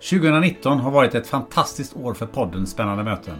2019 0.00 0.78
har 0.78 0.90
varit 0.90 1.14
ett 1.14 1.26
fantastiskt 1.26 1.96
år 1.96 2.14
för 2.14 2.26
podden 2.26 2.66
Spännande 2.66 3.04
möten. 3.04 3.34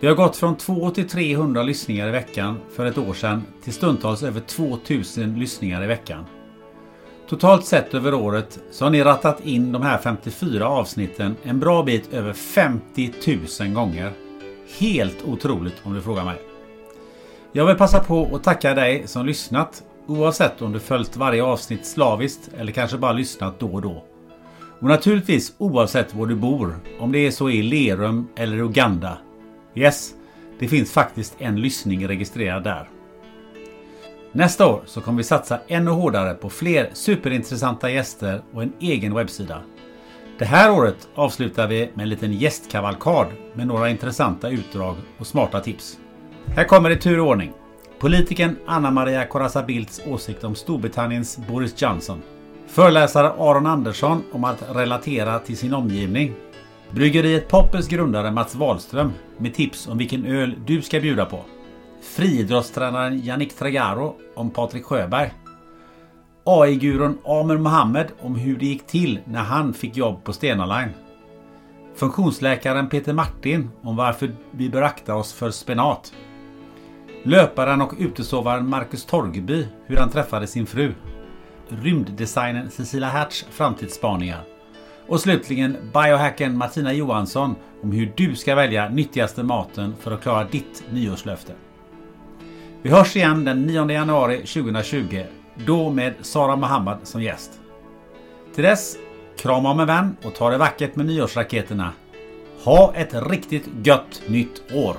Vi 0.00 0.08
har 0.08 0.14
gått 0.14 0.36
från 0.36 0.56
2 0.56 0.90
till 0.90 1.08
300 1.08 1.62
lyssningar 1.62 2.08
i 2.08 2.10
veckan 2.10 2.58
för 2.76 2.86
ett 2.86 2.98
år 2.98 3.14
sedan 3.14 3.42
till 3.64 3.72
stundtals 3.72 4.22
över 4.22 4.40
2000 4.40 5.38
lyssningar 5.38 5.84
i 5.84 5.86
veckan. 5.86 6.24
Totalt 7.28 7.64
sett 7.64 7.94
över 7.94 8.14
året 8.14 8.58
så 8.70 8.84
har 8.84 8.90
ni 8.90 9.04
rattat 9.04 9.46
in 9.46 9.72
de 9.72 9.82
här 9.82 9.98
54 9.98 10.68
avsnitten 10.68 11.36
en 11.42 11.60
bra 11.60 11.82
bit 11.82 12.12
över 12.12 12.32
50 12.32 13.12
000 13.60 13.72
gånger. 13.74 14.12
Helt 14.78 15.24
otroligt 15.24 15.76
om 15.82 15.94
du 15.94 16.02
frågar 16.02 16.24
mig. 16.24 16.36
Jag 17.52 17.66
vill 17.66 17.76
passa 17.76 18.00
på 18.00 18.30
att 18.34 18.44
tacka 18.44 18.74
dig 18.74 19.02
som 19.06 19.26
lyssnat 19.26 19.82
oavsett 20.06 20.62
om 20.62 20.72
du 20.72 20.80
följt 20.80 21.16
varje 21.16 21.42
avsnitt 21.42 21.86
slaviskt 21.86 22.50
eller 22.56 22.72
kanske 22.72 22.98
bara 22.98 23.12
lyssnat 23.12 23.60
då 23.60 23.72
och 23.72 23.82
då. 23.82 24.04
Och 24.80 24.88
naturligtvis 24.88 25.54
oavsett 25.58 26.14
var 26.14 26.26
du 26.26 26.34
bor, 26.34 26.76
om 27.00 27.12
det 27.12 27.18
är 27.18 27.30
så 27.30 27.50
i 27.50 27.62
Lerum 27.62 28.28
eller 28.36 28.56
Uganda. 28.56 29.18
Yes, 29.74 30.14
det 30.58 30.68
finns 30.68 30.92
faktiskt 30.92 31.36
en 31.38 31.60
lyssning 31.60 32.08
registrerad 32.08 32.64
där. 32.64 32.88
Nästa 34.32 34.66
år 34.66 34.82
så 34.86 35.00
kommer 35.00 35.18
vi 35.18 35.24
satsa 35.24 35.60
ännu 35.68 35.90
hårdare 35.90 36.34
på 36.34 36.50
fler 36.50 36.90
superintressanta 36.92 37.90
gäster 37.90 38.42
och 38.52 38.62
en 38.62 38.72
egen 38.80 39.14
webbsida. 39.14 39.62
Det 40.38 40.44
här 40.44 40.72
året 40.72 41.08
avslutar 41.14 41.66
vi 41.66 41.90
med 41.94 42.02
en 42.02 42.08
liten 42.08 42.32
gästkavalkad 42.32 43.26
med 43.54 43.66
några 43.66 43.90
intressanta 43.90 44.50
utdrag 44.50 44.96
och 45.18 45.26
smarta 45.26 45.60
tips. 45.60 45.98
Här 46.46 46.64
kommer 46.64 46.90
det 46.90 46.96
tur 46.96 47.20
och 47.20 47.28
ordning. 47.28 47.52
Politikern 47.98 48.56
Anna 48.66 48.90
Maria 48.90 49.26
Corazza 49.26 49.62
Bildts 49.62 50.00
åsikt 50.06 50.44
om 50.44 50.54
Storbritanniens 50.54 51.38
Boris 51.48 51.82
Johnson. 51.82 52.22
Föreläsare 52.66 53.28
Aron 53.28 53.66
Andersson 53.66 54.22
om 54.32 54.44
att 54.44 54.64
relatera 54.74 55.38
till 55.38 55.56
sin 55.56 55.74
omgivning. 55.74 56.34
Bryggeriet 56.90 57.48
Poppers 57.48 57.88
grundare 57.88 58.30
Mats 58.30 58.54
Wahlström 58.54 59.12
med 59.38 59.54
tips 59.54 59.88
om 59.88 59.98
vilken 59.98 60.26
öl 60.26 60.54
du 60.66 60.82
ska 60.82 61.00
bjuda 61.00 61.24
på. 61.24 61.40
Friidrottstränaren 62.02 63.20
Yannick 63.24 63.56
Tregaro 63.56 64.16
om 64.34 64.50
Patrik 64.50 64.84
Sjöberg. 64.84 65.32
AI-gurun 66.44 67.18
Amer 67.24 67.56
Mohammed 67.56 68.06
om 68.20 68.34
hur 68.34 68.56
det 68.56 68.66
gick 68.66 68.86
till 68.86 69.20
när 69.24 69.42
han 69.42 69.74
fick 69.74 69.96
jobb 69.96 70.24
på 70.24 70.32
Stena 70.32 70.66
Line. 70.66 70.94
Funktionsläkaren 71.94 72.88
Peter 72.88 73.12
Martin 73.12 73.70
om 73.82 73.96
varför 73.96 74.30
vi 74.50 74.70
bör 74.70 74.82
akta 74.82 75.14
oss 75.14 75.32
för 75.32 75.50
spenat. 75.50 76.12
Löparen 77.22 77.82
och 77.82 77.94
utesovaren 77.98 78.68
Marcus 78.68 79.04
Torgeby 79.04 79.66
hur 79.86 79.96
han 79.96 80.10
träffade 80.10 80.46
sin 80.46 80.66
fru 80.66 80.94
rymddesignern 81.68 82.70
Cecilia 82.70 83.08
Hertz 83.08 83.46
framtidsspaningar. 83.50 84.40
Och 85.06 85.20
slutligen 85.20 85.76
biohacken 85.92 86.58
Martina 86.58 86.92
Johansson 86.92 87.54
om 87.82 87.92
hur 87.92 88.12
du 88.16 88.34
ska 88.34 88.54
välja 88.54 88.88
nyttigaste 88.88 89.42
maten 89.42 89.94
för 90.00 90.12
att 90.12 90.22
klara 90.22 90.44
ditt 90.44 90.84
nyårslöfte. 90.90 91.52
Vi 92.82 92.90
hörs 92.90 93.16
igen 93.16 93.44
den 93.44 93.62
9 93.62 93.90
januari 93.90 94.36
2020, 94.36 95.24
då 95.66 95.90
med 95.90 96.14
Sara 96.20 96.56
Mohammad 96.56 96.98
som 97.02 97.22
gäst. 97.22 97.60
Till 98.54 98.64
dess, 98.64 98.96
krama 99.38 99.70
om 99.70 99.80
en 99.80 99.86
vän 99.86 100.16
och 100.24 100.34
ta 100.34 100.50
det 100.50 100.58
vackert 100.58 100.96
med 100.96 101.06
nyårsraketerna. 101.06 101.92
Ha 102.64 102.94
ett 102.94 103.30
riktigt 103.30 103.68
gött 103.84 104.22
nytt 104.26 104.62
år! 104.74 104.96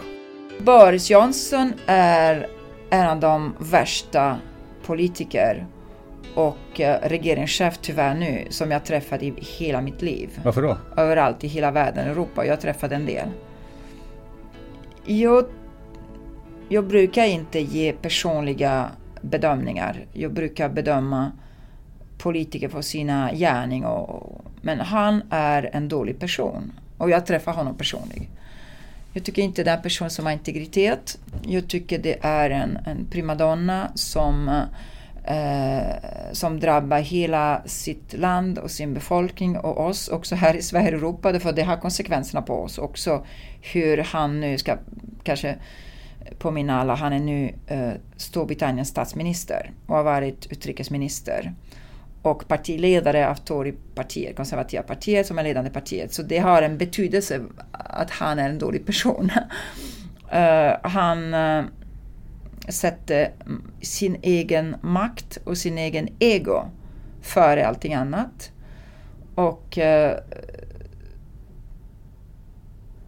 Boris 0.59 1.09
Johnson 1.09 1.73
är 1.85 2.47
en 2.89 3.07
av 3.09 3.19
de 3.19 3.53
värsta 3.59 4.37
politiker 4.85 5.67
och 6.37 6.81
eh, 6.81 6.99
regeringschef 7.03 7.77
tyvärr 7.81 8.15
nu 8.15 8.47
som 8.49 8.71
jag 8.71 8.85
träffade 8.85 9.25
i 9.25 9.33
hela 9.37 9.81
mitt 9.81 10.01
liv. 10.01 10.39
Varför 10.43 10.61
då? 10.61 10.77
Överallt 10.97 11.43
i 11.43 11.47
hela 11.47 11.71
världen, 11.71 12.07
Europa. 12.07 12.45
Jag 12.45 12.61
träffade 12.61 12.95
en 12.95 13.05
del. 13.05 13.29
Jag, 15.05 15.45
jag 16.69 16.87
brukar 16.87 17.25
inte 17.25 17.59
ge 17.59 17.93
personliga 17.93 18.89
bedömningar. 19.21 20.05
Jag 20.13 20.33
brukar 20.33 20.69
bedöma 20.69 21.31
politiker 22.17 22.69
för 22.69 22.81
sina 22.81 23.33
gärning. 23.33 23.85
Och, 23.85 24.41
men 24.61 24.79
han 24.79 25.21
är 25.29 25.69
en 25.73 25.89
dålig 25.89 26.19
person. 26.19 26.71
Och 26.97 27.09
jag 27.09 27.25
träffar 27.25 27.53
honom 27.53 27.75
personligen. 27.75 28.27
Jag 29.13 29.23
tycker 29.23 29.41
inte 29.41 29.63
det 29.63 29.71
är 29.71 29.75
en 29.75 29.81
person 29.81 30.09
som 30.09 30.25
har 30.25 30.33
integritet. 30.33 31.19
Jag 31.45 31.67
tycker 31.67 31.99
det 31.99 32.17
är 32.21 32.49
en, 32.49 32.77
en 32.85 33.05
primadonna 33.11 33.91
som 33.95 34.61
eh, 35.27 35.95
som 36.31 36.59
drabbar 36.59 36.99
hela 36.99 37.61
sitt 37.65 38.13
land 38.13 38.57
och 38.57 38.71
sin 38.71 38.93
befolkning 38.93 39.57
och 39.57 39.85
oss 39.85 40.07
också 40.07 40.35
här 40.35 40.53
i 40.53 40.61
Sverige 40.61 40.87
och 40.87 40.93
Europa. 40.93 41.39
För 41.39 41.51
det 41.51 41.63
har 41.63 41.77
konsekvenserna 41.77 42.41
på 42.41 42.53
oss 42.53 42.77
också. 42.77 43.25
Hur 43.61 43.97
han 43.97 44.39
nu 44.39 44.57
ska 44.57 44.77
kanske 45.23 45.55
påminna 46.39 46.81
alla, 46.81 46.95
han 46.95 47.13
är 47.13 47.19
nu 47.19 47.53
eh, 47.67 47.91
Storbritanniens 48.17 48.89
statsminister 48.89 49.71
och 49.85 49.95
har 49.95 50.03
varit 50.03 50.45
utrikesminister 50.51 51.53
och 52.21 52.47
partiledare 52.47 53.29
av 53.29 53.35
Torypartiet, 53.35 54.35
konservativa 54.35 54.83
partiet 54.83 55.27
som 55.27 55.39
är 55.39 55.43
ledande 55.43 55.69
partiet. 55.69 56.13
Så 56.13 56.23
det 56.23 56.37
har 56.37 56.61
en 56.61 56.77
betydelse 56.77 57.41
att 57.71 58.11
han 58.11 58.39
är 58.39 58.49
en 58.49 58.59
dålig 58.59 58.85
person. 58.85 59.31
uh, 60.33 60.75
han 60.89 61.33
uh, 61.33 61.65
sätter 62.67 63.31
sin 63.81 64.17
egen 64.21 64.75
makt 64.81 65.37
och 65.43 65.57
sin 65.57 65.77
egen 65.77 66.09
ego 66.19 66.65
före 67.21 67.67
allting 67.67 67.93
annat. 67.93 68.51
Och 69.35 69.77
eh, 69.77 70.17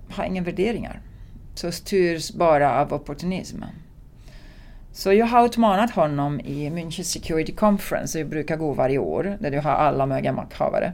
har 0.09 0.23
inga 0.23 0.41
värderingar. 0.41 1.01
Så 1.55 1.71
styrs 1.71 2.31
bara 2.31 2.81
av 2.81 2.93
opportunism. 2.93 3.63
Så 4.91 5.13
jag 5.13 5.25
har 5.25 5.45
utmanat 5.45 5.91
honom 5.91 6.39
i 6.39 6.69
München 6.69 7.03
Security 7.03 7.55
Conference, 7.55 8.19
jag 8.19 8.29
brukar 8.29 8.57
gå 8.57 8.73
varje 8.73 8.97
år, 8.97 9.37
där 9.39 9.51
du 9.51 9.59
har 9.59 9.71
alla 9.71 10.05
möjliga 10.05 10.31
makthavare. 10.31 10.93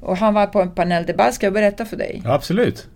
Och 0.00 0.16
han 0.16 0.34
var 0.34 0.46
på 0.46 0.62
en 0.62 0.70
paneldebatt, 0.70 1.34
ska 1.34 1.46
jag 1.46 1.52
berätta 1.52 1.84
för 1.84 1.96
dig? 1.96 2.22
Ja, 2.24 2.32
absolut. 2.32 2.88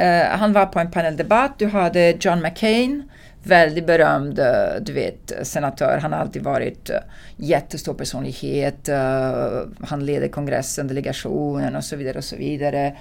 Uh, 0.00 0.38
han 0.38 0.52
var 0.52 0.66
på 0.66 0.80
en 0.80 0.90
paneldebatt, 0.90 1.58
du 1.58 1.66
hade 1.66 2.16
John 2.20 2.42
McCain, 2.42 3.10
väldigt 3.46 3.86
berömd, 3.86 4.38
eh, 4.38 4.74
du 4.80 4.92
vet, 4.92 5.32
senatör. 5.42 5.98
Han 6.02 6.12
har 6.12 6.20
alltid 6.20 6.42
varit 6.42 6.90
eh, 6.90 6.96
jättestor 7.36 7.94
personlighet. 7.94 8.88
Eh, 8.88 9.62
han 9.80 10.06
leder 10.06 10.28
kongressen, 10.28 10.88
delegationen 10.88 11.76
och 11.76 11.84
så 11.84 11.96
vidare 11.96 12.18
och 12.18 12.24
så 12.24 12.36
vidare. 12.36 12.96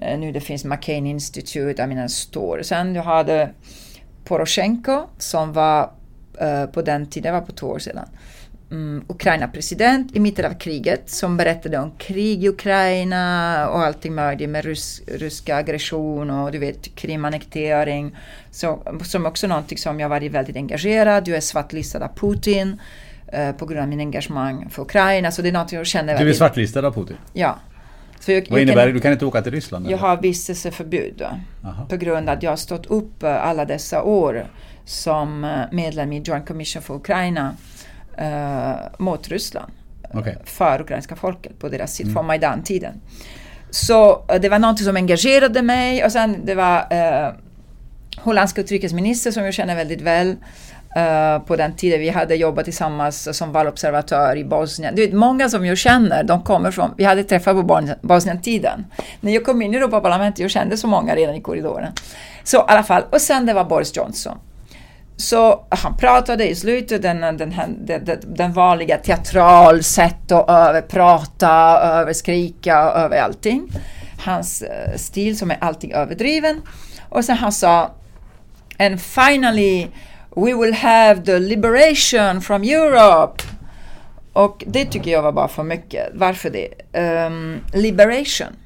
Nu 0.00 0.32
det 0.32 0.40
finns 0.40 0.64
McCain 0.64 1.06
Institute, 1.06 1.82
jag 1.82 1.88
menar 1.88 2.08
stor. 2.08 2.62
Sen 2.62 2.94
du 2.94 3.00
hade 3.00 3.50
Poroshenko 4.24 5.02
som 5.18 5.52
var 5.52 5.90
på 6.72 6.82
den 6.82 7.06
tiden, 7.06 7.32
det 7.32 7.40
var 7.40 7.46
på 7.46 7.52
två 7.52 7.66
år 7.66 7.78
sedan, 7.78 8.08
um, 8.70 9.04
Ukraina-president 9.08 10.16
i 10.16 10.20
mitten 10.20 10.44
av 10.44 10.54
kriget 10.54 11.10
som 11.10 11.36
berättade 11.36 11.78
om 11.78 11.90
krig 11.98 12.44
i 12.44 12.48
Ukraina 12.48 13.68
och 13.68 13.80
allting 13.80 14.14
möjligt 14.14 14.48
med 14.48 14.64
rys 14.64 15.02
ryska 15.06 15.56
aggression 15.56 16.30
och 16.30 16.52
du 16.52 16.58
vet 16.58 16.94
krimannektering. 16.94 18.16
Så, 18.50 18.82
som 19.04 19.26
också 19.26 19.46
någonting 19.46 19.78
som 19.78 20.00
jag 20.00 20.08
varit 20.08 20.32
väldigt 20.32 20.56
engagerad. 20.56 21.28
Jag 21.28 21.36
är 21.36 21.40
svartlistad 21.40 22.04
av 22.04 22.14
Putin 22.14 22.80
uh, 23.34 23.52
på 23.52 23.66
grund 23.66 23.80
av 23.80 23.88
min 23.88 24.00
engagemang 24.00 24.70
för 24.70 24.82
Ukraina. 24.82 25.30
Så 25.30 25.42
det 25.42 25.48
är 25.48 25.52
något 25.52 25.72
jag 25.72 25.86
känner 25.86 26.06
väldigt... 26.06 26.26
Du 26.26 26.30
är 26.30 26.34
svartlistad 26.34 26.86
av 26.86 26.92
Putin? 26.92 27.16
Ja. 27.32 27.58
Jag, 28.26 28.46
Vad 28.50 28.60
innebär 28.60 28.86
det? 28.86 28.92
Du 28.92 29.00
kan 29.00 29.12
inte 29.12 29.26
åka 29.26 29.42
till 29.42 29.52
Ryssland? 29.52 29.86
Jag 29.86 29.92
eller? 29.92 29.98
har 30.08 30.16
vistelseförbud 30.16 31.22
på 31.88 31.96
grund 31.96 32.28
av 32.28 32.36
att 32.36 32.42
jag 32.42 32.50
har 32.50 32.56
stått 32.56 32.86
upp 32.86 33.22
eh, 33.22 33.44
alla 33.44 33.64
dessa 33.64 34.02
år 34.02 34.46
som 34.84 35.44
eh, 35.44 35.50
medlem 35.72 36.12
i 36.12 36.20
Joint 36.20 36.46
Commission 36.46 36.82
for 36.82 36.96
Ukraina 36.96 37.56
uh, 38.20 38.74
mot 38.98 39.28
Ryssland. 39.28 39.72
Okay. 40.14 40.34
För 40.44 40.80
ukrainska 40.80 41.16
folket 41.16 41.58
på 41.58 41.68
deras 41.68 41.94
sida, 41.94 42.06
mm. 42.06 42.14
från 42.14 42.26
Majdan-tiden. 42.26 43.00
Så 43.70 44.12
uh, 44.12 44.40
det 44.40 44.48
var 44.48 44.58
något 44.58 44.78
som 44.78 44.96
engagerade 44.96 45.62
mig 45.62 46.04
och 46.04 46.12
sen 46.12 46.40
det 46.44 46.54
var 46.54 46.78
uh, 46.78 47.34
holländska 48.18 48.60
utrikesminister 48.60 49.30
som 49.30 49.44
jag 49.44 49.54
känner 49.54 49.76
väldigt 49.76 50.00
väl. 50.00 50.36
Uh, 50.96 51.46
på 51.46 51.56
den 51.56 51.76
tiden 51.76 52.00
vi 52.00 52.08
hade 52.08 52.34
jobbat 52.34 52.64
tillsammans 52.64 53.36
som 53.36 53.52
valobservatör 53.52 54.36
i 54.36 54.44
Bosnien. 54.44 54.94
Du 54.94 55.06
vet, 55.06 55.14
många 55.14 55.48
som 55.48 55.66
jag 55.66 55.78
känner, 55.78 56.24
de 56.24 56.42
kommer 56.42 56.70
från, 56.70 56.90
vi 56.96 57.04
hade 57.04 57.24
träffat 57.24 57.56
på 57.56 57.82
Bosnien-tiden. 58.02 58.86
När 59.20 59.32
jag 59.32 59.44
kom 59.44 59.62
in 59.62 59.74
i 59.74 59.76
Europaparlamentet, 59.76 60.38
jag 60.38 60.50
kände 60.50 60.76
så 60.76 60.86
många 60.86 61.14
redan 61.16 61.34
i 61.34 61.40
korridoren. 61.40 61.92
Så 62.44 62.56
i 62.56 62.64
alla 62.66 62.82
fall, 62.82 63.02
och 63.10 63.20
sen 63.20 63.46
det 63.46 63.52
var 63.52 63.64
Boris 63.64 63.96
Johnson. 63.96 64.38
Så 65.16 65.66
han 65.68 65.96
pratade 65.96 66.48
i 66.48 66.54
slutet 66.54 67.02
den, 67.02 67.20
den, 67.20 67.54
den, 67.86 68.20
den 68.22 68.52
vanliga 68.52 68.96
teatral 68.96 69.82
sätt 69.82 70.32
att 70.32 70.50
överprata, 70.50 71.80
överskrika, 71.80 72.76
över 72.76 73.20
allting. 73.20 73.68
Hans 74.24 74.62
eh, 74.62 74.96
stil 74.96 75.38
som 75.38 75.50
är 75.50 75.56
allting 75.60 75.92
överdriven. 75.92 76.62
Och 77.08 77.24
sen 77.24 77.36
han 77.36 77.52
sa 77.52 77.90
And 78.78 79.00
finally 79.00 79.88
we 80.36 80.54
will 80.54 80.74
have 80.74 81.22
the 81.22 81.38
liberation 81.38 82.40
from 82.40 82.62
Europe. 82.62 83.42
Och 84.32 84.64
det 84.66 84.84
tycker 84.84 85.10
jag 85.10 85.22
var 85.22 85.32
bara 85.32 85.48
för 85.48 85.62
mycket. 85.62 86.08
Varför 86.14 86.50
det? 86.50 86.98
Um, 87.26 87.60
liberation. 87.72 88.56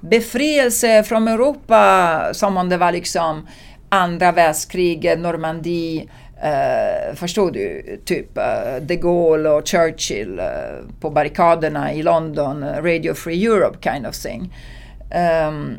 Befrielse 0.00 1.04
från 1.04 1.28
Europa 1.28 2.20
som 2.32 2.56
om 2.56 2.68
det 2.68 2.76
var 2.76 2.92
liksom 2.92 3.46
andra 3.92 4.32
världskriget, 4.32 5.18
Normandie, 5.18 6.08
eh, 6.42 7.10
uh, 7.10 7.14
förstår 7.14 7.50
du? 7.50 7.82
Typ 8.04 8.38
uh, 8.38 8.82
de 8.82 8.96
Gaulle 8.96 9.48
och 9.48 9.68
Churchill 9.68 10.40
uh, 10.40 10.90
på 11.00 11.10
barrikaderna 11.10 11.92
i 11.92 12.02
London, 12.02 12.64
Radio 12.64 13.14
Free 13.14 13.46
Europe 13.46 13.90
kind 13.90 14.06
of 14.06 14.14
thing. 14.14 14.54
Um, 15.48 15.76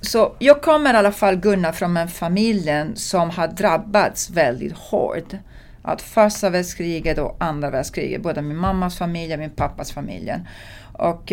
så 0.00 0.34
jag 0.38 0.62
kommer 0.62 0.94
i 0.94 0.96
alla 0.96 1.12
fall 1.12 1.36
Gunnar 1.36 1.72
från 1.72 1.96
en 1.96 2.08
familj 2.08 2.70
som 2.94 3.30
har 3.30 3.48
drabbats 3.48 4.30
väldigt 4.30 4.76
hårt. 4.76 5.32
Att 5.82 6.02
första 6.02 6.50
världskriget 6.50 7.18
och 7.18 7.36
andra 7.40 7.70
världskriget, 7.70 8.22
både 8.22 8.42
min 8.42 8.56
mammas 8.56 8.98
familj 8.98 9.32
och 9.32 9.38
min 9.38 9.50
pappas 9.50 9.92
familj. 9.92 10.34
Och 10.92 11.32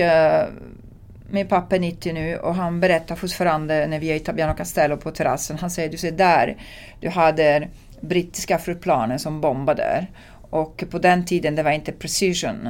min 1.29 1.47
pappa 1.47 1.75
är 1.75 1.79
90 1.79 2.13
nu 2.13 2.37
och 2.37 2.55
han 2.55 2.79
berättar 2.79 3.15
fortfarande 3.15 3.87
när 3.87 3.99
vi 3.99 4.07
är 4.07 4.15
i 4.15 4.19
Tabiano 4.19 4.53
Castello 4.53 4.97
på 4.97 5.11
terrassen. 5.11 5.57
Han 5.57 5.69
säger, 5.69 5.89
du 5.89 5.97
ser 5.97 6.11
där, 6.11 6.57
du 6.99 7.09
hade 7.09 7.67
brittiska 8.01 8.57
flygplanen 8.57 9.19
som 9.19 9.41
bombade. 9.41 10.07
Och 10.49 10.83
på 10.91 10.99
den 10.99 11.25
tiden 11.25 11.55
det 11.55 11.63
var 11.63 11.71
inte 11.71 11.91
precision. 11.91 12.69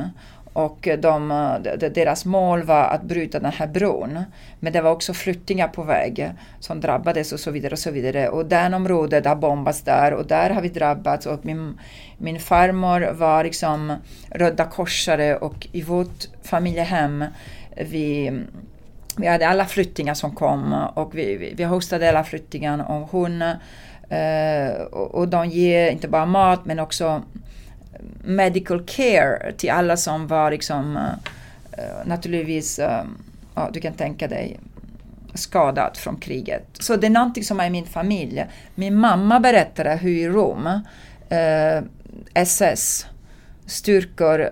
Och 0.53 0.87
de, 0.99 1.29
deras 1.95 2.25
mål 2.25 2.63
var 2.63 2.83
att 2.83 3.03
bryta 3.03 3.39
den 3.39 3.51
här 3.51 3.67
bron. 3.67 4.23
Men 4.59 4.73
det 4.73 4.81
var 4.81 4.91
också 4.91 5.13
flyktingar 5.13 5.67
på 5.67 5.83
väg 5.83 6.31
som 6.59 6.81
drabbades 6.81 7.31
och 7.31 7.39
så 7.39 7.51
vidare. 7.51 7.71
Och 7.71 7.79
så 7.79 7.91
vidare. 7.91 8.29
Och 8.29 8.45
den 8.45 8.73
området 8.73 9.25
har 9.25 9.35
bombats 9.35 9.81
där 9.81 10.13
och 10.13 10.27
där 10.27 10.49
har 10.49 10.61
vi 10.61 10.69
drabbats. 10.69 11.25
Och 11.25 11.45
min, 11.45 11.79
min 12.17 12.39
farmor 12.39 13.11
var 13.13 13.43
liksom 13.43 13.93
röda 14.29 14.65
korsare 14.65 15.35
och 15.35 15.67
i 15.71 15.81
vårt 15.81 16.27
familjehem 16.43 17.25
vi, 17.75 18.31
vi 19.17 19.27
hade 19.27 19.47
alla 19.47 19.65
flyktingar 19.65 20.13
som 20.13 20.35
kom 20.35 20.73
och 20.93 21.15
vi, 21.15 21.53
vi, 21.57 21.63
hostade 21.63 22.09
alla 22.09 22.23
flyktingar 22.23 22.91
och 22.91 23.09
hon 23.09 23.41
eh, 24.09 24.81
och, 24.91 25.15
och 25.15 25.27
de 25.27 25.49
ger 25.49 25.91
inte 25.91 26.07
bara 26.07 26.25
mat 26.25 26.65
men 26.65 26.79
också 26.79 27.23
medical 28.23 28.83
care 28.85 29.51
till 29.57 29.69
alla 29.69 29.97
som 29.97 30.27
var 30.27 30.51
liksom 30.51 30.97
uh, 30.97 32.05
naturligtvis, 32.05 32.79
uh, 32.79 33.03
ja, 33.55 33.69
du 33.73 33.81
kan 33.81 33.93
tänka 33.93 34.27
dig, 34.27 34.59
skadad 35.33 35.97
från 35.97 36.15
kriget. 36.15 36.67
Så 36.79 36.95
det 36.95 37.07
är 37.07 37.11
någonting 37.11 37.43
som 37.43 37.59
är 37.59 37.67
i 37.67 37.69
min 37.69 37.85
familj. 37.85 38.45
Min 38.75 38.95
mamma 38.95 39.39
berättade 39.39 39.95
hur 39.95 40.11
i 40.11 40.27
Rom 40.27 40.67
uh, 40.67 41.83
SS 42.33 43.05
styrkor 43.65 44.49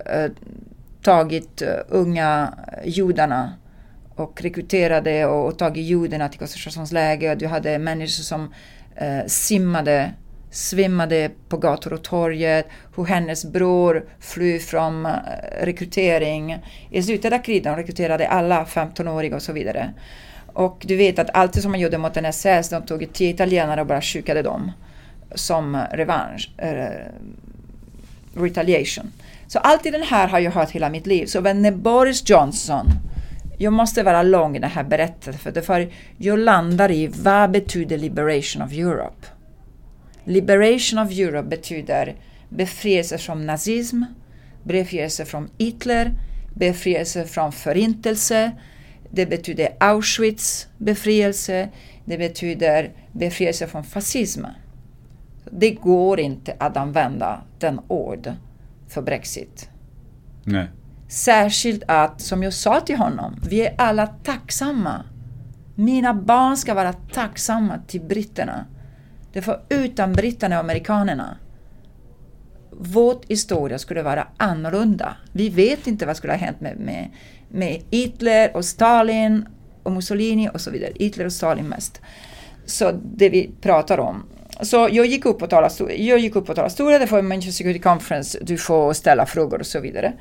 tagit 1.04 1.62
eh, 1.62 1.70
unga 1.88 2.54
judarna 2.84 3.54
och 4.16 4.42
rekryterade 4.42 5.26
och, 5.26 5.48
och 5.48 5.58
tagit 5.58 5.86
judarna 5.86 6.30
till 6.30 6.40
koncentrationsläger. 6.40 7.36
Du 7.36 7.48
hade 7.48 7.80
människor 7.80 8.24
som 8.24 8.54
eh, 8.96 9.26
simmade 9.28 10.14
svimmade 10.54 11.32
på 11.50 11.58
gator 11.58 11.94
och 11.94 12.04
torget, 12.04 12.68
hur 12.96 13.06
hennes 13.06 13.46
bror 13.46 14.06
flyr 14.20 14.60
från 14.60 15.06
eh, 15.06 15.12
rekrytering. 15.62 16.58
I 16.90 17.04
slutet 17.04 17.34
av 17.34 17.40
kriget 17.40 17.78
rekryterade 17.78 18.28
alla 18.28 18.64
15-åriga 18.64 19.36
och 19.36 19.42
så 19.42 19.54
vidare. 19.54 19.94
Och 20.54 20.84
du 20.88 20.96
vet 20.96 21.20
att 21.20 21.30
allt 21.34 21.62
som 21.62 21.72
man 21.72 21.80
gjorde 21.80 21.98
mot 21.98 22.18
en 22.18 22.26
SS, 22.26 22.70
de 22.70 22.86
tog 22.86 23.14
tio 23.14 23.30
italienare 23.30 23.82
och 23.82 23.88
bara 23.88 24.02
skickade 24.02 24.42
dem 24.42 24.72
som 25.36 25.78
revansch, 25.92 26.52
eh, 26.58 26.88
retaliation. 28.36 29.12
Så 29.54 29.60
allt 29.60 29.86
i 29.86 29.92
den 29.92 30.04
här 30.04 30.28
har 30.28 30.40
jag 30.40 30.52
hört 30.52 30.72
hela 30.72 30.90
mitt 30.90 31.08
liv. 31.08 31.26
Så 31.26 31.42
när 31.42 31.72
Boris 31.72 32.30
Johnson 32.30 32.88
jag 33.58 33.74
måste 33.74 34.04
vara 34.04 34.24
lång 34.24 34.56
i 34.56 34.60
den 34.60 34.70
här 34.70 34.84
berättelsen 34.84 35.64
för 35.64 35.90
jag 36.18 36.40
landar 36.40 36.92
i 36.92 37.08
vad 37.08 37.52
betyder 37.52 37.98
liberation 37.98 38.62
of 38.62 38.72
Europe? 38.72 39.28
Liberation 40.24 41.00
of 41.00 41.12
Europe 41.12 41.48
betyder 41.50 42.16
befrielse 42.50 43.18
från 43.18 43.46
nazism, 43.46 44.04
befrielse 44.64 45.26
från 45.26 45.50
Hitler, 45.58 46.12
befrielse 46.54 47.26
från 47.26 47.52
förintelse. 47.52 48.52
Det 49.12 49.26
betyder 49.26 49.70
Auschwitz 49.80 50.68
befrielse. 50.78 51.70
Det 52.06 52.18
betyder 52.18 52.92
befrielse 53.12 53.68
från 53.68 53.84
fascism. 53.84 54.46
Det 55.52 55.72
går 55.72 56.20
inte 56.20 56.56
att 56.58 56.78
använda 56.78 57.42
den 57.60 57.80
ord 57.88 58.34
för 58.94 59.02
Brexit. 59.02 59.70
Nej. 60.44 60.68
Särskilt 61.08 61.84
att, 61.88 62.22
som 62.22 62.44
jag 62.44 62.54
sa 62.54 62.80
till 62.80 62.98
honom, 62.98 63.40
vi 63.50 63.66
är 63.66 63.76
alla 63.78 64.08
tacksamma. 64.08 65.06
Mina 65.76 66.14
barn 66.14 66.58
ska 66.58 66.74
vara 66.74 66.94
tacksamma 66.94 67.80
till 67.88 68.02
britterna 68.02 68.66
Därför 69.34 69.62
utan 69.70 70.14
britterna 70.14 70.56
och 70.56 70.64
amerikanerna, 70.64 71.38
vår 72.72 73.18
historia 73.28 73.80
skulle 73.80 74.02
vara 74.02 74.28
annorlunda. 74.38 75.18
Vi 75.32 75.50
vet 75.50 75.88
inte 75.88 76.06
vad 76.06 76.18
skulle 76.18 76.34
ha 76.34 76.38
hänt 76.38 76.62
med, 76.62 76.78
med, 76.78 77.12
med 77.50 77.82
Hitler 77.92 78.56
och 78.56 78.66
Stalin 78.66 79.46
och 79.84 79.92
Mussolini 79.92 80.50
och 80.54 80.62
så 80.62 80.72
vidare. 80.72 80.92
Hitler 80.96 81.26
och 81.26 81.34
Stalin 81.34 81.68
mest. 81.68 82.02
Så 82.66 82.92
det 83.04 83.30
vi 83.30 83.52
pratar 83.62 83.98
om. 83.98 84.24
Så 84.64 84.90
jag 84.92 85.06
gick 85.06 85.26
upp 85.26 85.40
på 85.40 85.48
talarstolen, 85.48 86.06
jag 86.06 86.20
gick 86.20 86.36
upp 86.36 86.46
på 86.46 86.56
talarstolen, 86.56 87.00
det 87.00 87.12
var 87.12 87.22
Manchester 87.22 87.52
Security 87.52 87.80
Conference, 87.80 88.40
du 88.42 88.58
får 88.58 88.94
ställa 88.94 89.26
frågor 89.26 89.60
och 89.60 89.66
så 89.66 89.80
vidare. 89.80 90.14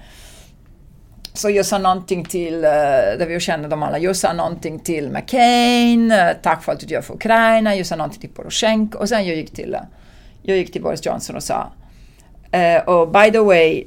Så 1.35 1.51
jag 1.51 1.67
sa 1.67 1.79
någonting 1.79 2.25
till, 2.25 2.65
eh, 2.65 2.71
där 3.19 3.27
vi 3.27 3.41
kände 3.41 3.69
dem 3.69 3.83
alla, 3.83 3.99
jag 3.99 4.17
sa 4.17 4.33
någonting 4.33 4.79
till 4.79 5.11
McCain, 5.11 6.11
eh, 6.11 6.29
tack 6.43 6.65
för 6.65 6.73
allt 6.73 6.81
du 6.81 6.95
gör 6.95 7.03
för 7.03 7.15
Ukraina, 7.15 7.77
jag 7.77 7.87
sa 7.87 7.97
någonting 7.97 8.21
till 8.21 8.31
Poroshenko 8.31 8.99
och 8.99 9.09
sen 9.09 9.27
jag 9.27 9.37
gick 9.37 9.55
till, 9.55 9.75
eh, 9.75 9.81
jag 10.43 10.57
gick 10.57 10.73
till 10.73 10.83
Boris 10.83 11.07
Johnson 11.07 11.37
och 11.37 11.43
sa, 11.43 11.73
och 12.87 13.09
by 13.09 13.31
the 13.31 13.39
way, 13.39 13.85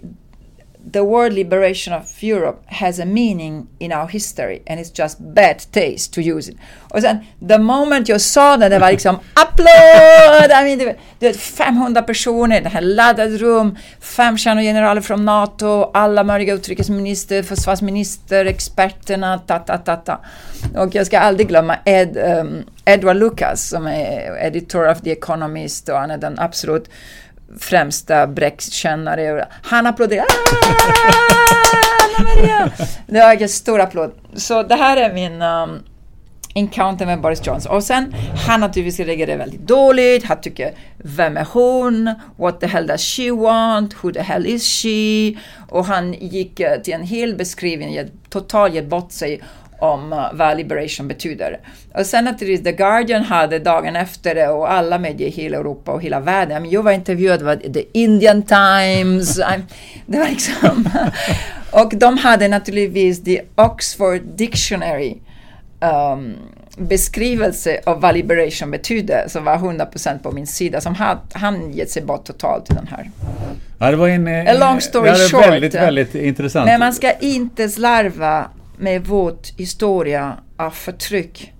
the 0.91 1.03
word 1.03 1.33
liberation 1.33 1.93
of 1.93 2.23
Europe 2.23 2.63
has 2.65 2.99
a 2.99 3.05
meaning 3.05 3.67
in 3.79 3.91
our 3.91 4.07
history 4.07 4.61
and 4.67 4.79
it's 4.79 4.91
just 4.91 5.17
bad 5.19 5.59
taste 5.71 6.13
to 6.13 6.21
use 6.21 6.51
it. 6.51 6.57
Och 6.89 7.01
sen, 7.01 7.17
the 7.47 7.57
moment 7.57 8.09
jag 8.09 8.21
sa 8.21 8.57
det, 8.57 8.69
det 8.69 8.79
var 8.79 8.91
liksom 8.91 9.15
applåd! 9.33 10.51
I 10.51 10.63
mean, 10.63 10.77
det, 10.77 10.95
det 11.19 11.27
var 11.27 11.33
500 11.33 12.01
personer, 12.01 12.61
det 12.61 12.69
här 12.69 12.81
laddat 12.81 13.29
rum, 13.29 13.77
fem 13.99 14.37
generaler 14.37 15.01
från 15.01 15.25
NATO, 15.25 15.91
alla 15.93 16.23
möjliga 16.23 16.53
utrikesminister, 16.53 17.43
försvarsminister, 17.43 18.45
experterna, 18.45 19.39
ta, 19.39 19.59
ta, 19.59 19.77
ta, 19.77 19.95
ta. 19.95 20.21
Och 20.75 20.95
jag 20.95 21.05
ska 21.05 21.19
aldrig 21.19 21.47
glömma 21.47 21.77
Ed, 21.85 22.17
um, 22.17 22.63
Edward 22.85 23.17
Lucas 23.17 23.69
som 23.69 23.87
är 23.87 24.37
editor 24.45 24.91
of 24.91 25.01
The 25.01 25.11
Economist 25.11 25.89
och 25.89 25.97
han 25.97 26.11
är 26.11 26.17
den 26.17 26.39
absolut 26.39 26.89
främsta 27.59 28.27
Brexit-kännare. 28.27 29.47
Han 29.61 29.85
applåderar. 29.85 30.25
Ah, 32.17 32.23
Maria! 32.23 32.71
Det 33.07 33.19
var 33.19 33.41
en 33.41 33.49
stor 33.49 33.79
applåd. 33.81 34.11
Så 34.33 34.63
det 34.63 34.75
här 34.75 34.97
är 34.97 35.13
min 35.13 35.41
um, 35.41 35.83
encounter 36.55 37.05
med 37.05 37.21
Boris 37.21 37.47
Johnson. 37.47 37.75
Och 37.75 37.83
sen, 37.83 38.15
han 38.47 38.59
naturligtvis 38.59 39.07
reagerade 39.07 39.37
väldigt 39.37 39.67
dåligt. 39.67 40.23
Han 40.23 40.41
tycker, 40.41 40.73
vem 40.97 41.37
är 41.37 41.47
hon? 41.51 42.13
What 42.37 42.59
the 42.59 42.67
hell 42.67 42.87
does 42.87 43.01
she 43.01 43.31
want? 43.31 44.03
Who 44.03 44.11
the 44.11 44.21
hell 44.21 44.45
is 44.45 44.63
she? 44.63 45.33
Och 45.69 45.85
han 45.85 46.13
gick 46.13 46.59
eh, 46.59 46.81
till 46.81 46.93
en 46.93 47.03
hel 47.03 47.35
beskrivning, 47.35 48.09
totalt 48.29 48.73
gett 48.73 48.87
bort 48.87 49.11
sig 49.11 49.41
om 49.79 50.13
uh, 50.13 50.27
vad 50.33 50.57
liberation 50.57 51.07
betyder. 51.07 51.59
Och 51.93 52.05
sen 52.05 52.25
naturligtvis 52.25 52.63
The 52.63 52.71
Guardian 52.71 53.23
hade 53.23 53.59
dagen 53.59 53.95
efter 53.95 54.35
det 54.35 54.47
och 54.47 54.71
alla 54.71 54.97
medier 54.97 55.27
i 55.27 55.31
hela 55.31 55.57
Europa 55.57 55.91
och 55.91 56.01
hela 56.01 56.19
världen. 56.19 56.69
Jag 56.69 56.83
var 56.83 56.91
intervjuad 56.91 57.47
av 57.47 57.55
The 57.55 57.83
Indian 57.93 58.43
Times. 58.43 59.35
det 60.05 60.19
var 60.19 60.27
liksom... 60.27 60.89
och 61.71 61.93
de 61.95 62.17
hade 62.17 62.47
naturligtvis 62.47 63.23
The 63.23 63.41
Oxford 63.55 64.21
Dictionary 64.21 65.17
um, 65.79 66.35
beskrivelse 66.77 67.79
av 67.85 68.01
vad 68.01 68.15
liberation 68.15 68.71
betyder 68.71 69.25
som 69.27 69.43
var 69.43 69.57
100% 69.57 70.19
på 70.19 70.31
min 70.31 70.47
sida 70.47 70.81
som 70.81 70.95
had, 70.95 71.17
han 71.33 71.71
gett 71.73 71.89
sig 71.91 72.01
bort 72.01 72.25
totalt 72.25 72.65
till 72.65 72.75
den 72.75 72.87
här. 72.87 73.11
Ja, 73.79 73.91
det 73.91 73.97
var 73.97 74.07
en, 74.07 74.47
A 74.47 74.53
long 74.59 74.81
story 74.81 75.29
short. 75.29 75.47
Väldigt, 75.47 75.75
väldigt 75.75 76.15
intressant. 76.15 76.65
Men 76.65 76.79
man 76.79 76.93
ska 76.93 77.11
inte 77.11 77.69
slarva 77.69 78.47
med 78.77 79.05
vår 79.05 79.37
historia 79.57 80.37
av 80.57 80.71
förtryck 80.71 81.53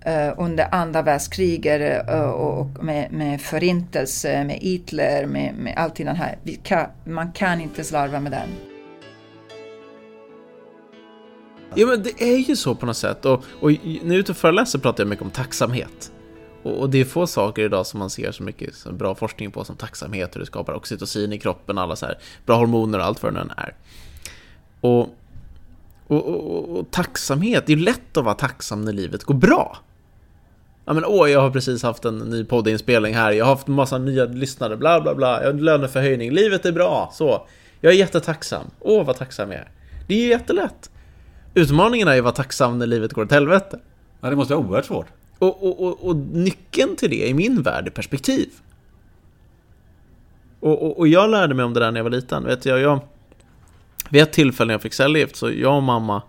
eh, 0.00 0.34
under 0.38 0.74
andra 0.74 1.02
världskriget 1.02 2.08
eh, 2.08 2.30
och 2.30 2.84
med, 2.84 3.12
med 3.12 3.40
förintelse, 3.40 4.44
med 4.44 4.56
Hitler, 4.56 5.26
med, 5.26 5.54
med 5.54 5.74
allt 5.76 5.96
det 5.96 6.10
här. 6.10 6.38
Kan, 6.62 6.86
man 7.04 7.32
kan 7.32 7.60
inte 7.60 7.84
slarva 7.84 8.20
med 8.20 8.32
den. 8.32 8.48
Ja 11.74 11.86
men 11.86 12.02
det 12.02 12.22
är 12.22 12.36
ju 12.36 12.56
så 12.56 12.74
på 12.74 12.86
något 12.86 12.96
sätt 12.96 13.24
och, 13.24 13.44
och 13.60 13.70
när 13.70 14.02
jag 14.02 14.14
är 14.14 14.18
ute 14.18 14.32
och 14.32 14.38
föreläser 14.38 14.78
pratar 14.78 15.04
jag 15.04 15.08
mycket 15.08 15.24
om 15.24 15.30
tacksamhet. 15.30 16.12
Och, 16.62 16.80
och, 16.80 16.90
det 16.90 17.00
är 17.00 17.04
få 17.04 17.26
saker 17.26 17.62
idag 17.62 17.86
som 17.86 17.98
man 17.98 18.10
ser 18.10 18.32
så 18.32 18.42
mycket 18.42 18.74
så 18.74 18.92
bra 18.92 19.14
forskning 19.14 19.50
på 19.50 19.64
som 19.64 19.76
tacksamhet, 19.76 20.36
hur 20.36 20.40
det 20.40 20.46
skapar 20.46 20.72
oxytocin 20.72 21.32
i 21.32 21.38
kroppen, 21.38 21.78
alla 21.78 21.96
så 21.96 22.06
här 22.06 22.18
bra 22.46 22.56
hormoner 22.56 22.98
och 22.98 23.04
allt 23.04 23.22
vad 23.22 23.34
det 23.34 23.44
nu 23.44 23.50
är. 23.56 23.74
Och, 24.80 25.08
och, 26.12 26.26
och, 26.28 26.78
och, 26.78 26.90
tacksamhet, 26.90 27.66
det 27.66 27.72
är 27.72 27.76
lätt 27.76 28.16
att 28.16 28.24
vara 28.24 28.34
tacksam 28.34 28.84
när 28.84 28.92
livet 28.92 29.24
går 29.24 29.34
bra. 29.34 29.78
Ja 30.84 30.92
men 30.92 31.04
åh, 31.04 31.30
jag 31.30 31.40
har 31.40 31.50
precis 31.50 31.82
haft 31.82 32.04
en 32.04 32.18
ny 32.18 32.44
poddinspelning 32.44 33.14
här, 33.14 33.32
jag 33.32 33.44
har 33.44 33.54
haft 33.54 33.66
massa 33.66 33.98
nya 33.98 34.24
lyssnare, 34.24 34.76
bla 34.76 35.00
bla 35.00 35.14
bla, 35.14 35.42
jag 35.42 35.52
har 35.52 35.58
löneförhöjning, 35.58 36.30
livet 36.30 36.66
är 36.66 36.72
bra, 36.72 37.10
så. 37.14 37.46
Jag 37.80 37.92
är 37.92 37.96
jättetacksam, 37.96 38.64
åh 38.80 39.06
vad 39.06 39.16
tacksam 39.16 39.50
jag 39.50 39.60
är. 39.60 39.68
Det 40.08 40.14
är 40.14 40.18
ju 40.18 40.28
jättelätt. 40.28 40.90
Utmaningen 41.54 42.08
är 42.08 42.12
ju 42.12 42.18
att 42.18 42.24
vara 42.24 42.34
tacksam 42.34 42.78
när 42.78 42.86
livet 42.86 43.12
går 43.12 43.24
åt 43.24 43.30
helvete. 43.30 43.78
Ja, 44.20 44.30
det 44.30 44.36
måste 44.36 44.54
vara 44.54 44.66
oerhört 44.66 44.84
svårt. 44.84 45.06
Och, 45.38 45.62
och, 45.62 45.86
och, 45.86 46.06
och, 46.06 46.16
nyckeln 46.16 46.96
till 46.96 47.10
det 47.10 47.28
i 47.28 47.34
min 47.34 47.62
värld 47.62 47.86
är 47.86 47.90
perspektiv. 47.90 48.48
Och, 50.60 50.98
och, 50.98 51.08
jag 51.08 51.30
lärde 51.30 51.54
mig 51.54 51.64
om 51.64 51.74
det 51.74 51.80
där 51.80 51.90
när 51.90 51.98
jag 51.98 52.04
var 52.04 52.10
liten. 52.10 52.44
Vet 52.44 52.66
jag, 52.66 52.80
jag, 52.80 53.00
vid 54.12 54.22
ett 54.22 54.32
tillfälle 54.32 54.66
när 54.66 54.74
jag 54.74 54.82
fick 54.82 54.94
cellgift 54.94 55.36
så 55.36 55.50
jag 55.50 55.76
och 55.76 55.82
mamma 55.82 56.22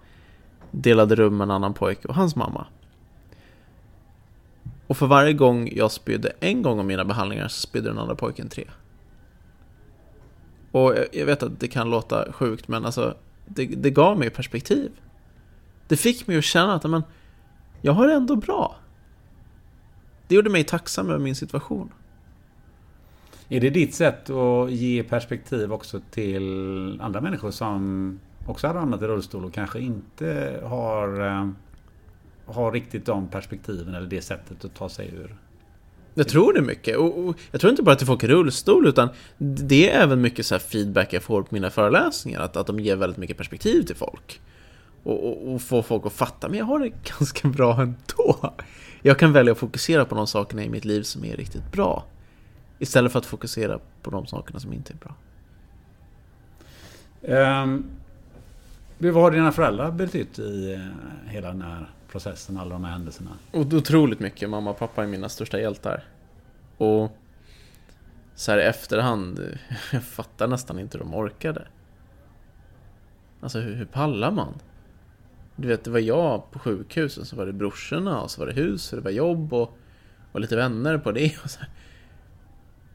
delade 0.71 1.15
rum 1.15 1.37
med 1.37 1.45
en 1.45 1.51
annan 1.51 1.73
pojke 1.73 2.07
och 2.07 2.15
hans 2.15 2.35
mamma. 2.35 2.67
Och 4.87 4.97
för 4.97 5.07
varje 5.07 5.33
gång 5.33 5.69
jag 5.75 5.91
spydde 5.91 6.33
en 6.39 6.61
gång 6.61 6.79
av 6.79 6.85
mina 6.85 7.05
behandlingar 7.05 7.47
så 7.47 7.61
spydde 7.61 7.89
den 7.89 7.97
andra 7.97 8.15
pojken 8.15 8.49
tre. 8.49 8.67
Och 10.71 10.95
jag 11.11 11.25
vet 11.25 11.43
att 11.43 11.59
det 11.59 11.67
kan 11.67 11.89
låta 11.89 12.31
sjukt 12.31 12.67
men 12.67 12.85
alltså 12.85 13.17
det, 13.45 13.65
det 13.65 13.89
gav 13.89 14.19
mig 14.19 14.29
perspektiv. 14.29 14.91
Det 15.87 15.97
fick 15.97 16.27
mig 16.27 16.37
att 16.37 16.43
känna 16.43 16.73
att 16.73 16.83
men, 16.83 17.03
jag 17.81 17.93
har 17.93 18.07
det 18.07 18.13
ändå 18.13 18.35
bra. 18.35 18.75
Det 20.27 20.35
gjorde 20.35 20.49
mig 20.49 20.63
tacksam 20.63 21.09
över 21.09 21.19
min 21.19 21.35
situation. 21.35 21.91
Är 23.53 23.59
det 23.59 23.69
ditt 23.69 23.95
sätt 23.95 24.29
att 24.29 24.71
ge 24.71 25.03
perspektiv 25.03 25.73
också 25.73 26.01
till 26.11 27.01
andra 27.01 27.21
människor 27.21 27.51
som 27.51 28.19
också 28.47 28.67
har 28.67 28.73
hamnat 28.73 29.01
i 29.01 29.05
rullstol 29.05 29.45
och 29.45 29.53
kanske 29.53 29.79
inte 29.79 30.59
har, 30.63 31.27
eh, 31.27 31.49
har 32.45 32.71
riktigt 32.71 33.05
de 33.05 33.27
perspektiven 33.27 33.95
eller 33.95 34.07
det 34.07 34.21
sättet 34.21 34.65
att 34.65 34.75
ta 34.75 34.89
sig 34.89 35.07
ur? 35.07 35.35
Jag 36.13 36.27
tror 36.27 36.53
det 36.53 36.61
mycket. 36.61 36.97
Och, 36.97 37.35
jag 37.51 37.61
tror 37.61 37.71
inte 37.71 37.83
bara 37.83 37.95
till 37.95 38.07
folk 38.07 38.23
i 38.23 38.27
rullstol, 38.27 38.87
utan 38.87 39.09
det 39.37 39.89
är 39.89 40.03
även 40.03 40.21
mycket 40.21 40.45
så 40.45 40.59
feedback 40.59 41.13
jag 41.13 41.23
får 41.23 41.41
på 41.41 41.55
mina 41.55 41.69
föreläsningar. 41.69 42.39
Att, 42.39 42.57
att 42.57 42.67
de 42.67 42.79
ger 42.79 42.95
väldigt 42.95 43.17
mycket 43.17 43.37
perspektiv 43.37 43.83
till 43.83 43.95
folk 43.95 44.41
och, 45.03 45.27
och, 45.27 45.53
och 45.53 45.61
får 45.61 45.81
folk 45.81 46.05
att 46.05 46.13
fatta, 46.13 46.49
men 46.49 46.57
jag 46.57 46.65
har 46.65 46.79
det 46.79 46.89
ganska 47.19 47.47
bra 47.47 47.81
ändå. 47.81 48.53
Jag 49.01 49.19
kan 49.19 49.33
välja 49.33 49.51
att 49.51 49.59
fokusera 49.59 50.05
på 50.05 50.15
de 50.15 50.27
sakerna 50.27 50.63
i 50.63 50.69
mitt 50.69 50.85
liv 50.85 51.01
som 51.01 51.25
är 51.25 51.37
riktigt 51.37 51.71
bra. 51.71 52.03
Istället 52.83 53.11
för 53.11 53.19
att 53.19 53.25
fokusera 53.25 53.79
på 54.01 54.11
de 54.11 54.27
sakerna 54.27 54.59
som 54.59 54.73
inte 54.73 54.93
är 54.93 54.97
bra. 54.97 55.15
Um, 57.61 57.85
vad 58.97 59.13
har 59.13 59.31
dina 59.31 59.51
föräldrar 59.51 59.91
betytt 59.91 60.39
i 60.39 60.75
uh, 60.75 61.31
hela 61.31 61.47
den 61.47 61.61
här 61.61 61.89
processen, 62.11 62.57
alla 62.57 62.69
de 62.69 62.83
här 62.83 62.91
händelserna? 62.91 63.31
Otroligt 63.51 64.19
mycket. 64.19 64.49
Mamma 64.49 64.69
och 64.69 64.79
pappa 64.79 65.03
är 65.03 65.07
mina 65.07 65.29
största 65.29 65.59
hjältar. 65.59 66.03
Och 66.77 67.17
så 68.35 68.51
här 68.51 68.59
i 68.59 68.63
efterhand, 68.63 69.57
jag 69.91 70.03
fattar 70.03 70.47
nästan 70.47 70.79
inte 70.79 70.97
hur 70.97 71.05
de 71.05 71.13
orkade. 71.13 71.67
Alltså 73.41 73.59
hur, 73.59 73.75
hur 73.75 73.85
pallar 73.85 74.31
man? 74.31 74.53
Du 75.55 75.67
vet, 75.67 75.83
det 75.83 75.91
var 75.91 75.99
jag 75.99 76.51
på 76.51 76.59
sjukhuset, 76.59 77.27
så 77.27 77.35
var 77.35 77.45
det 77.45 77.53
brorsorna 77.53 78.21
och 78.21 78.31
så 78.31 78.41
var 78.41 78.47
det 78.47 78.53
hus 78.53 78.93
och 78.93 78.97
det 78.97 79.03
var 79.03 79.11
jobb 79.11 79.53
och, 79.53 79.77
och 80.31 80.39
lite 80.39 80.55
vänner 80.55 80.97
på 80.97 81.11
det. 81.11 81.35
Och 81.43 81.49
så 81.49 81.59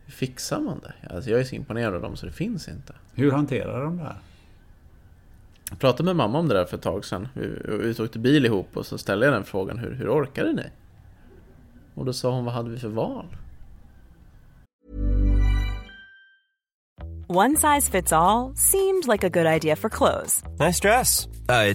Hur 0.09 0.13
fixar 0.13 0.61
man 0.61 0.81
det? 0.81 1.15
Alltså 1.15 1.31
jag 1.31 1.41
är 1.41 1.45
så 1.45 1.55
imponerad 1.55 1.95
av 1.95 2.03
dem 2.03 2.17
så 2.17 2.27
det 2.27 2.33
finns 2.33 2.69
inte. 2.69 2.95
Hur 3.15 3.33
hanterar 3.33 3.85
de 3.85 3.97
det 3.97 4.03
här? 4.03 4.17
Jag 5.71 5.79
pratade 5.79 6.05
med 6.05 6.17
mamma 6.17 6.39
om 6.39 6.49
det 6.49 6.55
där 6.55 6.65
för 6.65 6.77
ett 6.77 6.83
tag 6.83 7.05
sedan. 7.05 7.29
Vi, 7.35 7.47
vi 7.69 8.03
åkte 8.03 8.19
bil 8.19 8.47
ihop 8.47 8.77
och 8.77 8.87
så 8.87 8.99
ställde 8.99 9.27
jag 9.27 9.35
den 9.35 9.45
frågan, 9.45 9.79
hur, 9.79 9.95
hur 9.95 10.09
orkade 10.09 10.53
ni? 10.53 10.63
Och 11.95 12.05
då 12.05 12.13
sa 12.13 12.31
hon, 12.31 12.45
vad 12.45 12.55
hade 12.55 12.71
vi 12.71 12.79
för 12.79 12.89
val? 12.89 13.27
One 17.27 17.57
size 17.57 17.91
fits 17.91 18.13
all, 18.13 18.55
seemed 18.57 19.07
like 19.07 19.27
a 19.27 19.31
good 19.31 19.47
idea 19.47 19.77
for 19.77 19.91
clothes. 19.91 20.43
Nice 20.59 20.81
dress. 20.81 21.29
Uh, 21.49 21.75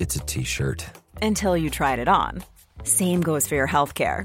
it's 0.00 0.16
a 0.16 0.24
t-shirt. 0.26 0.86
Until 1.22 1.56
you 1.56 1.70
tried 1.70 1.98
it 1.98 2.08
on. 2.08 2.42
Same 2.84 3.20
goes 3.20 3.48
for 3.48 3.56
your 3.56 3.68
healthcare. 3.68 4.24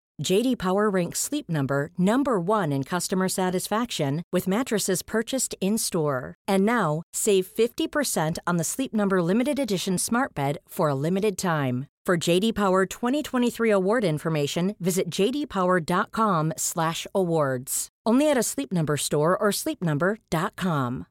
JD 0.21 0.57
Power 0.57 0.89
ranks 0.89 1.19
Sleep 1.19 1.49
Number 1.49 1.89
number 1.97 2.39
1 2.39 2.71
in 2.71 2.83
customer 2.83 3.27
satisfaction 3.29 4.23
with 4.31 4.47
mattresses 4.47 5.01
purchased 5.03 5.55
in-store. 5.61 6.35
And 6.47 6.65
now, 6.65 7.01
save 7.13 7.47
50% 7.47 8.37
on 8.47 8.57
the 8.57 8.63
Sleep 8.63 8.93
Number 8.93 9.21
limited 9.23 9.59
edition 9.59 9.97
Smart 9.97 10.33
Bed 10.35 10.57
for 10.67 10.89
a 10.89 10.95
limited 10.95 11.37
time. 11.37 11.87
For 12.05 12.17
JD 12.29 12.53
Power 12.55 12.85
2023 12.85 13.71
award 13.71 14.03
information, 14.03 14.75
visit 14.79 15.09
jdpower.com/awards. 15.09 17.87
Only 18.09 18.31
at 18.31 18.37
a 18.37 18.43
Sleep 18.43 18.71
Number 18.71 18.97
store 18.97 19.37
or 19.37 19.51
sleepnumber.com. 19.51 21.05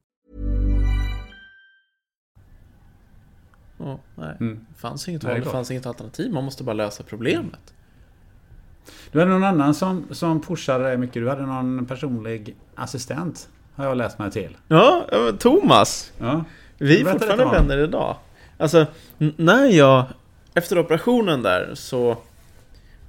Ja, 3.78 3.98
nej. 4.14 4.36
Mm. 4.40 4.66
Det 4.74 4.80
fanns 4.80 5.08
inget 5.08 5.22
Nej, 5.22 5.32
det 5.32 5.32
är 5.32 5.34
val, 5.34 5.40
det 5.40 5.42
klart. 5.42 5.52
fanns 5.54 5.70
inget 5.70 5.86
alternativ. 5.86 6.32
Man 6.32 6.44
måste 6.44 6.64
bara 6.64 6.72
lösa 6.74 7.02
problemet. 7.02 7.74
Du 9.12 9.18
hade 9.18 9.30
någon 9.30 9.44
annan 9.44 9.74
som, 9.74 10.06
som 10.10 10.40
pushade 10.40 10.84
dig 10.84 10.96
mycket. 10.96 11.14
Du 11.14 11.28
hade 11.28 11.46
någon 11.46 11.86
personlig 11.86 12.56
assistent. 12.74 13.48
Har 13.74 13.84
jag 13.84 13.96
läst 13.96 14.18
mig 14.18 14.30
till. 14.30 14.56
Ja, 14.68 15.06
Thomas. 15.38 16.12
Ja. 16.18 16.44
Vi 16.78 17.00
är 17.00 17.12
fortfarande 17.12 17.44
vänner 17.44 17.78
idag. 17.78 18.16
Alltså, 18.58 18.86
när 19.36 19.66
jag... 19.66 20.04
Efter 20.54 20.78
operationen 20.78 21.42
där 21.42 21.70
så... 21.74 22.16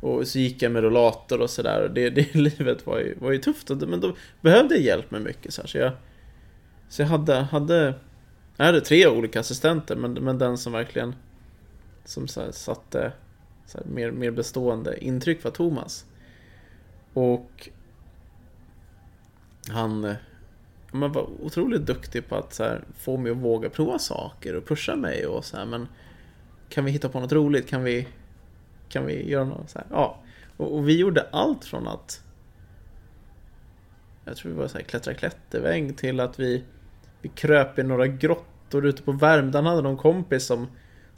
Och 0.01 0.27
så 0.27 0.39
gick 0.39 0.62
jag 0.62 0.72
med 0.72 0.84
rollator 0.84 1.41
och 1.41 1.50
sådär. 1.50 1.91
Det, 1.96 2.10
det 2.10 2.34
livet 2.36 2.86
var 2.86 3.00
ju, 3.00 3.15
var 3.20 3.31
ju 3.31 3.38
tufft. 3.38 3.70
Men 3.70 4.01
då 4.01 4.15
behövde 4.41 4.75
jag 4.75 4.84
hjälp 4.84 5.12
med 5.12 5.22
mycket. 5.22 5.53
Så, 5.53 5.62
här, 5.62 5.67
så 5.67 5.77
jag, 5.77 5.91
så 6.89 7.01
jag 7.01 7.08
hade, 7.08 7.36
hade... 7.36 7.93
Jag 8.58 8.65
hade 8.65 8.81
tre 8.81 9.08
olika 9.08 9.39
assistenter. 9.39 9.96
Men, 9.96 10.13
men 10.13 10.38
den 10.38 10.58
som 10.58 10.74
verkligen... 10.74 11.15
Som 12.05 12.27
så 12.27 12.41
här, 12.41 12.51
satte 12.51 13.12
här, 13.74 13.86
mer, 13.86 14.12
mer 14.12 14.32
bestående 14.32 15.03
intryck 15.06 15.44
var 15.44 15.51
Thomas. 15.51 16.06
Och... 17.13 17.70
Han... 19.68 20.06
Eh, 20.06 20.15
man 20.91 21.12
var 21.12 21.30
otroligt 21.41 21.86
duktig 21.86 22.27
på 22.27 22.36
att 22.36 22.53
så 22.53 22.63
här, 22.63 22.84
få 22.98 23.18
mig 23.18 23.32
att 23.32 23.38
våga 23.38 23.70
prova 23.70 24.00
saker 24.00 24.56
och 24.56 24.68
pusha 24.68 24.96
mig 24.96 25.25
och 25.25 25.46
så 25.46 25.58
här, 25.58 25.65
men 25.65 25.88
kan 26.70 26.86
vi 26.86 26.91
hitta 26.91 27.10
på 27.10 27.20
något 27.20 27.32
roligt? 27.32 27.68
Kan 27.70 27.84
vi, 27.84 28.08
kan 28.89 29.06
vi 29.06 29.30
göra 29.30 29.44
något 29.44 29.70
så 29.70 29.80
här? 29.80 29.88
Ja. 29.89 30.20
Och, 30.58 30.75
och 30.75 30.89
vi 30.89 30.98
gjorde 30.98 31.27
allt 31.32 31.65
från 31.65 31.88
att 31.88 32.24
jag 34.25 34.38
tror 34.38 34.51
vi 34.51 34.58
var 34.58 34.68
så 34.68 34.77
här, 34.77 34.86
klättra 34.86 35.13
klättervägg 35.13 35.98
till 35.98 36.20
att 36.20 36.39
vi, 36.39 36.63
vi 37.22 37.30
kröp 37.30 37.80
i 37.80 37.84
några 37.84 38.08
grottor 38.08 38.86
ute 38.86 39.03
på 39.03 39.12
Värmdön 39.12 39.65
hade 39.65 39.82
någon 39.82 39.98
kompis 39.98 40.46
som 40.46 40.68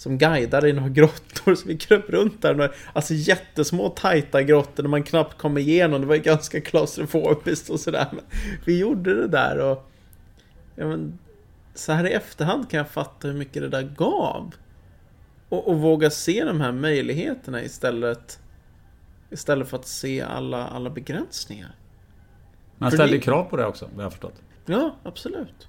som 0.04 0.18
guidade 0.18 0.70
i 0.70 0.74
några 0.74 0.90
grottor, 0.90 1.56
så 1.56 1.68
vi 1.68 1.78
kröp 1.78 2.10
runt 2.10 2.42
där. 2.42 2.56
Några, 2.56 2.72
alltså 2.94 3.14
jättesmå 3.14 3.90
tajta 3.90 4.44
grottor 4.44 4.84
där 4.84 4.90
man 4.90 5.04
knappt 5.04 5.38
kom 5.38 5.58
igenom. 5.58 6.02
Det 6.02 6.08
var 6.08 6.16
ju 6.16 6.22
ganska 6.22 6.62
klaustrofobiskt 6.62 7.70
och 7.70 7.80
sådär. 7.80 8.08
Men 8.12 8.24
vi 8.66 8.80
gjorde 8.80 9.14
det 9.22 9.28
där 9.28 9.60
och... 9.60 9.90
Ja, 10.76 10.88
men, 10.88 11.20
så 11.74 11.92
här 11.92 12.08
i 12.08 12.12
efterhand 12.12 12.70
kan 12.70 12.78
jag 12.78 12.90
fatta 12.90 13.28
hur 13.28 13.36
mycket 13.36 13.62
det 13.62 13.70
där 13.70 13.82
gav. 13.82 14.56
Och, 15.50 15.68
och 15.68 15.80
våga 15.80 16.10
se 16.10 16.44
de 16.46 16.62
här 16.62 16.72
möjligheterna 16.72 17.64
istället. 17.64 18.40
Istället 19.30 19.70
för 19.70 19.78
att 19.78 19.88
se 19.88 20.22
alla, 20.22 20.68
alla 20.68 20.90
begränsningar. 20.90 21.76
Man 22.78 22.92
ställde 22.92 23.16
ni- 23.16 23.22
krav 23.22 23.44
på 23.44 23.58
det 23.58 23.66
också, 23.66 23.86
vad 23.86 24.00
jag 24.00 24.06
har 24.06 24.12
förstått. 24.12 24.42
Ja, 24.66 24.96
absolut. 25.04 25.68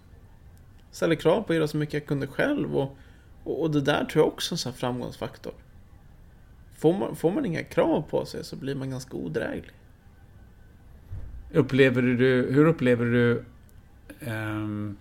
Ställer 0.91 1.15
krav 1.15 1.43
på 1.43 1.53
att 1.53 1.57
göra 1.57 1.69
så 1.69 1.77
mycket 1.77 1.95
jag 1.95 2.07
kunde 2.07 2.27
själv 2.27 2.77
och, 2.77 2.97
och, 3.45 3.63
och 3.63 3.71
det 3.71 3.81
där 3.81 4.05
tror 4.05 4.25
jag 4.25 4.33
också 4.33 4.53
är 4.53 4.55
en 4.55 4.59
sån 4.59 4.73
framgångsfaktor. 4.73 5.53
Får 6.79 6.93
man, 6.93 7.17
får 7.17 7.31
man 7.31 7.47
inga 7.47 7.63
krav 7.63 8.03
på 8.11 8.27
sig 8.27 8.45
så 8.45 8.57
blir 8.57 8.75
man 8.75 8.91
ganska 8.91 9.17
odräglig. 9.17 9.73
Upplever 11.53 12.03
du, 12.03 12.49
hur 12.53 12.67
upplever 12.67 13.05
du 13.05 13.45
ehm, 14.21 14.97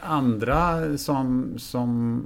andra 0.00 0.98
som, 0.98 1.54
som 1.58 2.22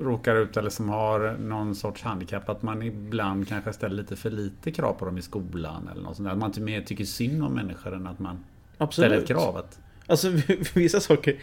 råkar 0.00 0.36
ut 0.36 0.56
eller 0.56 0.70
som 0.70 0.88
har 0.88 1.36
någon 1.38 1.74
sorts 1.74 2.02
handikapp? 2.02 2.48
Att 2.48 2.62
man 2.62 2.82
ibland 2.82 3.48
kanske 3.48 3.72
ställer 3.72 3.96
lite 3.96 4.16
för 4.16 4.30
lite 4.30 4.72
krav 4.72 4.92
på 4.92 5.04
dem 5.04 5.18
i 5.18 5.22
skolan 5.22 5.88
eller 5.92 6.02
något 6.02 6.16
sånt 6.16 6.26
där. 6.26 6.32
Att 6.32 6.38
man 6.38 6.50
inte 6.50 6.60
mer 6.60 6.82
tycker 6.82 7.04
synd 7.04 7.44
om 7.44 7.54
människor 7.54 7.94
än 7.94 8.06
att 8.06 8.18
man 8.18 8.44
Absolut. 8.78 9.10
ställer 9.10 9.22
ett 9.22 9.28
krav. 9.28 9.56
Att, 9.56 9.80
Alltså 10.08 10.32
vissa 10.74 11.00
saker 11.00 11.36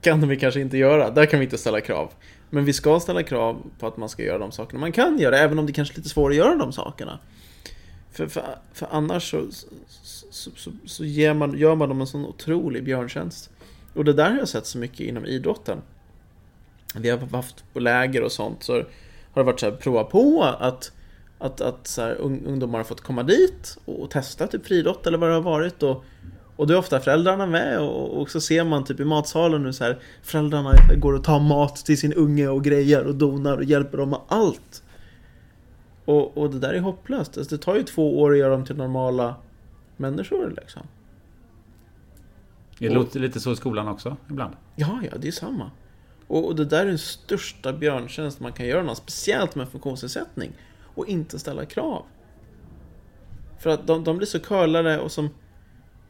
kan 0.00 0.28
vi 0.28 0.36
kanske 0.36 0.60
inte 0.60 0.78
göra. 0.78 1.10
Där 1.10 1.26
kan 1.26 1.40
vi 1.40 1.44
inte 1.44 1.58
ställa 1.58 1.80
krav. 1.80 2.12
Men 2.50 2.64
vi 2.64 2.72
ska 2.72 3.00
ställa 3.00 3.22
krav 3.22 3.62
på 3.78 3.86
att 3.86 3.96
man 3.96 4.08
ska 4.08 4.22
göra 4.22 4.38
de 4.38 4.52
sakerna 4.52 4.80
man 4.80 4.92
kan 4.92 5.18
göra, 5.18 5.38
även 5.38 5.58
om 5.58 5.66
det 5.66 5.72
kanske 5.72 5.94
är 5.94 5.96
lite 5.96 6.08
svårt 6.08 6.30
att 6.30 6.36
göra 6.36 6.56
de 6.56 6.72
sakerna. 6.72 7.18
För, 8.12 8.26
för, 8.26 8.58
för 8.72 8.88
annars 8.90 9.30
så, 9.30 9.46
så, 10.30 10.50
så, 10.56 10.70
så 10.86 11.04
ger 11.04 11.34
man, 11.34 11.58
gör 11.58 11.74
man 11.74 11.88
dem 11.88 12.00
en 12.00 12.06
sån 12.06 12.26
otrolig 12.26 12.84
björntjänst. 12.84 13.50
Och 13.94 14.04
det 14.04 14.12
där 14.12 14.30
har 14.30 14.38
jag 14.38 14.48
sett 14.48 14.66
så 14.66 14.78
mycket 14.78 15.00
inom 15.00 15.26
idrotten. 15.26 15.78
Vi 16.94 17.10
har 17.10 17.18
haft 17.18 17.64
på 17.72 17.80
läger 17.80 18.22
och 18.22 18.32
sånt, 18.32 18.62
så 18.62 18.72
har 18.72 18.84
det 19.34 19.42
varit 19.42 19.60
så 19.60 19.70
här, 19.70 19.76
prova 19.76 20.04
på 20.04 20.42
att 20.42 20.92
att, 21.40 21.60
att 21.60 21.86
så 21.86 22.02
här, 22.02 22.14
ungdomar 22.20 22.78
har 22.78 22.84
fått 22.84 23.00
komma 23.00 23.22
dit 23.22 23.78
och 23.84 24.10
testa 24.10 24.46
typ 24.46 24.66
friidrott 24.66 25.06
eller 25.06 25.18
vad 25.18 25.28
det 25.28 25.34
har 25.34 25.42
varit 25.42 25.82
och, 25.82 26.04
och 26.60 26.66
då 26.66 26.74
är 26.74 26.78
ofta 26.78 27.00
föräldrarna 27.00 27.46
med 27.46 27.80
och, 27.80 28.20
och 28.20 28.30
så 28.30 28.40
ser 28.40 28.64
man 28.64 28.84
typ 28.84 29.00
i 29.00 29.04
matsalen 29.04 29.62
nu 29.62 29.72
så 29.72 29.84
här 29.84 29.98
Föräldrarna 30.22 30.74
går 30.96 31.12
och 31.12 31.24
tar 31.24 31.40
mat 31.40 31.76
till 31.76 31.98
sin 31.98 32.12
unge 32.12 32.48
och 32.48 32.64
grejer 32.64 33.06
och 33.06 33.14
donar 33.14 33.56
och 33.56 33.64
hjälper 33.64 33.98
dem 33.98 34.10
med 34.10 34.20
allt 34.28 34.82
Och, 36.04 36.38
och 36.38 36.50
det 36.50 36.58
där 36.58 36.72
är 36.72 36.80
hopplöst, 36.80 37.38
alltså, 37.38 37.56
det 37.56 37.62
tar 37.62 37.76
ju 37.76 37.82
två 37.82 38.20
år 38.20 38.32
att 38.32 38.38
göra 38.38 38.50
dem 38.50 38.64
till 38.64 38.76
normala 38.76 39.34
människor 39.96 40.54
liksom 40.56 40.82
det 42.78 42.90
låter 42.90 43.20
lite 43.20 43.40
så 43.40 43.52
i 43.52 43.56
skolan 43.56 43.88
också 43.88 44.16
ibland. 44.30 44.54
Ja, 44.76 45.00
ja, 45.10 45.18
det 45.18 45.28
är 45.28 45.32
samma. 45.32 45.70
Och, 46.26 46.46
och 46.46 46.56
det 46.56 46.64
där 46.64 46.80
är 46.80 46.86
den 46.86 46.98
största 46.98 47.72
björntjänst 47.72 48.40
man 48.40 48.52
kan 48.52 48.66
göra 48.66 48.82
någon, 48.82 48.96
speciellt 48.96 49.54
med 49.54 49.68
funktionsnedsättning. 49.68 50.52
Och 50.94 51.06
inte 51.06 51.38
ställa 51.38 51.64
krav. 51.64 52.04
För 53.58 53.70
att 53.70 53.86
de, 53.86 54.04
de 54.04 54.16
blir 54.16 54.26
så 54.26 54.40
curlade 54.40 55.00
och 55.00 55.12
som... 55.12 55.28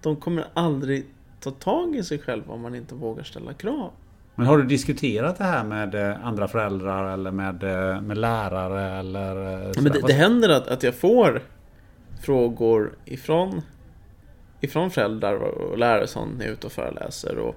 De 0.02 0.16
kommer 0.16 0.44
aldrig 0.54 1.06
ta 1.40 1.50
tag 1.50 1.96
i 1.96 2.02
sig 2.02 2.18
själva 2.18 2.54
om 2.54 2.60
man 2.60 2.74
inte 2.74 2.94
vågar 2.94 3.22
ställa 3.22 3.54
krav. 3.54 3.90
Men 4.34 4.46
har 4.46 4.58
du 4.58 4.64
diskuterat 4.64 5.38
det 5.38 5.44
här 5.44 5.64
med 5.64 5.94
eh, 5.94 6.26
andra 6.26 6.48
föräldrar 6.48 7.12
eller 7.14 7.30
med, 7.30 7.62
eh, 7.64 8.00
med 8.00 8.18
lärare 8.18 8.98
eller? 8.98 9.36
eh, 9.36 9.72
Ja? 9.76 9.82
Men 9.82 9.92
det, 9.92 10.00
det 10.06 10.12
händer 10.12 10.48
att, 10.48 10.68
att 10.68 10.82
jag 10.82 10.94
får 10.94 11.42
frågor 12.22 12.92
ifrån, 13.04 13.62
ifrån 14.60 14.90
föräldrar 14.90 15.34
och 15.34 15.78
lärare 15.78 16.06
som 16.06 16.40
är 16.40 16.46
ute 16.48 16.66
och 16.66 16.72
föreläser. 16.72 17.38
Och, 17.38 17.54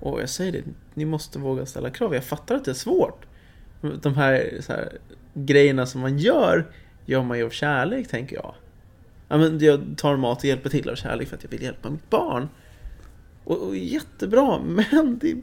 och 0.00 0.20
jag 0.20 0.28
säger 0.28 0.52
det, 0.52 0.62
ni 0.94 1.04
måste 1.04 1.38
våga 1.38 1.66
ställa 1.66 1.90
krav. 1.90 2.14
Jag 2.14 2.24
fattar 2.24 2.54
att 2.54 2.64
det 2.64 2.70
är 2.70 2.74
svårt. 2.74 3.26
De 4.02 4.14
här, 4.14 4.60
här 4.68 4.98
grejerna 5.34 5.86
som 5.86 6.00
man 6.00 6.18
gör, 6.18 6.66
gör 7.06 7.22
man 7.22 7.38
ju 7.38 7.44
av 7.44 7.50
kärlek 7.50 8.08
tänker 8.08 8.36
jag. 8.36 8.54
Ja, 9.32 9.38
men 9.38 9.58
jag 9.58 9.80
tar 9.96 10.16
mat 10.16 10.38
och 10.38 10.44
hjälper 10.44 10.70
till 10.70 10.90
av 10.90 10.94
kärlek 10.94 11.28
för 11.28 11.36
att 11.36 11.42
jag 11.42 11.50
vill 11.50 11.62
hjälpa 11.62 11.90
mitt 11.90 12.10
barn. 12.10 12.48
Och, 13.44 13.58
och 13.58 13.76
jättebra, 13.76 14.58
men 14.64 15.18
det 15.18 15.36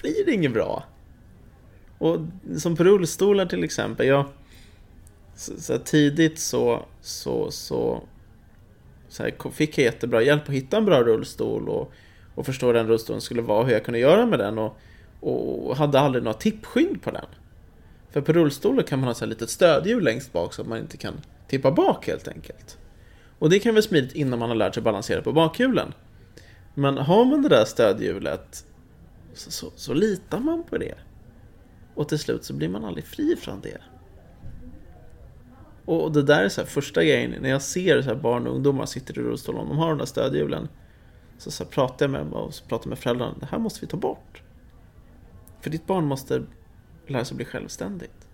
blir 0.00 0.28
inget 0.28 0.52
bra. 0.52 0.84
Och 1.98 2.18
som 2.58 2.76
på 2.76 2.84
rullstolar 2.84 3.46
till 3.46 3.64
exempel, 3.64 4.06
jag 4.06 4.24
så, 5.34 5.60
så 5.60 5.72
här, 5.72 5.80
tidigt 5.80 6.38
så, 6.38 6.84
så, 7.00 7.50
så, 7.50 8.02
så 9.08 9.22
här, 9.22 9.50
fick 9.50 9.78
jag 9.78 9.84
jättebra 9.84 10.22
hjälp 10.22 10.42
att 10.42 10.54
hitta 10.54 10.76
en 10.76 10.84
bra 10.84 11.02
rullstol 11.02 11.68
och, 11.68 11.92
och 12.34 12.46
förstå 12.46 12.66
hur 12.66 12.74
den 12.74 12.88
rullstolen 12.88 13.20
skulle 13.20 13.42
vara 13.42 13.60
och 13.60 13.66
hur 13.66 13.72
jag 13.72 13.84
kunde 13.84 13.98
göra 13.98 14.26
med 14.26 14.38
den 14.38 14.58
och, 14.58 14.78
och 15.20 15.76
hade 15.76 16.00
aldrig 16.00 16.24
några 16.24 16.38
tippskydd 16.38 17.02
på 17.02 17.10
den. 17.10 17.26
För 18.10 18.20
på 18.20 18.32
rullstolar 18.32 18.82
kan 18.82 18.98
man 18.98 19.06
ha 19.06 19.14
så 19.14 19.24
här 19.24 19.30
litet 19.30 19.50
stödhjul 19.50 20.04
längst 20.04 20.32
bak 20.32 20.54
så 20.54 20.62
att 20.62 20.68
man 20.68 20.78
inte 20.78 20.96
kan 20.96 21.14
tippa 21.48 21.70
bak 21.70 22.06
helt 22.06 22.28
enkelt. 22.28 22.78
Och 23.44 23.50
det 23.50 23.58
kan 23.58 23.74
vara 23.74 23.82
smidigt 23.82 24.12
innan 24.12 24.38
man 24.38 24.48
har 24.48 24.56
lärt 24.56 24.74
sig 24.74 24.82
balansera 24.82 25.22
på 25.22 25.32
bakhjulen. 25.32 25.94
Men 26.74 26.98
har 26.98 27.24
man 27.24 27.42
det 27.42 27.48
där 27.48 27.64
stödhjulet 27.64 28.66
så, 29.34 29.50
så, 29.50 29.72
så 29.76 29.94
litar 29.94 30.38
man 30.38 30.62
på 30.62 30.78
det. 30.78 30.94
Och 31.94 32.08
till 32.08 32.18
slut 32.18 32.44
så 32.44 32.54
blir 32.54 32.68
man 32.68 32.84
aldrig 32.84 33.04
fri 33.06 33.36
från 33.36 33.60
det. 33.60 33.80
Och 35.84 36.12
det 36.12 36.22
där 36.22 36.44
är 36.44 36.48
så 36.48 36.60
här 36.60 36.68
första 36.68 37.04
grejen, 37.04 37.42
när 37.42 37.50
jag 37.50 37.62
ser 37.62 38.02
så 38.02 38.08
här 38.08 38.16
barn 38.16 38.46
och 38.46 38.54
ungdomar 38.54 38.86
sitter 38.86 39.18
i 39.18 39.22
rullstol 39.22 39.56
och 39.56 39.66
de 39.66 39.78
har 39.78 39.88
de 39.88 39.98
där 39.98 40.06
stödhjulen. 40.06 40.68
Så, 41.38 41.50
så 41.50 41.64
pratar 41.64 42.04
jag 42.06 42.10
med 42.10 42.20
dem 42.20 42.32
och 42.32 42.54
så 42.54 42.64
pratar 42.64 42.88
med 42.88 42.98
föräldrarna, 42.98 43.34
det 43.40 43.46
här 43.46 43.58
måste 43.58 43.80
vi 43.80 43.86
ta 43.86 43.96
bort. 43.96 44.42
För 45.60 45.70
ditt 45.70 45.86
barn 45.86 46.04
måste 46.04 46.42
lära 47.06 47.24
sig 47.24 47.36
bli 47.36 47.44
självständigt. 47.44 48.28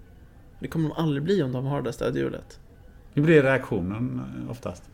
Det 0.60 0.68
kommer 0.68 0.88
de 0.88 0.94
aldrig 0.94 1.22
bli 1.22 1.42
om 1.42 1.52
de 1.52 1.66
har 1.66 1.76
det 1.76 1.88
där 1.88 1.92
stödhjulet. 1.92 2.60
Hur 3.14 3.22
blir 3.22 3.42
reaktionen 3.42 4.46
oftast? 4.50 4.90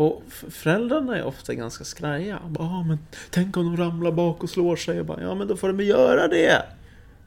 Och 0.00 0.22
föräldrarna 0.28 1.18
är 1.18 1.24
ofta 1.24 1.54
ganska 1.54 1.84
skraja. 1.84 2.40
Bara, 2.48 2.68
ah, 2.68 2.82
men 2.82 2.98
tänk 3.30 3.56
om 3.56 3.64
de 3.64 3.76
ramlar 3.76 4.12
bak 4.12 4.42
och 4.42 4.50
slår 4.50 4.76
sig. 4.76 4.96
Jag 4.96 5.06
bara, 5.06 5.22
ja 5.22 5.34
men 5.34 5.48
då 5.48 5.56
får 5.56 5.72
de 5.72 5.84
göra 5.84 6.28
det. 6.28 6.62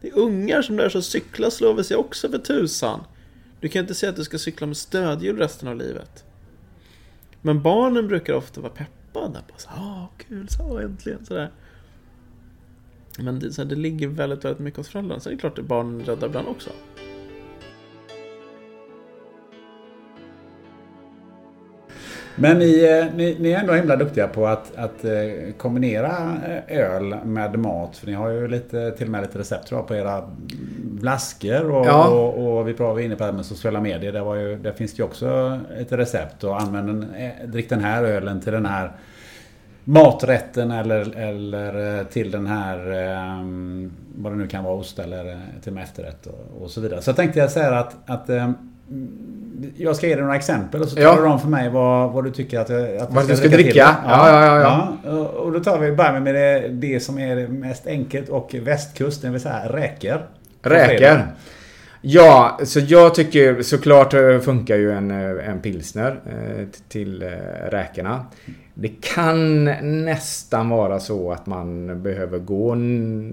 Det 0.02 0.08
är 0.08 0.18
ungar 0.18 0.62
som 0.62 0.78
lär 0.78 0.90
sig 0.90 1.00
att 1.00 1.06
cykla 1.06 1.52
slår 1.52 1.74
väl 1.74 1.86
sig 1.86 1.98
också 1.98 2.30
för 2.30 2.38
tusan. 2.38 3.04
Du 3.60 3.70
kan 3.70 3.82
inte 3.82 3.94
säga 3.94 4.10
att 4.10 4.16
du 4.16 4.24
ska 4.24 4.38
cykla 4.38 4.68
med 4.68 4.78
stödhjul 4.78 5.38
resten 5.38 5.68
av 5.68 5.76
livet. 5.76 6.26
Men 7.42 7.62
barnen 7.62 8.08
brukar 8.08 8.34
ofta 8.34 8.62
vara 8.62 8.74
peppade. 8.74 9.40
Bara 9.48 9.58
så, 9.58 9.70
ah, 9.70 10.10
kul, 10.28 10.48
så 10.50 10.78
äntligen. 10.78 11.26
Sådär. 11.26 11.52
Men 13.20 13.40
det, 13.40 13.54
så 13.54 13.62
här, 13.62 13.70
det 13.70 13.76
ligger 13.76 14.08
väldigt, 14.08 14.46
väldigt 14.46 14.60
mycket 14.60 14.78
hos 14.78 14.90
föräldrarna. 14.90 15.20
Så 15.20 15.30
det 15.30 15.36
är 15.36 15.40
klart 15.40 15.60
att 15.60 15.66
barnen 15.66 16.02
är 16.02 16.06
rädda 16.06 16.26
ibland 16.26 16.48
också. 16.48 16.70
Men 22.36 22.60
ni, 22.60 22.84
eh, 22.84 23.16
ni, 23.16 23.38
ni 23.40 23.52
är 23.52 23.60
ändå 23.60 23.74
himla 23.74 23.96
duktiga 23.96 24.28
på 24.28 24.48
att, 24.48 24.76
att 24.76 25.06
eh, 25.06 25.12
kombinera 25.58 26.38
eh, 26.68 26.78
öl 26.80 27.16
med 27.26 27.60
mat. 27.60 27.98
För 27.98 28.08
ni 28.08 28.14
har 28.14 28.30
ju 28.30 28.48
lite, 28.48 28.92
till 28.92 29.06
och 29.06 29.12
med 29.12 29.22
lite 29.22 29.40
recept 29.40 29.68
tror 29.68 29.80
jag, 29.80 29.88
på 29.88 29.96
era 29.96 30.24
flaskor. 31.00 31.72
Och, 31.72 31.86
Ja. 31.86 32.08
och, 32.08 32.58
och 32.58 32.68
vi 32.68 32.74
var 32.74 33.00
inne 33.00 33.16
på 33.16 33.20
det 33.20 33.26
här 33.26 33.34
med 33.34 33.46
sociala 33.46 33.82
medier. 33.82 34.12
Där, 34.12 34.22
var 34.22 34.36
ju, 34.36 34.58
där 34.58 34.72
finns 34.72 34.94
det 34.94 35.00
ju 35.00 35.04
också 35.04 35.60
ett 35.80 35.92
recept. 35.92 36.44
Och 36.44 36.62
använd 36.62 36.90
en, 36.90 37.52
drick 37.52 37.70
den 37.70 37.80
här 37.80 38.04
ölen 38.04 38.42
till 38.42 38.54
den 38.54 38.66
här 38.66 38.92
maträtten 39.84 40.72
eller, 40.72 41.18
eller 41.18 42.04
till 42.04 42.32
den 42.32 42.48
här, 42.48 42.78
vad 44.16 44.32
det 44.32 44.36
nu 44.36 44.48
kan 44.48 44.64
vara, 44.64 44.74
ost 44.76 45.00
eller 45.00 45.40
till 45.62 45.70
och 45.70 45.76
med 45.76 45.84
efterrätt 45.84 46.28
och, 46.28 46.62
och 46.62 46.70
så 46.72 46.82
vidare. 46.82 47.02
Så 47.02 47.10
jag 47.10 47.16
tänkte 47.16 47.40
jag 47.40 47.52
säga 47.52 47.80
att, 47.80 47.96
att 48.06 48.30
jag 49.78 49.96
ska 49.96 50.08
ge 50.08 50.16
dig 50.16 50.24
några 50.24 50.36
exempel 50.36 50.82
och 50.82 50.88
så 50.88 51.00
Ja. 51.02 51.10
talar 51.10 51.22
du 51.24 51.30
om 51.34 51.40
för 51.40 51.48
mig 51.48 51.70
vad, 51.70 52.12
vad 52.12 52.24
du 52.24 52.32
tycker 52.32 52.60
att, 52.60 52.70
att 53.02 53.12
Vad 53.14 53.28
du 53.28 53.36
ska 53.36 53.42
till. 53.48 53.52
dricka? 53.52 53.96
Ja, 54.08 54.30
ja, 54.30 54.46
ja, 54.62 54.98
ja. 55.04 55.12
och- 55.12 55.30
Och 55.46 55.52
då 55.52 55.60
tar 55.60 55.80
vi 55.80 55.92
bara 55.92 56.20
med 56.20 56.36
det, 56.36 56.68
det 56.68 57.00
som 57.00 57.18
är 57.20 57.36
det 57.36 57.48
mest 57.48 57.88
enkelt 57.88 58.30
och 58.30 58.56
västkust, 58.62 59.22
det 59.22 59.30
vill 59.30 59.42
säga 59.42 59.62
räkor. 59.70 60.22
Räkor. 60.62 61.22
Ja, 62.06 62.60
så 62.64 62.80
jag 62.80 63.16
tycker 63.16 63.62
såklart 63.62 64.14
eh, 64.14 64.40
funkar 64.40 64.76
ju 64.76 64.92
en, 64.92 65.12
eh, 65.12 65.50
en 65.50 65.60
pilsner 65.62 66.20
eh, 66.26 66.66
till 66.90 67.24
räkorna. 67.70 68.26
Det 68.74 68.88
kan 69.02 69.64
nästan 70.06 70.70
vara 70.70 71.00
så 71.00 71.32
att 71.32 71.46
man 71.46 72.04
behöver 72.04 72.40
gå... 72.40 72.72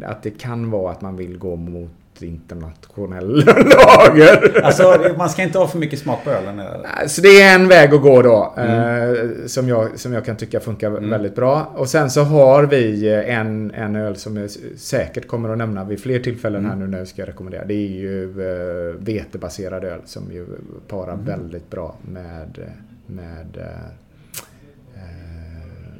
Att 0.06 0.22
det 0.22 0.30
kan 0.40 0.70
vara 0.70 0.92
att 0.92 1.00
man 1.00 1.16
vill 1.16 1.38
gå 1.38 1.56
mot 1.56 1.90
internationell 2.22 3.44
lager. 3.46 4.60
Alltså 4.64 5.14
man 5.18 5.30
ska 5.30 5.42
inte 5.42 5.58
ha 5.58 5.68
för 5.68 5.78
mycket 5.78 5.98
smak 5.98 6.24
på 6.24 6.30
ölen. 6.30 6.58
eller? 6.58 7.08
Så 7.08 7.20
det 7.20 7.42
är 7.42 7.54
en 7.54 7.68
väg 7.68 7.94
att 7.94 8.02
gå 8.02 8.22
då. 8.22 8.54
Mm. 8.56 9.14
Eh, 9.14 9.46
som, 9.46 9.68
jag, 9.68 9.98
som 9.98 10.12
jag 10.12 10.24
kan 10.24 10.36
tycka 10.36 10.60
funkar 10.60 10.90
väldigt 10.90 11.34
bra. 11.34 11.72
Och 11.74 11.88
sen 11.88 12.10
så 12.10 12.22
har 12.22 12.62
vi 12.62 13.08
eh, 13.08 13.38
en, 13.38 13.70
en 13.70 13.96
öl 13.96 14.16
som 14.16 14.36
jag 14.36 14.50
säkert 14.76 15.26
kommer 15.26 15.48
att 15.48 15.58
nämna 15.58 15.84
vid 15.84 16.00
fler 16.00 16.18
tillfällen 16.18 16.66
här 16.66 16.76
nu 16.76 16.86
när 16.86 16.98
jag 16.98 17.08
ska 17.08 17.26
rekommendera. 17.26 17.64
Det 17.64 17.74
är 17.74 17.88
ju 17.88 18.24
eh, 18.24 18.94
vetebaserad 18.98 19.84
öl 19.84 20.00
som 20.04 20.32
ju 20.32 20.46
parar 20.88 21.16
väldigt 21.16 21.70
bra 21.70 21.96
med, 22.02 22.72
med, 23.06 23.56
eh, 23.56 25.02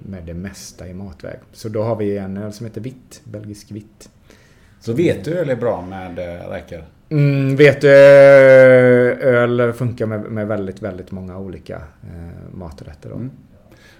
med 0.07 0.23
det 0.27 0.35
mesta 0.35 0.89
i 0.89 0.95
matväg. 0.95 1.39
Så 1.53 1.69
då 1.69 1.83
har 1.83 1.97
vi 1.97 2.17
en 2.17 2.37
öl 2.37 2.53
som 2.53 2.67
heter 2.67 2.81
Vitt, 2.81 3.21
belgisk 3.25 3.71
vitt. 3.71 4.11
Så 4.81 4.93
vet 4.93 5.25
du 5.25 5.39
öl 5.39 5.51
är 5.51 5.57
bra 5.57 5.85
med 5.91 6.19
eh, 6.19 6.51
räkor? 6.51 6.79
Mm, 7.11 7.57
vet 7.57 7.81
du, 7.81 7.89
öl 7.89 9.73
funkar 9.73 10.07
med, 10.07 10.21
med 10.21 10.47
väldigt, 10.47 10.83
väldigt 10.83 11.11
många 11.11 11.39
olika 11.39 11.75
eh, 11.77 12.55
maträtter. 12.55 13.11
Mm. 13.11 13.31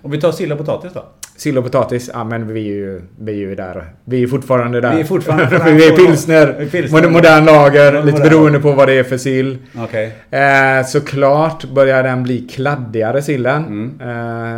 Om 0.03 0.11
vi 0.11 0.21
tar 0.21 0.33
sill 0.33 0.53
och 0.53 0.59
potatis 0.59 0.93
då? 0.93 1.05
Sill 1.37 1.59
och 1.59 1.65
potatis, 1.65 2.11
ja 2.15 2.25
men 2.25 2.53
vi 2.53 2.61
är 2.69 2.75
ju, 2.75 3.03
vi 3.19 3.33
är 3.33 3.37
ju 3.37 3.55
där. 3.55 3.85
Vi 4.05 4.23
är 4.23 4.27
fortfarande 4.27 4.81
där. 4.81 4.95
Vi 4.95 5.01
är 5.01 5.05
fortfarande 5.05 5.59
på 5.59 5.65
vi 5.71 5.87
är 5.89 5.97
pilsner, 5.97 6.67
pilsner. 6.71 6.99
moder- 7.01 7.11
modern 7.11 7.45
lager, 7.45 7.93
Modern 7.93 8.07
lite 8.07 8.21
beroende 8.31 8.61
på 8.61 8.73
vad 8.73 8.89
det 8.89 8.95
är 8.99 9.03
för 9.05 9.17
sill. 9.19 9.59
Okej. 9.79 10.13
Eh, 10.31 10.87
såklart 10.87 11.65
börjar 11.71 12.03
den 12.03 12.23
bli 12.23 12.39
kladdigare 12.49 13.23
sillen. 13.23 13.65
Mm. 13.67 14.01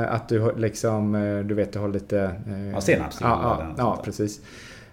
Eh, 0.02 0.14
att 0.14 0.28
du 0.28 0.52
liksom, 0.56 1.14
eh, 1.14 1.38
du 1.46 1.54
vet 1.54 1.72
du 1.72 1.78
har 1.78 1.88
lite... 1.88 2.18
Eh, 2.20 2.70
Ja, 2.74 2.80
senapssill 2.80 3.26
Ja, 3.30 3.40
ja, 3.60 3.74
ja 3.78 3.94
där. 3.96 4.04
precis. 4.04 4.40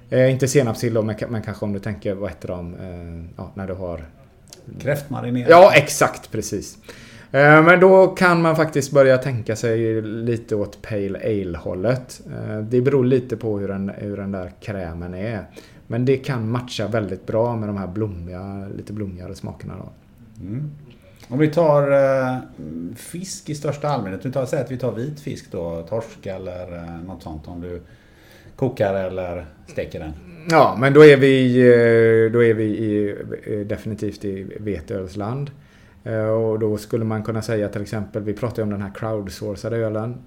Eh, 0.09 0.31
inte 0.31 0.47
senapssill 0.47 0.93
då, 0.93 1.01
men, 1.01 1.15
men 1.29 1.41
kanske 1.41 1.65
om 1.65 1.73
du 1.73 1.79
tänker, 1.79 2.13
vad 2.13 2.29
heter 2.29 2.47
de? 2.47 2.73
Eh, 2.75 3.31
ja, 3.37 3.51
när 3.53 3.67
du 3.67 3.73
har 3.73 4.05
Kräftmarinerad? 4.79 5.51
Ja, 5.51 5.71
exakt 5.75 6.31
precis. 6.31 6.77
Eh, 7.31 7.63
Men 7.63 7.79
då 7.79 8.07
kan 8.07 8.41
man 8.41 8.55
faktiskt 8.55 8.91
börja 8.91 9.17
tänka 9.17 9.55
sig 9.55 10.01
lite 10.01 10.55
åt 10.55 10.81
Pale 10.81 11.19
Ale-hållet. 11.19 12.21
Eh, 12.33 12.57
Det 12.59 12.81
beror 12.81 13.05
lite 13.05 13.37
på 13.37 13.59
hur 13.59 13.67
den, 13.67 13.91
hur 13.97 14.17
den 14.17 14.31
där 14.31 14.51
krämen 14.61 15.13
är. 15.13 15.45
Men 15.87 16.05
det 16.05 16.17
kan 16.17 16.51
matcha 16.51 16.87
väldigt 16.87 17.27
bra 17.27 17.55
med 17.55 17.69
de 17.69 17.77
här 17.77 17.87
blommiga, 17.87 18.67
lite 18.77 18.93
blommigare 18.93 19.35
smakerna 19.35 19.73
då. 19.77 19.89
Mm. 20.41 20.71
Om 21.27 21.39
vi 21.39 21.47
tar 21.47 21.91
eh, 21.91 22.37
fisk 22.95 23.49
i 23.49 23.55
största 23.55 23.87
allmänhet. 23.89 24.25
Vi 24.25 24.31
tar, 24.31 24.45
säg 24.45 24.61
att 24.61 24.71
vi 24.71 24.77
tar 24.77 24.91
vit 24.91 25.19
fisk 25.19 25.51
då. 25.51 25.85
Torsk 25.89 26.25
eller 26.25 26.75
eh, 26.77 27.01
något 27.07 27.23
sånt. 27.23 27.47
Om 27.47 27.61
du 27.61 27.81
kokar 28.59 28.93
eller 28.93 29.45
steker 29.67 29.99
den. 29.99 30.13
Ja, 30.49 30.77
men 30.79 30.93
då 30.93 31.05
är 31.05 31.17
vi, 31.17 31.59
eh, 31.59 32.31
då 32.33 32.43
är 32.43 32.53
vi 32.53 32.63
i, 32.63 33.15
eh, 33.45 33.59
definitivt 33.59 34.25
i 34.25 34.57
veteölsland. 34.59 35.51
Eh, 36.03 36.19
Och 36.27 36.59
då 36.59 36.77
skulle 36.77 37.05
man 37.05 37.23
kunna 37.23 37.41
säga 37.41 37.69
till 37.69 37.81
exempel, 37.81 38.23
vi 38.23 38.33
pratade 38.33 38.61
om 38.63 38.69
den 38.69 38.81
här 38.81 38.91
crowdsourcade 38.95 39.77
ölen. 39.77 40.17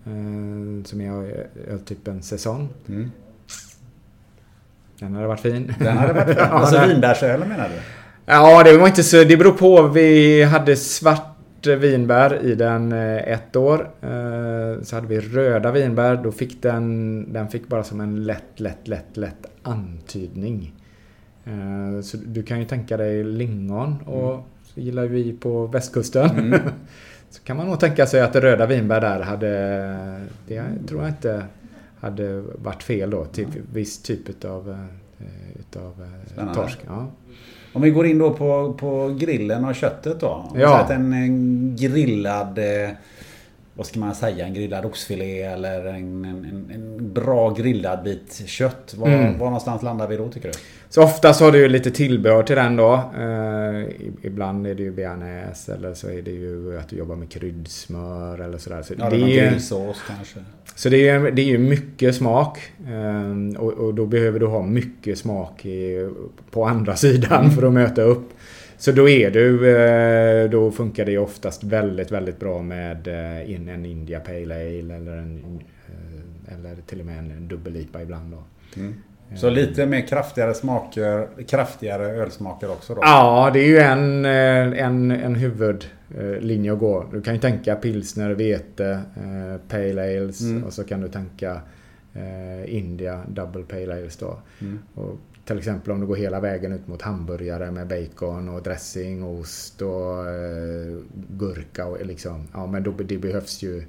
Som 0.87 1.01
är 1.01 1.47
öltypen 1.69 2.23
Saison. 2.23 2.69
Mm. 2.89 3.11
Den 4.99 5.15
hade 5.15 5.27
varit 5.27 5.41
fin. 5.41 5.75
Den 5.79 5.97
hade 5.97 6.13
varit 6.13 6.29
fin. 6.29 6.39
Alltså 6.51 6.87
vinbärsölen 6.87 7.49
menar 7.49 7.69
du? 7.69 7.75
Ja, 8.27 8.63
det 8.63 8.79
var 8.79 8.87
inte 8.87 9.03
så... 9.03 9.25
Det 9.25 9.37
beror 9.37 9.53
på. 9.53 9.83
Vi 9.83 10.43
hade 10.43 10.77
svart 10.77 11.32
vinbär 11.67 12.43
i 12.45 12.55
den 12.55 12.93
eh, 12.93 13.17
ett 13.33 13.57
år. 13.57 13.91
Eh, 14.01 14.83
Så 14.83 14.97
hade 14.97 15.07
vi 15.07 15.21
röda 15.21 15.73
vinbär. 15.73 16.17
Då 16.25 16.33
fick 16.33 16.63
den... 16.63 17.27
Den 17.33 17.49
fick 17.49 17.69
bara 17.69 17.85
som 17.85 18.01
en 18.01 18.25
lätt, 18.25 18.61
lätt, 18.61 18.89
lätt, 18.89 19.17
lätt 19.17 19.47
antydning. 19.63 20.73
Eh, 21.45 22.01
Så 22.03 22.17
du 22.17 22.43
kan 22.43 22.59
ju 22.61 22.65
tänka 22.65 22.97
dig 22.97 23.25
lingon 23.25 23.97
och 24.07 24.47
så 24.65 24.81
gillar 24.81 25.05
vi 25.07 25.33
på 25.33 25.67
västkusten. 25.67 26.55
Så 27.31 27.43
kan 27.43 27.57
man 27.57 27.67
nog 27.67 27.81
tänka 27.81 28.07
sig 28.07 28.21
att 28.21 28.33
det 28.33 28.41
röda 28.41 28.67
vinbär 28.67 29.01
där 29.01 29.21
hade... 29.21 29.49
Det 30.49 30.63
tror 30.89 31.01
jag 31.03 31.11
inte 31.11 31.45
hade 32.01 32.41
varit 32.41 32.83
fel 32.83 33.11
då. 33.11 33.25
Till 33.25 33.47
viss 33.73 34.03
typ 34.03 34.29
utav, 34.29 34.71
eh, 34.71 35.27
utav 35.61 36.03
eh, 36.03 36.27
Spännande. 36.33 36.55
torsk. 36.55 36.79
Ja. 36.87 37.07
Om 37.73 37.83
vi 37.83 37.91
går 37.91 38.07
in 38.07 38.19
då 38.19 38.31
på, 38.31 38.73
på 38.79 39.17
grillen 39.19 39.65
och 39.65 39.75
köttet 39.75 40.21
då. 40.21 40.29
Om 40.51 40.61
Ja. 40.61 40.79
att 40.81 40.91
en, 40.91 41.13
en 41.13 41.77
grillad... 41.77 42.59
Eh, 42.59 42.91
vad 43.75 43.87
ska 43.87 44.01
man 44.01 44.15
säga? 44.15 44.47
En 44.47 44.55
grillad 44.55 44.85
oxfilé 44.85 45.43
eller 45.43 45.85
en, 45.87 45.95
en, 46.25 46.25
en, 46.25 46.71
en 46.75 47.13
bra 47.13 47.51
grillad 47.51 48.03
bit 48.03 48.43
kött. 48.47 48.95
Var, 48.99 49.09
Mm. 49.09 49.39
var 49.39 49.47
någonstans 49.47 49.83
landar 49.83 50.09
vi 50.09 50.17
då 50.17 50.29
tycker 50.29 50.49
du? 50.49 50.55
Så 50.95 51.03
oftast 51.03 51.41
har 51.41 51.53
du 51.53 51.59
ju 51.59 51.69
lite 51.69 51.91
tillbehör 51.91 52.43
till 52.43 52.57
den 52.57 52.77
då. 52.77 52.93
Eh, 52.95 53.89
ibland 54.23 54.67
är 54.67 54.75
det 54.75 54.83
ju 54.83 54.91
bearnaise 54.93 55.75
eller 55.75 55.95
så 55.95 56.09
är 56.11 56.23
det 56.23 56.31
ju 56.31 56.79
att 56.79 56.89
du 56.89 56.97
jobbar 56.97 57.17
med 57.17 57.31
kryddsmör 57.31 58.39
eller 58.39 58.59
sådär. 58.59 58.83
Så 58.83 58.95
Ja, 58.99 59.11
det, 59.11 59.17
är 59.17 59.27
ju, 59.27 59.51
grillsås 59.51 60.03
kanske. 60.07 60.39
så 60.75 60.89
det 60.89 61.09
är, 61.09 61.21
ju- 61.21 61.31
det 61.31 61.43
är 61.43 61.47
ju 61.47 61.59
mycket 61.59 62.15
smak. 62.15 62.59
Eh, 62.89 63.61
och, 63.61 63.73
och 63.73 63.95
då 63.95 64.07
behöver 64.07 64.41
du 64.41 64.47
ha 64.47 64.63
mycket 64.63 65.19
smak 65.19 65.67
i, 65.67 66.09
på 66.51 66.65
andra 66.65 66.97
sidan 67.05 67.41
Mm. 67.45 67.51
för 67.57 67.67
att 67.67 67.73
möta 67.73 68.03
upp. 68.03 68.29
Så 68.79 68.93
då 68.93 69.09
är 69.09 69.31
du, 69.31 69.77
eh, 69.77 70.51
då 70.51 70.71
funkar 70.71 71.05
det 71.05 71.11
ju 71.13 71.19
oftast 71.19 71.65
väldigt, 71.65 72.11
väldigt 72.13 72.41
bra 72.41 72.63
med 72.63 73.09
eh, 73.09 73.51
in 73.51 73.69
en 73.69 73.87
India 73.87 74.21
Pale 74.21 74.55
Ale 74.55 74.95
eller, 74.95 75.17
en, 75.17 75.61
eh, 75.89 76.55
eller 76.55 76.77
till 76.87 77.01
och 77.01 77.07
med 77.07 77.19
en 77.19 77.49
dubbel 77.49 77.77
IPA 77.77 78.03
ibland 78.03 78.33
då. 78.33 78.43
Mm. 78.81 78.95
Så 79.37 79.51
lite 79.51 79.87
mer 79.87 80.01
kraftigare 80.07 80.55
smaker, 80.55 81.29
kraftigare 81.49 82.07
ölsmaker 82.07 82.71
också 82.71 82.95
då? 82.95 83.01
Ja, 83.05 83.51
det 83.53 83.61
är 83.61 83.67
ju 83.67 83.79
en, 83.79 84.25
eh, 84.25 84.85
en, 84.87 85.11
en 85.11 85.35
huvudlinje 85.35 86.73
att 86.73 86.79
gå. 86.79 87.07
Du 87.13 87.23
kan 87.23 87.35
ju 87.35 87.41
tänka 87.41 87.77
pilsner, 87.77 88.31
vete, 88.31 89.01
eh, 89.17 89.61
pale 89.69 90.03
ales 90.03 90.41
Mm. 90.41 90.65
och 90.65 90.73
så 90.73 90.85
kan 90.85 91.01
du 91.01 91.09
tänka 91.09 91.61
eh, 92.15 92.75
India 92.77 93.21
double 93.29 93.63
pale 93.63 93.93
ales 93.95 94.17
då. 94.17 94.39
Mm. 94.61 94.79
Och 94.95 95.19
till 95.45 95.59
exempel 95.59 95.93
om 95.93 96.01
du 96.01 96.07
går 96.07 96.17
hela 96.17 96.41
vägen 96.41 96.73
ut 96.73 96.89
mot 96.89 97.03
hamburgare 97.03 97.71
med 97.71 97.87
bacon 97.87 98.49
och 98.49 98.63
dressing, 98.63 99.25
ost 99.25 99.83
och 99.83 100.25
gurka 101.39 101.87
och 101.87 102.07
liksom. 102.07 102.49
Ja, 102.55 102.67
men 102.67 102.83
då, 102.83 102.91
det 102.91 103.19
behövs 103.19 103.63
ju 103.63 103.85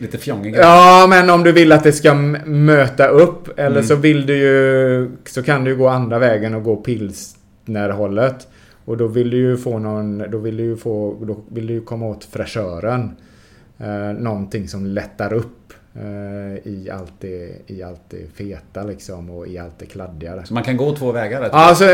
Lite 0.00 0.18
fjongig 0.18 0.54
Ja, 0.56 1.06
men 1.10 1.30
om 1.30 1.42
du 1.42 1.52
vill 1.52 1.72
att 1.72 1.84
det 1.84 1.92
ska 1.92 2.14
möta 2.14 3.06
upp. 3.06 3.58
Eller 3.58 3.70
Mm. 3.76 3.82
så 3.82 3.94
vill 3.96 4.26
du 4.26 4.36
ju... 4.36 5.10
Så 5.26 5.42
kan 5.42 5.64
du 5.64 5.70
ju 5.70 5.76
gå 5.76 5.88
andra 5.88 6.18
vägen 6.18 6.54
och 6.54 6.62
gå 6.62 6.76
pilsnerhållet. 6.76 8.48
Och 8.84 8.96
då 8.96 9.06
vill 9.06 9.30
du 9.30 9.36
ju 9.36 9.56
få 9.56 9.78
någon... 9.78 10.30
Då 10.30 10.38
vill 10.38 10.56
du 10.56 10.62
ju 10.62 10.76
få... 10.76 11.16
Då 11.20 11.36
vill 11.48 11.66
du 11.66 11.72
ju 11.74 11.80
komma 11.80 12.06
åt 12.06 12.24
fräschören. 12.24 13.10
Eh, 13.78 14.12
någonting 14.18 14.68
som 14.68 14.86
lättar 14.86 15.32
upp 15.32 15.59
I 16.64 16.90
allt, 16.92 17.12
det, 17.20 17.52
I 17.66 17.82
allt 17.82 18.00
det 18.08 18.26
feta 18.34 18.82
liksom 18.82 19.30
och 19.30 19.46
i 19.46 19.58
allt 19.58 19.78
det 19.78 19.86
kladdigare. 19.86 20.46
Så 20.46 20.54
man 20.54 20.62
kan 20.62 20.76
gå 20.76 20.96
två 20.96 21.12
vägar? 21.12 21.48
Ja, 21.52 21.74
så 21.74 21.84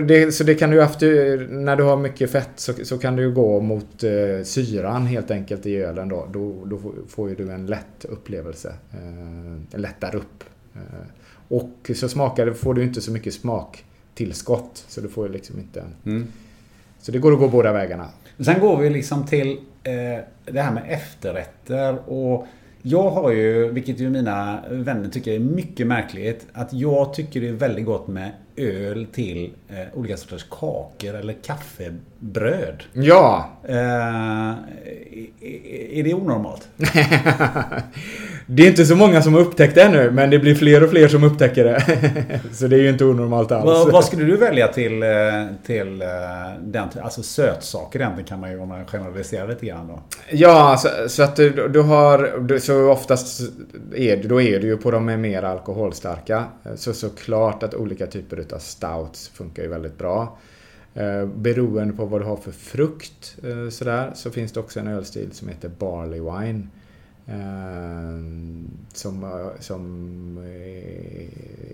det, 0.00 0.32
så 0.32 0.44
det 0.44 0.54
kan 0.54 0.70
du 0.70 0.82
efter, 0.82 1.38
när 1.50 1.76
du 1.76 1.82
har 1.82 1.96
mycket 1.96 2.30
fett 2.30 2.50
så, 2.56 2.72
så 2.72 2.98
kan 2.98 3.16
du 3.16 3.32
gå 3.32 3.60
mot 3.60 4.04
eh, 4.04 4.44
syran 4.44 5.06
helt 5.06 5.30
enkelt 5.30 5.66
i 5.66 5.76
ölen 5.76 6.08
då. 6.08 6.28
Då, 6.32 6.64
då 6.64 6.80
får 7.08 7.28
ju 7.28 7.34
du 7.34 7.50
en 7.50 7.66
lätt 7.66 8.04
upplevelse. 8.04 8.74
Eh, 8.92 9.78
lättar 9.80 10.16
upp. 10.16 10.44
Eh, 10.74 10.80
och 11.48 11.90
så 11.94 12.08
smakar, 12.08 12.52
får 12.52 12.74
du 12.74 12.82
inte 12.82 13.00
så 13.00 13.12
mycket 13.12 13.34
smaktillskott. 13.34 14.84
Så 14.88 15.00
du 15.00 15.08
får 15.08 15.26
ju 15.26 15.32
liksom 15.32 15.58
inte. 15.58 15.84
Mm. 16.06 16.26
Så 17.00 17.12
det 17.12 17.18
går 17.18 17.32
att 17.32 17.38
gå 17.38 17.48
båda 17.48 17.72
vägarna. 17.72 18.08
Sen 18.38 18.60
går 18.60 18.76
vi 18.76 18.90
liksom 18.90 19.26
till 19.26 19.58
eh, 19.82 20.24
det 20.44 20.60
här 20.60 20.72
med 20.72 20.82
efterrätter 20.88 22.10
och 22.10 22.46
jag 22.88 23.10
har 23.10 23.30
ju, 23.30 23.70
vilket 23.72 24.00
ju 24.00 24.10
mina 24.10 24.64
vänner 24.70 25.08
tycker 25.08 25.32
är 25.32 25.38
mycket 25.38 25.86
märkligt, 25.86 26.46
att 26.52 26.72
jag 26.72 27.14
tycker 27.14 27.40
det 27.40 27.48
är 27.48 27.52
väldigt 27.52 27.84
gott 27.84 28.08
med 28.08 28.32
öl 28.56 29.06
till 29.12 29.52
eh, 29.68 29.98
olika 29.98 30.16
sorters 30.16 30.46
kakor 30.50 31.14
eller 31.14 31.32
kaffebröd. 31.32 32.82
Ja! 32.92 33.50
Eh, 33.68 33.76
är 35.98 36.02
det 36.04 36.14
onormalt? 36.14 36.68
det 38.46 38.62
är 38.62 38.66
inte 38.66 38.84
så 38.86 38.96
många 38.96 39.22
som 39.22 39.34
har 39.34 39.40
upptäckt 39.40 39.74
det 39.74 39.82
ännu, 39.82 40.10
men 40.10 40.30
det 40.30 40.38
blir 40.38 40.54
fler 40.54 40.82
och 40.82 40.90
fler 40.90 41.08
som 41.08 41.24
upptäcker 41.24 41.64
det. 41.64 42.40
så 42.52 42.66
det 42.66 42.76
är 42.76 42.80
ju 42.80 42.88
inte 42.88 43.04
onormalt 43.04 43.52
alls. 43.52 43.64
Vad, 43.64 43.92
vad 43.92 44.04
skulle 44.04 44.24
du 44.24 44.36
välja 44.36 44.68
till, 44.68 45.02
eh, 45.02 45.08
till 45.66 46.02
eh, 46.02 46.08
den, 46.64 46.88
alltså 47.02 47.22
sötsaker 47.22 48.00
egentligen 48.00 48.28
kan 48.28 48.40
man 48.40 48.50
ju 48.50 48.58
om 48.60 48.68
man 48.68 48.86
generaliserar 48.86 49.48
lite 49.48 49.66
grann 49.66 49.88
då? 49.88 50.02
Ja, 50.30 50.76
så, 50.78 51.08
så 51.08 51.22
att 51.22 51.36
du, 51.36 51.68
du 51.68 51.80
har, 51.82 52.58
så 52.58 52.90
oftast 52.90 53.40
är 53.96 54.16
du, 54.16 54.28
då 54.28 54.42
är 54.42 54.60
du 54.60 54.66
ju 54.66 54.76
på 54.76 54.90
de 54.90 55.20
mer 55.20 55.42
alkoholstarka. 55.42 56.44
Så 56.76 56.92
såklart 56.92 57.62
att 57.62 57.74
olika 57.74 58.06
typer 58.06 58.40
utav 58.46 58.58
stouts 58.58 59.28
funkar 59.28 59.62
ju 59.62 59.68
väldigt 59.68 59.98
bra. 59.98 60.38
Eh, 60.96 61.26
beroende 61.26 61.94
på 61.94 62.04
vad 62.04 62.20
du 62.20 62.24
har 62.24 62.36
för 62.36 62.52
frukt 62.52 63.36
eh, 63.42 63.68
sådär, 63.68 64.12
så 64.14 64.30
finns 64.30 64.52
det 64.52 64.60
också 64.60 64.80
en 64.80 64.86
ölstil 64.86 65.32
som 65.32 65.48
heter 65.48 65.68
Barley 65.68 66.20
Wine. 66.20 66.68
Eh, 67.26 68.18
som, 68.92 69.50
som 69.60 70.38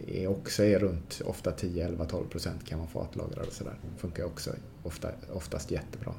är 0.09 0.27
också 0.27 0.65
är 0.65 0.79
runt 0.79 1.23
ofta 1.25 1.51
10, 1.51 1.87
11, 1.87 2.05
12 2.05 2.27
procent 2.27 2.67
kan 2.67 2.79
man 2.79 2.89
fatlagrad 2.89 3.47
och 3.47 3.53
sådär. 3.53 3.75
Funkar 3.97 4.25
också 4.25 4.51
ofta, 4.83 5.09
oftast 5.33 5.71
jättebra. 5.71 6.13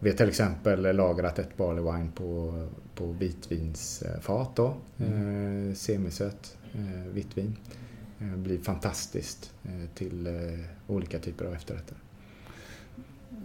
Vi 0.00 0.10
har 0.10 0.16
till 0.16 0.28
exempel 0.28 0.96
lagrat 0.96 1.38
ett 1.38 1.56
Barley 1.56 1.84
Wine 1.84 2.10
på, 2.14 2.66
på 2.94 3.06
vitvinsfat 3.06 4.56
då. 4.56 4.74
Mm. 4.98 5.74
semisött 5.74 6.56
vitvin. 7.12 7.56
Blir 8.18 8.58
fantastiskt 8.58 9.52
till 9.94 10.28
olika 10.86 11.18
typer 11.18 11.44
av 11.44 11.54
efterrätter. 11.54 11.96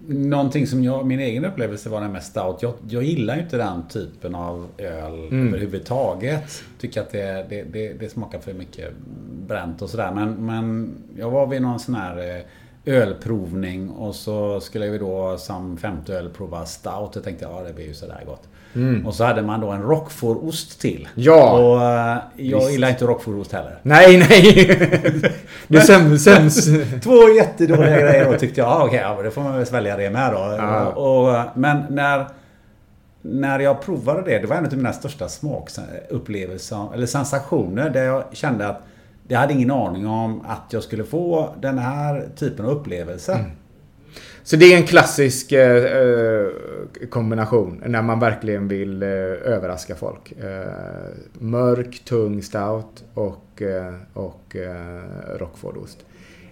Någonting 0.08 0.68
som 0.68 0.84
jag, 0.84 1.06
min 1.06 1.20
egen 1.20 1.46
upplevelse 1.46 1.90
var 1.90 2.02
den 2.02 2.12
med 2.12 2.24
stout. 2.24 2.62
Jag, 2.62 2.74
jag 2.90 3.04
gillar 3.04 3.36
ju 3.36 3.42
inte 3.42 3.58
den 3.58 3.88
typen 3.88 4.36
av 4.36 4.68
öl 4.78 5.28
mm. 5.28 5.48
överhuvudtaget. 5.48 6.64
Tycker 6.80 7.02
att 7.02 7.12
det, 7.12 7.46
det, 7.50 7.64
det, 7.64 7.94
det, 7.94 8.10
smakar 8.10 8.40
för 8.40 8.54
mycket 8.54 8.94
bränt 9.48 9.82
och 9.82 9.90
sådär. 9.90 10.12
Men, 10.12 10.46
men 10.46 10.96
jag 11.18 11.30
var 11.30 11.48
vid 11.48 11.62
någon 11.62 11.80
sån 11.80 11.96
här 11.96 12.38
eh, 12.38 12.44
ölprovning 12.86 13.90
och 13.90 14.16
så 14.16 14.60
skulle 14.60 14.90
vi 14.90 14.98
då 14.98 15.38
som 15.38 15.78
femte 15.78 16.14
öl 16.14 16.30
prova 16.30 16.66
stout. 16.66 17.12
Jag 17.16 17.24
tänkte 17.24 17.46
ja 17.46 17.64
det 17.68 17.74
blir 17.74 17.88
ju 17.88 17.94
sådär 17.94 18.24
gott. 18.26 18.50
Mm. 18.76 19.06
Och 19.06 19.16
så 19.16 19.24
hade 19.24 19.42
man 19.42 19.62
då 19.62 19.70
en 19.70 19.82
roquefort 19.82 20.80
till. 20.80 21.08
Ja! 21.16 21.52
Och 21.52 21.76
uh, 21.78 22.48
jag 22.48 22.60
Visst. 22.60 22.72
gillar 22.72 22.90
inte 22.90 23.06
roquefort 23.06 23.52
heller. 23.52 23.80
Nej, 23.82 24.18
nej! 24.18 24.54
det 25.68 25.78
är 25.78 25.82
sämst. 25.82 26.24
sämst. 26.24 26.68
Två 27.04 27.30
jättedåliga 27.30 28.00
grejer 28.00 28.32
då 28.32 28.40
tyckte 28.40 28.62
jag. 28.62 28.70
Ah, 28.70 28.76
Okej, 28.76 28.88
okay, 28.88 29.00
ja, 29.00 29.24
då 29.24 29.32
får 29.32 29.42
man 29.42 29.58
väl 29.58 29.66
svälja 29.66 29.98
det 29.98 30.10
med 30.10 30.32
då. 30.34 30.56
Ja. 30.58 30.86
Och, 30.86 31.30
och, 31.30 31.46
men 31.56 31.84
när, 31.90 32.28
när 33.22 33.60
jag 33.60 33.82
provade 33.82 34.22
det, 34.22 34.40
det 34.40 34.48
var 34.48 34.56
en 34.56 34.66
av 34.66 34.74
mina 34.74 34.94
största 34.94 35.30
smakupplevelser, 35.30 36.94
eller 36.94 37.06
sensationer, 37.06 37.90
där 37.90 38.04
jag 38.04 38.24
kände 38.32 38.68
att 38.68 38.82
jag 39.28 39.40
hade 39.40 39.54
ingen 39.54 39.72
aning 39.72 40.08
om 40.08 40.42
att 40.48 40.66
jag 40.70 40.84
skulle 40.84 41.04
få 41.04 41.56
den 41.60 41.78
här 41.78 42.28
typen 42.36 42.66
av 42.66 42.72
upplevelse. 42.72 43.34
Mm. 43.34 43.52
Så 44.46 44.56
det 44.56 44.74
är 44.74 44.78
en 44.78 44.88
klassisk 44.88 45.52
eh, 45.52 45.84
eh, 45.84 46.48
kombination 47.10 47.84
när 47.86 48.02
man 48.02 48.20
verkligen 48.20 48.68
vill 48.68 49.04
eh, 49.04 49.10
överraska 49.10 49.96
folk. 49.96 50.32
Eh, 50.32 50.68
mörk, 51.34 52.02
tung 52.06 52.42
stout 52.42 53.04
och, 53.14 53.62
eh, 53.62 53.94
och 54.14 54.56
eh, 54.56 55.38
rockfordost. 55.38 56.06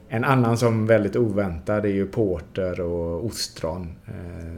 En 0.10 0.23
annan 0.23 0.58
som 0.58 0.88
väldigt 0.88 1.15
oväntad 1.15 1.86
är 1.86 1.89
ju 1.89 2.08
porter 2.08 2.82
och 2.82 3.25
ostron. 3.25 3.93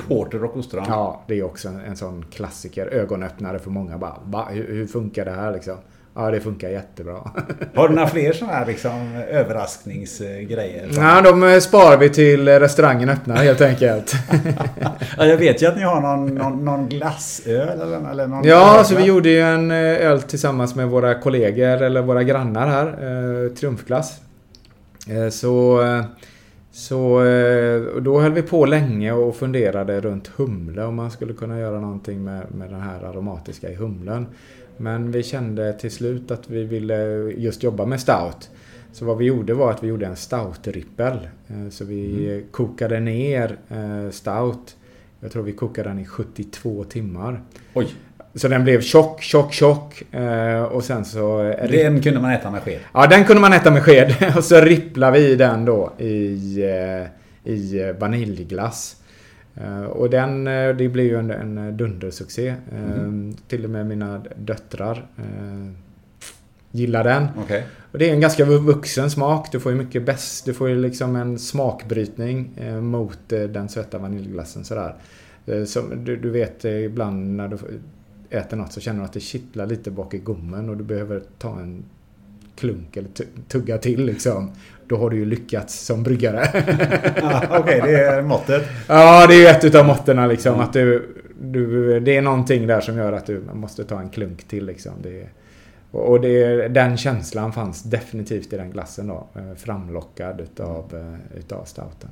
Porter 0.08 0.44
och 0.44 0.58
ostron? 0.58 0.86
Ja, 0.88 1.24
det 1.28 1.40
är 1.40 1.44
också 1.44 1.68
en, 1.68 1.80
en 1.80 1.96
sån 1.96 2.26
klassiker. 2.32 2.88
Ögonöppnare 2.88 3.60
för 3.60 3.70
många. 3.70 3.98
Bara, 3.98 4.18
va, 4.26 4.48
hur, 4.52 4.68
hur 4.68 4.88
funkar 4.88 5.26
det 5.26 5.32
här 5.32 5.54
liksom? 5.54 5.78
Ja, 6.16 6.32
det 6.32 6.40
funkar 6.40 6.70
jättebra. 6.70 7.14
Har 7.76 7.90
du 7.90 7.96
några 7.96 8.08
fler 8.08 8.34
sådana 8.34 8.54
här 8.54 8.66
liksom, 8.66 9.16
överraskningsgrejer? 9.30 10.90
Ja, 10.96 11.22
de 11.22 11.44
eh, 11.44 11.60
sparar 11.60 11.98
vi 11.98 12.10
till 12.10 12.48
restaurangen 12.48 13.10
öppnar 13.10 13.36
helt 13.36 13.62
enkelt. 13.62 14.14
ja, 15.18 15.26
jag 15.26 15.38
vet 15.38 15.62
ju 15.62 15.68
att 15.68 15.76
ni 15.76 15.84
har 15.84 16.02
någon, 16.02 16.36
någon, 16.36 16.66
någon 16.66 16.90
glassöl 16.90 17.82
eller, 17.82 18.12
eller 18.12 18.28
någon 18.28 18.44
Ja, 18.44 18.80
öl, 18.80 18.86
så 18.86 18.96
vi 18.96 19.04
gjorde 19.04 19.30
ju 19.30 19.42
en 19.42 19.72
eh, 19.72 19.78
öl 19.78 20.22
tillsammans 20.22 20.76
med 20.76 20.88
våra 20.88 21.20
kollegor 21.20 21.82
eller 21.82 22.02
våra 22.02 22.24
grannar 22.24 22.68
här. 22.68 22.88
Eh, 22.88 23.50
triumfglass. 23.50 24.22
Eh, 25.10 25.30
så... 25.30 25.82
Eh, 25.82 26.06
så 26.76 27.20
då 28.02 28.20
höll 28.20 28.32
vi 28.32 28.42
på 28.42 28.66
länge 28.66 29.12
och 29.12 29.36
funderade 29.36 30.02
runt 30.02 30.28
humle 30.28 30.84
om 30.84 30.96
man 30.96 31.12
skulle 31.12 31.34
kunna 31.34 31.60
göra 31.60 31.80
någonting 31.80 32.24
med, 32.24 32.56
med 32.56 32.70
den 32.70 32.82
här 32.82 33.04
aromatiska 33.04 33.70
i 33.70 33.76
humlen. 33.76 34.28
Men 34.78 35.12
vi 35.12 35.24
kände 35.24 35.74
till 35.74 35.92
slut 35.92 36.32
att 36.32 36.50
vi 36.50 36.64
ville 36.64 36.96
just 37.38 37.64
jobba 37.64 37.86
med 37.86 38.00
stout. 38.00 38.50
Så 38.94 39.06
vad 39.06 39.18
vi 39.18 39.26
gjorde 39.26 39.54
var 39.54 39.72
att 39.72 39.84
vi 39.84 39.88
gjorde 39.88 40.06
en 40.06 40.16
stout-rippel. 40.16 41.20
Eh, 41.48 41.70
så 41.70 41.86
vi 41.86 42.30
mm. 42.30 42.44
kokade 42.52 43.00
ner 43.00 43.58
eh, 43.70 44.12
stout. 44.12 44.76
Jag 45.20 45.32
tror 45.32 45.44
vi 45.44 45.52
kokade 45.52 45.90
den 45.90 46.00
i 46.00 46.06
72 46.06 46.84
timmar. 46.84 47.42
Oj! 47.74 47.88
Så 48.36 48.48
den 48.48 48.64
blev 48.64 48.82
tjock, 48.82 49.22
tjock, 49.22 49.54
tjock. 49.54 50.14
Eh, 50.14 50.64
och 50.64 50.84
sen 50.84 51.06
så... 51.06 51.56
Den 51.70 52.02
kunde 52.02 52.20
man 52.20 52.32
äta 52.32 52.52
med 52.52 52.62
sked? 52.62 52.80
Ja, 52.94 53.08
den 53.08 53.26
kunde 53.26 53.42
man 53.42 53.54
äta 53.54 53.72
med 53.72 53.84
sked. 53.84 54.16
Och 54.38 54.44
så 54.44 54.62
ripplade 54.62 55.20
vi 55.20 55.36
den 55.36 55.66
då 55.66 55.94
i, 55.98 56.14
i 57.44 57.94
vaniljglass. 58.00 59.03
Uh, 59.62 59.84
och 59.84 60.10
den, 60.10 60.48
uh, 60.48 60.76
det 60.76 60.90
blev 60.90 61.06
ju 61.06 61.20
en, 61.20 61.32
en 61.32 61.78
dundersuccé. 61.78 62.56
Mm. 62.72 63.34
Till 63.48 63.64
och 63.64 63.70
med 63.70 63.86
mina 63.86 64.22
döttrar 64.38 65.08
gillar 66.72 67.04
den. 67.04 67.28
Okay. 67.44 67.62
Och 67.92 68.00
det 68.00 68.10
är 68.10 68.14
en 68.14 68.22
ganska 68.22 68.46
vuxen 68.46 69.12
smak. 69.12 69.52
Du 69.52 69.60
får 69.60 69.72
ju 69.72 69.78
mycket 69.78 70.06
bäst. 70.06 70.46
Du 70.46 70.54
får 70.54 70.70
ju 70.70 70.82
liksom 70.82 71.16
en 71.16 71.40
smakbrytning 71.40 72.52
mot 72.82 73.20
den 73.30 73.70
söta 73.70 73.98
vaniljglassen 73.98 74.64
sådär. 74.64 74.96
Som 75.66 76.06
du, 76.06 76.18
du 76.18 76.30
vet 76.30 76.66
ibland 76.66 77.36
när 77.36 77.48
du 77.48 77.58
äter 78.30 78.58
något 78.58 78.74
så 78.74 78.80
känner 78.80 79.00
du 79.00 79.06
att 79.06 79.14
det 79.14 79.20
kittlar 79.20 79.66
lite 79.66 79.92
bak 79.92 80.14
i 80.14 80.18
gommen 80.18 80.70
och 80.70 80.78
du 80.78 80.84
behöver 80.84 81.24
ta 81.38 81.60
en 81.60 81.84
klunk 82.56 82.98
eller 82.98 83.10
tugga 83.48 83.78
till 83.78 84.06
liksom. 84.06 84.52
Då 84.94 85.00
har 85.00 85.10
du 85.10 85.18
ju 85.18 85.26
lyckats 85.26 85.80
som 85.80 86.04
bryggare. 86.04 86.48
ja, 87.22 87.44
Okej, 87.50 87.82
okay, 87.82 87.92
det 87.92 88.06
är 88.06 88.22
måttet. 88.22 88.64
Ja, 88.88 89.28
det 89.28 89.36
är 89.36 89.40
ju 89.40 89.48
ett 89.48 89.64
utav 89.64 89.86
måtten 89.86 90.28
liksom. 90.30 90.54
Mm. 90.54 90.66
Att 90.66 90.74
du, 90.74 91.16
du, 91.42 92.00
det 92.00 92.18
är 92.18 92.22
någonting 92.22 92.68
där 92.68 92.82
som 92.82 92.98
gör 92.98 93.14
att 93.14 93.26
du 93.26 93.42
måste 93.54 93.84
ta 93.84 94.00
en 94.00 94.10
klunk 94.10 94.48
till 94.48 94.66
liksom. 94.66 94.92
Det, 95.04 95.28
och 95.92 96.22
det, 96.22 96.68
den 96.68 96.98
känslan 96.98 97.54
fanns 97.54 97.84
definitivt 97.84 98.54
i 98.54 98.58
den 98.58 98.72
glassen 98.72 99.08
då. 99.08 99.28
Eh, 99.36 99.56
framlockad 99.56 100.42
utav, 100.42 100.86
eh, 100.94 101.38
utav 101.38 101.64
stouten. 101.64 102.10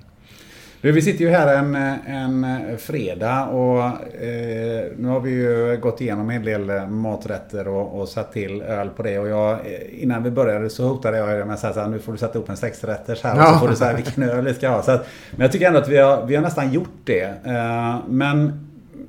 Du, 0.81 0.91
vi 0.91 1.01
sitter 1.01 1.25
ju 1.25 1.31
här 1.31 1.55
en, 1.55 1.75
en 1.75 2.77
fredag 2.77 3.45
och 3.45 3.83
eh, 4.23 4.85
nu 4.97 5.07
har 5.07 5.19
vi 5.19 5.31
ju 5.31 5.77
gått 5.81 6.01
igenom 6.01 6.29
en 6.29 6.45
del 6.45 6.87
maträtter 6.87 7.67
och, 7.67 7.99
och 7.99 8.07
satt 8.09 8.33
till 8.33 8.61
öl 8.61 8.89
på 8.89 9.03
det. 9.03 9.19
Och 9.19 9.29
jag, 9.29 9.59
innan 9.91 10.23
vi 10.23 10.31
började 10.31 10.69
så 10.69 10.87
hotade 10.87 11.17
jag 11.17 11.47
med 11.47 11.53
att 11.53 11.59
säga 11.59 11.87
nu 11.87 11.99
får 11.99 12.11
du 12.11 12.17
sätta 12.17 12.39
upp 12.39 12.49
en 12.49 12.57
sexrätters 12.57 13.23
här 13.23 13.39
och 13.39 13.53
så 13.53 13.59
får 13.59 13.67
du 13.67 13.75
säga 13.75 13.93
vilken 13.93 14.23
öl 14.23 14.45
vi 14.45 14.53
ska 14.53 14.69
ha. 14.69 14.81
Så 14.81 14.91
att, 14.91 15.07
men 15.31 15.41
jag 15.41 15.51
tycker 15.51 15.67
ändå 15.67 15.79
att 15.79 15.89
vi 15.89 15.97
har, 15.97 16.25
vi 16.25 16.35
har 16.35 16.43
nästan 16.43 16.73
gjort 16.73 16.99
det. 17.03 17.33
Eh, 17.43 17.95
men 18.07 18.67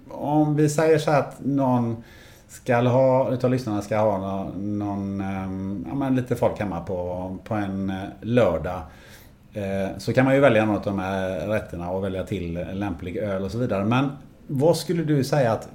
om 0.09 0.57
vi 0.57 0.69
säger 0.69 0.99
så 0.99 1.11
att 1.11 1.37
någon 1.45 2.03
ska 2.49 2.77
ha, 2.77 3.31
utav 3.31 3.51
lyssnarna 3.51 3.83
ska 3.83 3.99
ha 3.99 4.19
någon, 4.19 4.79
någon 4.79 5.21
eh, 5.21 5.89
ja, 5.89 5.95
men 5.95 6.17
lite 6.17 6.37
folk 6.37 6.59
hemma 6.59 6.81
på, 6.81 7.37
på 7.45 7.55
en 7.55 7.93
lördag. 8.21 8.81
Eh, 9.55 9.99
så 9.99 10.13
kan 10.13 10.25
man 10.25 10.35
ju 10.35 10.41
välja 10.41 10.65
något 10.65 10.87
av 10.87 10.93
de 10.97 10.99
här 10.99 11.47
rätterna 11.49 11.91
och 11.91 12.05
välja 12.05 12.25
till 12.25 12.67
lämplig 12.73 13.17
öl 13.17 13.43
och 13.45 13.51
så 13.51 13.59
vidare. 13.59 13.85
Men 13.85 14.09
vad 14.47 14.77
skulle 14.77 15.05
du 15.05 15.25
säga 15.25 15.53
att 15.53 15.69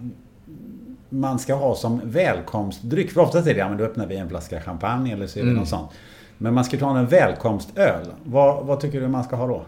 man 1.10 1.40
ska 1.40 1.54
ha 1.56 1.76
som 1.76 2.02
välkomstdryck. 2.04 3.12
För 3.12 3.22
oftast 3.22 3.48
är 3.48 3.54
det, 3.54 3.60
ja 3.60 3.70
men 3.70 3.78
då 3.78 3.84
öppnar 3.84 4.08
vi 4.08 4.16
en 4.18 4.30
flaska 4.30 4.62
champagne 4.62 5.13
eller 5.13 5.28
så 5.28 5.40
är 5.40 5.44
det 5.44 5.50
Mm. 5.50 5.60
något 5.60 5.70
sånt. 5.70 5.92
Men 6.38 6.54
man 6.54 6.63
ska 6.66 6.78
ta 6.78 6.98
en 6.98 7.08
välkomstöl. 7.08 8.06
Vad, 8.24 8.66
vad 8.66 8.80
tycker 8.80 9.02
du 9.02 9.08
man 9.08 9.24
ska 9.24 9.36
ha 9.36 9.48
då? 9.48 9.66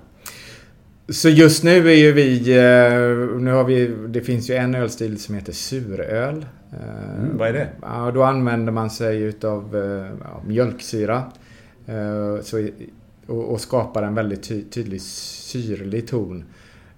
Så 1.09 1.29
just 1.29 1.63
nu 1.63 1.89
är 1.89 1.95
ju 1.95 2.11
vi, 2.11 2.39
eh, 2.57 3.39
nu 3.41 3.51
har 3.51 3.63
vi, 3.63 3.95
det 4.07 4.21
finns 4.21 4.49
ju 4.49 4.55
en 4.55 4.75
ölstil 4.75 5.19
som 5.19 5.35
heter 5.35 5.53
suröl. 5.53 6.45
Eh, 6.71 7.19
Mm, 7.19 7.37
vad 7.37 7.47
är 7.47 7.53
det? 7.53 7.67
Ja, 7.81 8.11
då 8.13 8.23
använder 8.23 8.71
man 8.71 8.89
sig 8.89 9.21
utav 9.21 9.75
ja, 10.23 10.41
mjölksyra. 10.47 11.23
Så, 12.43 12.67
och, 13.29 13.51
och 13.51 13.61
skapar 13.61 14.03
en 14.03 14.15
väldigt 14.15 14.43
ty, 14.43 14.63
tydlig 14.63 15.01
syrlig 15.01 16.07
ton. 16.07 16.43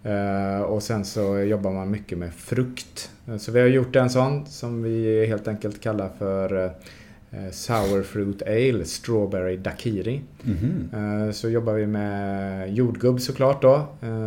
Eh, 0.03 0.61
Och 0.61 0.83
sen 0.83 1.05
så 1.05 1.39
jobbar 1.39 1.71
man 1.71 1.91
mycket 1.91 2.17
med 2.17 2.33
frukt. 2.33 3.11
Eh, 3.27 3.37
Så 3.37 3.51
vi 3.51 3.59
har 3.59 3.67
gjort 3.67 3.95
en 3.95 4.09
sån 4.09 4.45
som 4.45 4.83
vi 4.83 5.25
helt 5.25 5.47
enkelt 5.47 5.81
kallar 5.81 6.09
för 6.17 6.65
eh, 6.65 7.49
Sour 7.51 8.03
Fruit 8.03 8.41
Ale, 8.41 8.85
Strawberry 8.85 9.57
Daiquiri. 9.57 10.21
Mhm. 10.43 10.89
Eh, 10.93 11.31
Så 11.31 11.49
jobbar 11.49 11.73
vi 11.73 11.87
med 11.87 12.73
jordgubb 12.75 13.21
såklart 13.21 13.61
då. 13.61 13.85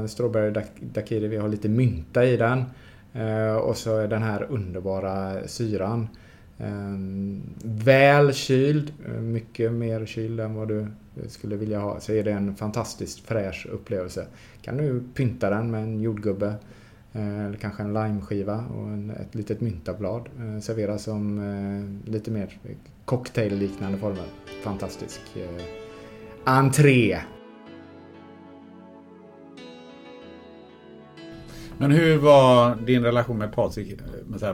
Strawberry 0.08 0.50
dak- 0.50 0.80
Daiquiri, 0.94 1.28
vi 1.28 1.36
har 1.36 1.48
lite 1.48 1.68
mynta 1.68 2.24
i 2.24 2.36
den. 2.36 2.62
Och 3.62 3.76
så 3.76 3.96
är 3.96 4.08
den 4.08 4.22
här 4.22 4.46
underbara 4.50 5.36
syran. 5.48 6.08
Väl 7.64 8.32
kyld, 8.34 8.92
mycket 9.20 9.72
mer 9.72 10.06
kyld 10.06 10.40
än 10.40 10.54
vad 10.54 10.68
du 10.68 10.86
skulle 11.28 11.56
vilja 11.56 11.80
ha. 11.80 12.00
Så 12.00 12.12
är 12.12 12.24
det 12.24 12.32
en 12.32 12.56
fantastiskt 12.56 13.20
fräsch 13.20 13.66
upplevelse. 13.72 14.26
Kan 14.62 14.76
du 14.76 15.02
pynta 15.14 15.50
den 15.50 15.70
med 15.70 15.82
en 15.82 16.00
jordgubbe. 16.00 16.54
Eh, 17.14 17.44
eller 17.44 17.56
kanske 17.56 17.82
en 17.82 17.94
limeskiva 17.94 18.64
och 18.76 18.88
en, 18.88 19.10
ett 19.10 19.34
litet 19.34 19.60
myntablad. 19.60 20.28
Eh, 20.38 20.60
Servera 20.60 20.98
som 20.98 21.38
eh, 21.38 22.10
lite 22.12 22.30
mer 22.30 22.58
cocktail-liknande 23.04 23.98
former. 23.98 24.26
Fantastisk 24.62 25.20
entré. 26.44 27.18
Men 31.78 31.90
hur 31.90 32.18
var 32.18 32.76
din 32.76 33.02
relation 33.02 33.38
med 33.38 33.52
Patrik? 33.52 34.00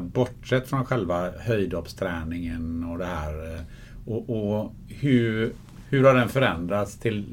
Bortsett 0.01 0.68
från 0.68 0.85
själva 0.85 1.31
höjdhoppsträningen 1.31 2.85
och 2.85 2.99
det 2.99 3.05
här. 3.05 3.64
Och, 4.07 4.31
och 4.31 4.73
hur, 4.88 5.53
hur 5.90 6.05
har 6.05 6.14
den 6.14 6.29
förändrats 6.29 6.98
till, 6.98 7.24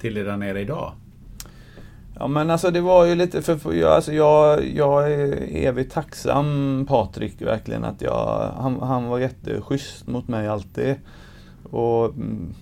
till 0.00 0.14
det 0.14 0.22
den 0.22 0.42
är 0.42 0.56
idag? 0.56 0.92
Ja 2.18 2.26
men 2.26 2.50
alltså 2.50 2.70
det 2.70 2.80
var 2.80 3.04
ju 3.04 3.14
lite 3.14 3.42
för, 3.42 3.72
jag, 3.72 3.92
alltså 3.92 4.12
jag, 4.12 4.66
jag 4.76 5.12
är 5.12 5.48
evigt 5.66 5.92
tacksam 5.92 6.86
Patrik 6.88 7.42
verkligen 7.42 7.84
att 7.84 8.02
jag, 8.02 8.52
han, 8.56 8.80
han 8.82 9.04
var 9.04 9.18
jätteschysst 9.18 10.06
mot 10.06 10.28
mig 10.28 10.48
alltid. 10.48 10.94
Och 11.70 12.04
mm, 12.04 12.54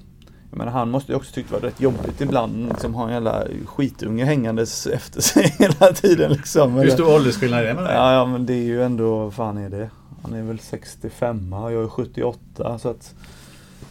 jag 0.50 0.58
menar, 0.58 0.72
han 0.72 0.90
måste 0.90 1.12
ju 1.12 1.16
också 1.16 1.32
tyckt 1.34 1.48
det 1.48 1.54
var 1.54 1.60
rätt 1.60 1.80
jobbigt 1.80 2.20
ibland, 2.20 2.68
liksom 2.68 2.94
ha 2.94 3.06
en 3.06 3.12
jävla 3.12 3.44
skitunge 3.66 4.24
hängandes 4.24 4.86
efter 4.86 5.20
sig 5.20 5.42
hela 5.58 5.92
tiden 5.92 6.32
liksom. 6.32 6.74
Hur 6.74 6.90
stor 6.90 7.14
åldersskillnad 7.14 7.60
är 7.60 7.74
det 7.74 7.82
dig? 7.82 7.94
Ja, 7.94 8.12
ja 8.12 8.26
men 8.26 8.46
det 8.46 8.54
är 8.54 8.64
ju 8.64 8.82
ändå, 8.82 9.18
vad 9.18 9.34
fan 9.34 9.58
är 9.58 9.68
det? 9.68 9.90
Han 10.22 10.34
är 10.34 10.42
väl 10.42 10.58
65 10.58 11.52
och 11.52 11.72
jag 11.72 11.82
är 11.82 11.88
78 11.88 12.78
så 12.78 12.88
att 12.88 13.14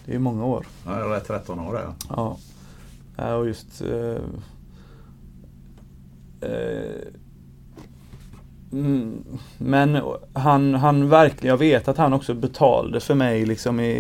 det 0.06 0.16
är 0.16 0.20
många 0.20 0.46
år. 0.46 0.68
Ja, 0.86 1.00
jag 1.00 1.16
är 1.16 1.20
13 1.20 1.60
år 1.60 1.76
ja. 1.76 1.94
Ja. 2.10 2.38
ja 3.18 3.36
och 3.36 3.48
just... 3.48 3.82
Eh, 3.82 4.22
eh, 6.50 7.08
mm, 8.72 9.24
men 9.58 10.02
han, 10.34 10.74
han 10.74 11.10
verkligen, 11.10 11.50
jag 11.50 11.58
vet 11.58 11.88
att 11.88 11.98
han 11.98 12.14
också 12.14 12.34
betalade 12.34 13.00
för 13.00 13.16
mig 13.16 13.46
liksom 13.46 13.80
i, 13.80 13.92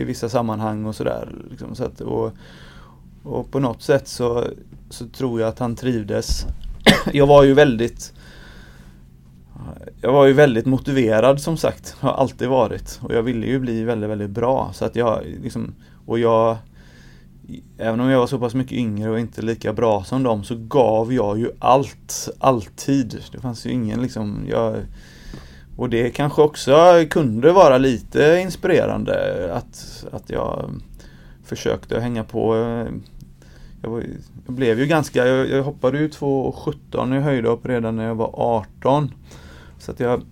i 0.00 0.04
vissa 0.04 0.28
sammanhang 0.28 0.86
och 0.86 0.94
sådär. 0.94 1.28
Liksom, 1.50 1.74
så 1.74 1.84
att, 1.84 2.00
och, 2.00 2.32
och 3.22 3.50
på 3.50 3.60
något 3.60 3.82
sätt 3.82 4.08
så, 4.08 4.44
så 4.90 5.08
tror 5.08 5.40
jag 5.40 5.48
att 5.48 5.58
han 5.58 5.76
trivdes. 5.76 6.46
jag 7.12 7.26
var 7.26 7.42
ju 7.42 7.54
väldigt 7.54 8.12
jag 10.00 10.12
var 10.12 10.26
ju 10.26 10.32
väldigt 10.32 10.66
motiverad 10.66 11.40
som 11.40 11.56
sagt, 11.56 11.96
har 12.00 12.12
alltid 12.12 12.48
varit. 12.48 13.00
Och 13.02 13.14
jag 13.14 13.22
ville 13.22 13.46
ju 13.46 13.58
bli 13.58 13.84
väldigt, 13.84 14.10
väldigt 14.10 14.30
bra. 14.30 14.70
Så 14.74 14.84
att 14.84 14.96
jag 14.96 15.20
liksom, 15.42 15.74
och 16.06 16.18
jag 16.18 16.56
Även 17.78 18.00
om 18.00 18.08
jag 18.08 18.18
var 18.18 18.26
så 18.26 18.38
pass 18.38 18.54
mycket 18.54 18.72
yngre 18.72 19.10
och 19.10 19.20
inte 19.20 19.42
lika 19.42 19.72
bra 19.72 20.04
som 20.04 20.22
dem 20.22 20.44
så 20.44 20.54
gav 20.56 21.12
jag 21.12 21.38
ju 21.38 21.50
allt, 21.58 22.28
alltid. 22.38 23.22
Det 23.32 23.40
fanns 23.40 23.66
ju 23.66 23.70
ingen 23.70 24.02
liksom, 24.02 24.46
jag 24.50 24.76
Och 25.76 25.90
det 25.90 26.10
kanske 26.10 26.42
också 26.42 27.04
kunde 27.10 27.52
vara 27.52 27.78
lite 27.78 28.38
inspirerande 28.42 29.48
att, 29.54 30.04
att 30.12 30.30
jag 30.30 30.70
försökte 31.44 32.00
hänga 32.00 32.24
på 32.24 32.56
jag, 33.82 33.90
var, 33.90 34.04
jag 34.46 34.54
blev 34.54 34.78
ju 34.78 34.86
ganska, 34.86 35.26
jag, 35.26 35.50
jag 35.50 35.62
hoppade 35.62 35.98
ju 35.98 36.08
2,17 36.08 37.18
i 37.18 37.20
höjdhopp 37.20 37.66
redan 37.66 37.96
när 37.96 38.04
jag 38.04 38.14
var 38.14 38.30
18. 38.34 39.14
Så 39.82 39.90
att 39.90 40.00
jag, 40.00 40.22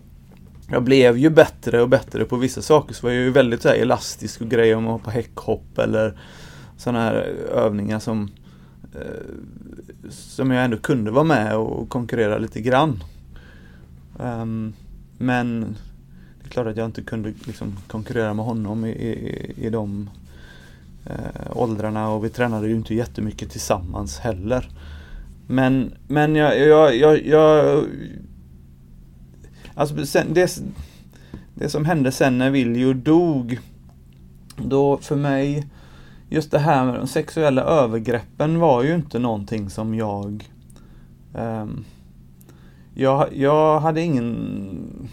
jag 0.69 0.83
blev 0.83 1.19
ju 1.19 1.31
bättre 1.31 1.83
och 1.83 1.89
bättre 1.89 2.25
på 2.25 2.37
vissa 2.37 2.63
saker. 2.63 2.95
Så 2.95 3.07
var 3.07 3.15
jag 3.15 3.23
ju 3.23 3.31
väldigt 3.31 3.63
så 3.63 3.69
här 3.69 3.77
elastisk 3.77 4.41
och 4.41 4.49
grejer 4.49 4.77
om 4.77 4.87
att 4.87 4.93
hoppa 4.93 5.11
häckhopp 5.11 5.79
eller 5.79 6.19
sådana 6.77 7.05
här 7.05 7.15
övningar 7.53 7.99
som 7.99 8.31
eh, 8.95 9.01
som 10.11 10.51
jag 10.51 10.65
ändå 10.65 10.77
kunde 10.77 11.11
vara 11.11 11.25
med 11.25 11.57
och 11.57 11.89
konkurrera 11.89 12.39
lite 12.39 12.61
grann. 12.61 13.03
Um, 14.19 14.73
men 15.19 15.61
det 16.41 16.47
är 16.47 16.51
klart 16.51 16.67
att 16.67 16.77
jag 16.77 16.87
inte 16.87 17.03
kunde 17.03 17.33
liksom 17.45 17.77
konkurrera 17.89 18.35
med 18.35 18.45
honom 18.45 18.85
i, 18.85 18.91
i, 18.91 19.53
i 19.57 19.71
de 19.71 20.11
eh, 21.07 21.51
åldrarna 21.51 22.11
och 22.11 22.25
vi 22.25 22.29
tränade 22.31 22.69
ju 22.69 22.75
inte 22.75 22.95
jättemycket 22.95 23.51
tillsammans 23.51 24.19
heller. 24.19 24.69
Men, 25.47 25.95
men 26.09 26.37
jag, 26.37 26.59
jag, 26.61 26.97
jag, 26.97 27.27
jag 27.27 27.85
Alltså 29.81 30.07
sen, 30.07 30.35
det, 30.35 30.63
det 31.55 31.69
som 31.69 31.85
hände 31.85 32.13
sen 32.13 32.39
när 32.39 32.51
Viljo 32.51 32.93
dog 32.93 33.59
Då 34.57 34.97
för 34.97 35.17
mig 35.17 35.67
Just 36.29 36.51
det 36.51 36.59
här 36.59 36.85
med 36.85 36.95
de 36.95 37.07
sexuella 37.07 37.63
övergreppen 37.63 38.59
var 38.59 38.83
ju 38.83 38.95
inte 38.95 39.19
någonting 39.19 39.71
som 39.71 39.95
jag 39.95 40.51
um, 41.35 41.85
jag, 42.95 43.37
jag 43.37 43.81
hade 43.81 44.01
ingen 44.01 45.09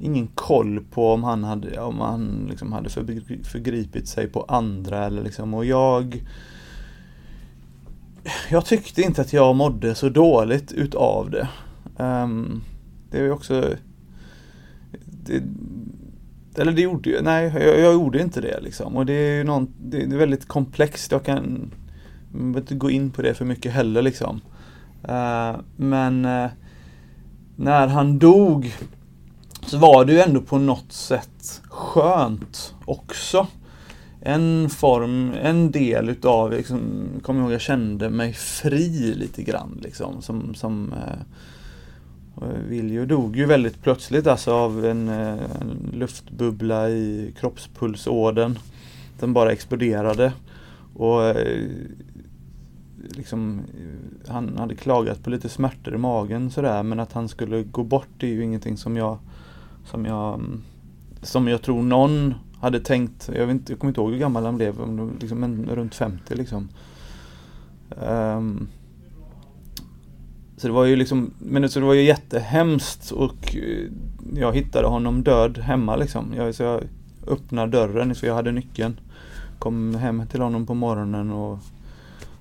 ingen 0.00 0.26
koll 0.26 0.84
på 0.90 1.12
om 1.12 1.24
han 1.24 1.44
hade, 1.44 1.80
om 1.80 2.00
han 2.00 2.46
liksom 2.48 2.72
hade 2.72 2.90
förgripit 3.44 4.08
sig 4.08 4.28
på 4.28 4.42
andra 4.48 5.06
eller 5.06 5.22
liksom 5.22 5.54
och 5.54 5.64
jag 5.64 6.24
Jag 8.50 8.64
tyckte 8.66 9.02
inte 9.02 9.20
att 9.20 9.32
jag 9.32 9.56
mådde 9.56 9.94
så 9.94 10.08
dåligt 10.08 10.72
utav 10.72 11.30
det. 11.30 11.48
Um, 11.96 12.62
det 13.10 13.18
är 13.18 13.22
ju 13.22 13.30
också 13.30 13.74
det, 15.04 15.42
Eller 16.56 16.72
det 16.72 16.82
gjorde 16.82 17.10
ju, 17.10 17.22
nej 17.22 17.52
jag, 17.54 17.80
jag 17.80 17.92
gjorde 17.92 18.22
inte 18.22 18.40
det 18.40 18.60
liksom 18.60 18.96
och 18.96 19.06
det 19.06 19.12
är 19.12 19.36
ju 19.36 19.44
någon, 19.44 19.74
det, 19.80 20.06
det 20.06 20.16
är 20.16 20.18
väldigt 20.18 20.48
komplext, 20.48 21.12
jag 21.12 21.24
kan 21.24 21.70
jag 22.32 22.40
behöver 22.40 22.60
inte 22.60 22.74
gå 22.74 22.90
in 22.90 23.10
på 23.10 23.22
det 23.22 23.34
för 23.34 23.44
mycket 23.44 23.72
heller 23.72 24.02
liksom. 24.02 24.40
Uh, 25.08 25.60
men 25.76 26.24
uh, 26.24 26.48
när 27.56 27.86
han 27.86 28.18
dog 28.18 28.74
så 29.66 29.78
var 29.78 30.04
det 30.04 30.12
ju 30.12 30.20
ändå 30.20 30.40
på 30.40 30.58
något 30.58 30.92
sätt 30.92 31.62
skönt 31.68 32.74
också. 32.84 33.46
En 34.20 34.70
form, 34.70 35.32
en 35.42 35.70
del 35.70 36.08
utav, 36.08 36.50
liksom, 36.50 36.80
kommer 37.22 37.40
jag 37.40 37.44
ihåg, 37.44 37.54
jag 37.54 37.60
kände 37.60 38.10
mig 38.10 38.32
fri 38.32 39.14
lite 39.14 39.42
grann 39.42 39.78
liksom. 39.82 40.22
Som, 40.22 40.54
som 40.54 40.92
uh, 40.92 41.22
Viljo 42.68 43.04
dog 43.04 43.36
ju 43.36 43.46
väldigt 43.46 43.82
plötsligt 43.82 44.26
alltså 44.26 44.52
av 44.52 44.84
en, 44.84 45.08
eh, 45.08 45.38
en 45.60 45.90
luftbubbla 45.92 46.90
i 46.90 47.34
kroppspulsådern. 47.38 48.58
Den 49.20 49.32
bara 49.32 49.52
exploderade. 49.52 50.32
Och 50.94 51.24
eh, 51.24 51.66
liksom, 52.98 53.62
han 54.28 54.58
hade 54.58 54.74
klagat 54.74 55.24
på 55.24 55.30
lite 55.30 55.48
smärtor 55.48 55.94
i 55.94 55.98
magen 55.98 56.50
sådär 56.50 56.82
men 56.82 57.00
att 57.00 57.12
han 57.12 57.28
skulle 57.28 57.62
gå 57.62 57.84
bort 57.84 58.22
är 58.22 58.26
ju 58.26 58.44
ingenting 58.44 58.76
som 58.76 58.96
jag 58.96 59.18
som 59.84 60.04
jag 60.04 60.34
mm, 60.34 60.62
som 61.22 61.48
jag 61.48 61.62
tror 61.62 61.82
någon 61.82 62.34
hade 62.60 62.80
tänkt, 62.80 63.30
jag, 63.34 63.46
vet 63.46 63.54
inte, 63.54 63.72
jag 63.72 63.78
kommer 63.78 63.90
inte 63.90 64.00
ihåg 64.00 64.10
hur 64.12 64.18
gammal 64.18 64.44
han 64.44 64.56
blev, 64.56 64.74
liksom 65.20 65.38
men 65.38 65.66
runt 65.66 65.94
50 65.94 66.34
liksom. 66.34 66.68
Um, 67.90 68.68
så 70.58 70.66
det 70.66 70.72
var 70.72 70.84
ju 70.84 70.96
liksom, 70.96 71.30
men 71.38 71.68
så 71.68 71.80
det 71.80 71.86
var 71.86 71.94
ju 71.94 72.02
jättehemskt 72.02 73.10
och 73.10 73.56
eh, 73.56 73.90
jag 74.34 74.52
hittade 74.52 74.88
honom 74.88 75.22
död 75.22 75.58
hemma 75.58 75.96
liksom. 75.96 76.34
Jag, 76.36 76.54
så 76.54 76.62
jag 76.62 76.82
öppnade 77.26 77.72
dörren, 77.72 78.14
så 78.14 78.26
jag 78.26 78.34
hade 78.34 78.52
nyckeln. 78.52 79.00
Kom 79.58 79.94
hem 79.94 80.26
till 80.26 80.40
honom 80.40 80.66
på 80.66 80.74
morgonen 80.74 81.30
och 81.30 81.58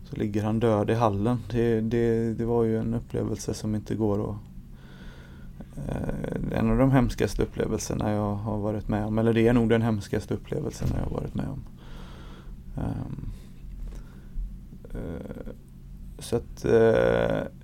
så 0.09 0.15
ligger 0.15 0.43
han 0.43 0.59
död 0.59 0.89
i 0.89 0.93
hallen. 0.93 1.37
Det, 1.51 1.81
det, 1.81 2.33
det 2.33 2.45
var 2.45 2.63
ju 2.63 2.77
en 2.77 2.93
upplevelse 2.93 3.53
som 3.53 3.75
inte 3.75 3.95
går 3.95 4.29
att... 4.29 4.37
Eh, 5.87 6.59
en 6.59 6.71
av 6.71 6.77
de 6.77 6.91
hemskaste 6.91 7.43
upplevelserna 7.43 8.11
jag 8.11 8.35
har 8.35 8.57
varit 8.57 8.87
med 8.87 9.05
om. 9.05 9.17
Eller 9.17 9.33
det 9.33 9.47
är 9.47 9.53
nog 9.53 9.69
den 9.69 9.81
hemskaste 9.81 10.33
upplevelsen 10.33 10.87
jag 10.95 11.03
har 11.03 11.21
varit 11.21 11.35
med 11.35 11.47
om. 11.47 11.63
Um, 12.75 13.31
uh, 14.95 15.53
så 16.19 16.35
att... 16.35 16.65
Uh, 16.65 17.56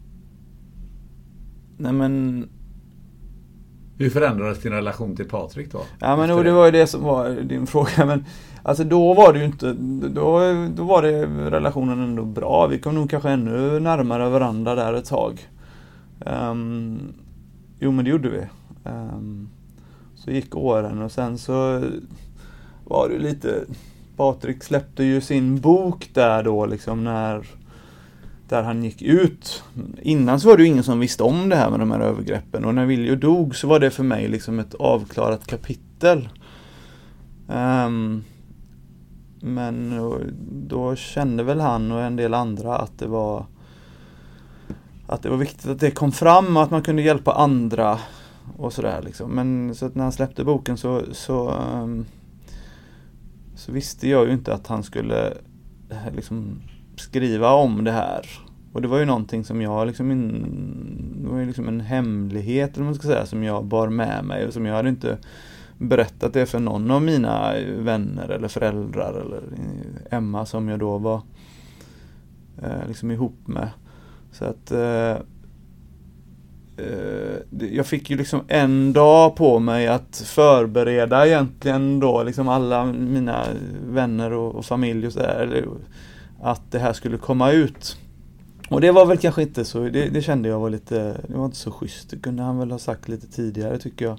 nej 1.78 1.94
men... 1.94 2.48
Hur 3.98 4.10
förändrades 4.10 4.62
din 4.62 4.72
relation 4.72 5.16
till 5.16 5.30
Patrik 5.30 5.72
då? 5.72 5.82
Ja 6.00 6.16
men 6.16 6.30
det? 6.30 6.44
det 6.44 6.52
var 6.52 6.66
ju 6.66 6.72
det 6.72 6.88
som 6.88 7.04
var 7.04 7.30
din 7.30 7.68
fråga. 7.68 8.06
Men 8.06 8.26
alltså 8.64 8.84
då 8.84 9.14
var 9.14 9.34
det 9.34 9.40
ju 9.40 9.46
inte... 9.46 9.74
Då, 10.10 10.40
då 10.76 10.84
var 10.84 11.02
det 11.02 11.26
relationen 11.52 12.00
ändå 12.00 12.24
bra. 12.24 12.68
Vi 12.68 12.80
kom 12.80 12.96
nog 12.96 13.10
kanske 13.10 13.30
ännu 13.30 13.80
närmare 13.80 14.30
varandra 14.30 14.76
där 14.76 14.94
ett 14.94 15.06
tag. 15.06 15.50
Um, 16.26 17.14
jo 17.80 17.92
men 17.92 18.06
det 18.06 18.12
gjorde 18.12 18.30
vi. 18.30 18.42
Um, 18.90 19.50
så 20.16 20.32
gick 20.32 20.56
åren 20.56 21.02
och 21.02 21.12
sen 21.12 21.38
så 21.38 21.84
var 22.86 23.10
det 23.10 23.18
lite... 23.18 23.66
Patrik 24.18 24.64
släppte 24.64 25.04
ju 25.04 25.22
sin 25.22 25.60
bok 25.62 26.10
där 26.14 26.44
då 26.44 26.66
liksom 26.66 27.04
när 27.04 27.46
där 28.54 28.64
han 28.64 28.84
gick 28.84 29.02
ut. 29.02 29.64
Innan 30.02 30.40
så 30.40 30.48
var 30.48 30.58
det 30.58 30.64
ju 30.64 30.70
ingen 30.70 30.84
som 30.84 31.00
visste 31.00 31.24
om 31.24 31.50
det 31.50 31.56
här 31.56 31.70
med 31.70 31.80
de 31.80 31.92
här 31.92 32.00
övergreppen 32.00 32.66
och 32.66 32.76
när 32.76 32.86
Viljo 32.86 33.16
dog 33.16 33.56
så 33.56 33.68
var 33.68 33.80
det 33.80 33.92
för 33.92 34.04
mig 34.04 34.28
liksom 34.28 34.60
ett 34.60 34.74
avklarat 34.74 35.48
kapitel. 35.48 36.30
Um, 37.48 38.24
men 39.40 39.94
då 40.52 40.96
kände 40.96 41.44
väl 41.44 41.60
han 41.60 41.92
och 41.92 42.02
en 42.02 42.16
del 42.16 42.34
andra 42.34 42.76
att 42.76 43.00
det 43.00 43.08
var 43.08 43.46
att 45.08 45.22
det 45.24 45.30
var 45.30 45.38
viktigt 45.38 45.68
att 45.68 45.80
det 45.80 45.92
kom 45.92 46.12
fram 46.12 46.58
och 46.58 46.64
att 46.64 46.72
man 46.72 46.82
kunde 46.82 47.02
hjälpa 47.02 47.34
andra 47.34 48.00
och 48.58 48.74
sådär 48.74 49.02
liksom. 49.06 49.32
Men 49.32 49.76
så 49.76 49.86
att 49.86 49.96
när 49.96 50.04
han 50.04 50.12
släppte 50.12 50.44
boken 50.44 50.78
så, 50.78 51.02
så, 51.12 51.50
um, 51.52 52.06
så 53.56 53.72
visste 53.72 54.10
jag 54.10 54.26
ju 54.26 54.34
inte 54.34 54.54
att 54.54 54.68
han 54.68 54.84
skulle 54.84 55.28
eh, 55.90 56.16
liksom 56.16 56.62
skriva 56.96 57.52
om 57.52 57.84
det 57.84 57.92
här. 57.92 58.26
Och 58.74 58.82
det 58.82 58.88
var 58.88 59.00
ju 59.00 59.06
någonting 59.06 59.44
som 59.44 59.62
jag 59.62 59.88
liksom, 59.88 60.12
in, 60.12 61.22
det 61.24 61.30
var 61.30 61.40
ju 61.40 61.46
liksom 61.46 61.68
en 61.68 61.82
hemlighet 61.82 62.76
eller 62.76 62.86
man 62.86 62.96
ska 62.96 63.08
säga, 63.08 63.26
som 63.26 63.44
jag 63.44 63.66
bar 63.66 63.90
med 63.90 64.24
mig 64.26 64.48
och 64.48 64.54
som 64.54 64.66
jag 64.66 64.76
hade 64.76 64.90
inte 64.90 65.18
berättat 65.78 66.34
det 66.34 66.46
för 66.46 66.60
någon 66.60 66.92
av 66.92 67.02
mina 67.02 67.54
vänner 67.78 68.30
eller 68.30 68.48
föräldrar 68.48 69.22
eller 69.22 69.42
Emma 70.12 70.46
som 70.46 70.68
jag 70.68 70.80
då 70.80 70.98
var 70.98 71.22
eh, 72.64 72.88
liksom 72.88 73.12
ihop 73.12 73.48
med. 73.48 73.70
Så 74.32 74.46
att 74.46 74.72
eh, 74.72 75.18
eh, 76.78 77.68
jag 77.72 77.86
fick 77.86 78.10
ju 78.10 78.18
liksom 78.18 78.42
en 78.48 78.94
dag 78.94 79.36
på 79.36 79.60
mig 79.60 79.88
att 79.88 80.24
förbereda 80.26 81.28
egentligen 81.28 82.00
då 82.00 82.24
liksom 82.24 82.48
alla 82.48 82.86
mina 82.86 83.46
vänner 83.88 84.34
och, 84.34 84.56
och 84.56 84.66
familj 84.66 85.08
och 85.08 85.14
sådär. 85.14 85.66
Att 86.42 86.72
det 86.72 86.80
här 86.80 86.94
skulle 86.94 87.18
komma 87.18 87.52
ut. 87.52 87.98
Och 88.70 88.82
det 88.82 88.92
var 88.92 89.06
väl 89.06 89.18
kanske 89.18 89.42
inte 89.42 89.66
så, 89.66 89.80
det, 89.80 90.10
det, 90.10 90.22
kände 90.22 90.50
jag 90.50 90.60
var 90.60 90.70
lite, 90.70 91.22
det 91.28 91.38
var 91.38 91.46
inte 91.46 91.58
så 91.58 91.72
schysst. 91.72 92.10
Det 92.10 92.18
kunde 92.18 92.44
han 92.44 92.58
väl 92.58 92.72
ha 92.72 92.80
sagt 92.80 93.08
lite 93.08 93.28
tidigare 93.28 93.78
tycker 93.78 94.06
jag. 94.06 94.18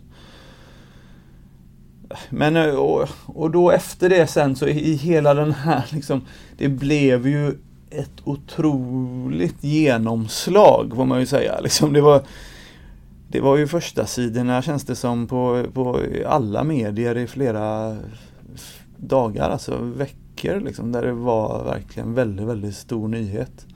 Men 2.30 2.56
eh, 2.56 2.74
och, 2.74 3.08
och 3.26 3.50
då 3.50 3.70
efter 3.70 4.08
det 4.08 4.26
sen 4.26 4.56
så 4.56 4.66
i 4.66 4.94
hela 4.94 5.34
den 5.34 5.52
här 5.52 5.84
liksom, 5.92 6.22
det 6.56 6.68
blev 6.68 7.28
ju 7.28 7.48
ett 7.90 8.20
otroligt 8.24 9.64
genomslag 9.64 10.92
får 10.96 11.04
man 11.04 11.20
ju 11.20 11.26
säga. 11.26 11.60
Liksom 11.60 11.92
det, 11.92 12.00
var, 12.00 12.22
det 13.28 13.40
var 13.40 13.56
ju 13.56 13.66
första 13.66 14.06
sidorna 14.06 14.62
känns 14.62 14.84
det 14.84 14.96
som 14.96 15.26
på, 15.26 15.64
på 15.74 16.00
alla 16.26 16.64
medier 16.64 17.16
i 17.16 17.26
flera 17.26 17.96
dagar, 18.96 19.50
alltså 19.50 19.78
veckor 19.78 20.23
liksom, 20.42 20.92
där 20.92 21.02
det 21.02 21.12
var 21.12 21.64
verkligen 21.64 22.14
väldigt, 22.14 22.46
väldigt 22.46 22.76
stor 22.76 23.08
nyhet. 23.08 23.66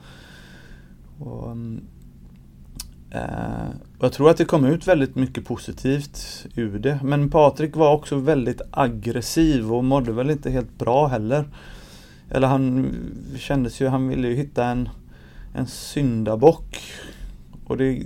Och, 1.19 1.51
mm, 1.51 1.81
eh, 3.11 3.69
och 3.97 4.05
jag 4.05 4.13
tror 4.13 4.29
att 4.29 4.37
det 4.37 4.45
kom 4.45 4.65
ut 4.65 4.87
väldigt 4.87 5.15
mycket 5.15 5.45
positivt 5.45 6.45
ur 6.55 6.79
det. 6.79 6.99
Men 7.03 7.29
Patrik 7.29 7.75
var 7.75 7.93
också 7.93 8.15
väldigt 8.15 8.61
aggressiv 8.71 9.73
och 9.73 9.83
mådde 9.83 10.11
väl 10.11 10.29
inte 10.29 10.49
helt 10.49 10.77
bra 10.77 11.07
heller. 11.07 11.45
Eller 12.29 12.47
han 12.47 12.95
kändes 13.37 13.81
ju, 13.81 13.87
han 13.87 14.07
ville 14.07 14.27
ju 14.27 14.35
hitta 14.35 14.65
en, 14.65 14.89
en 15.53 15.67
syndabock. 15.67 16.81
Och 17.65 17.77
det, 17.77 18.03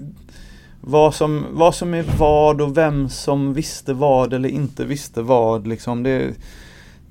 vad 0.81 1.15
som, 1.15 1.45
vad 1.51 1.75
som 1.75 1.93
är 1.93 2.05
vad 2.17 2.61
och 2.61 2.77
vem 2.77 3.09
som 3.09 3.53
visste 3.53 3.93
vad 3.93 4.33
eller 4.33 4.49
inte 4.49 4.85
visste 4.85 5.21
vad 5.21 5.67
liksom. 5.67 6.03
Det, 6.03 6.33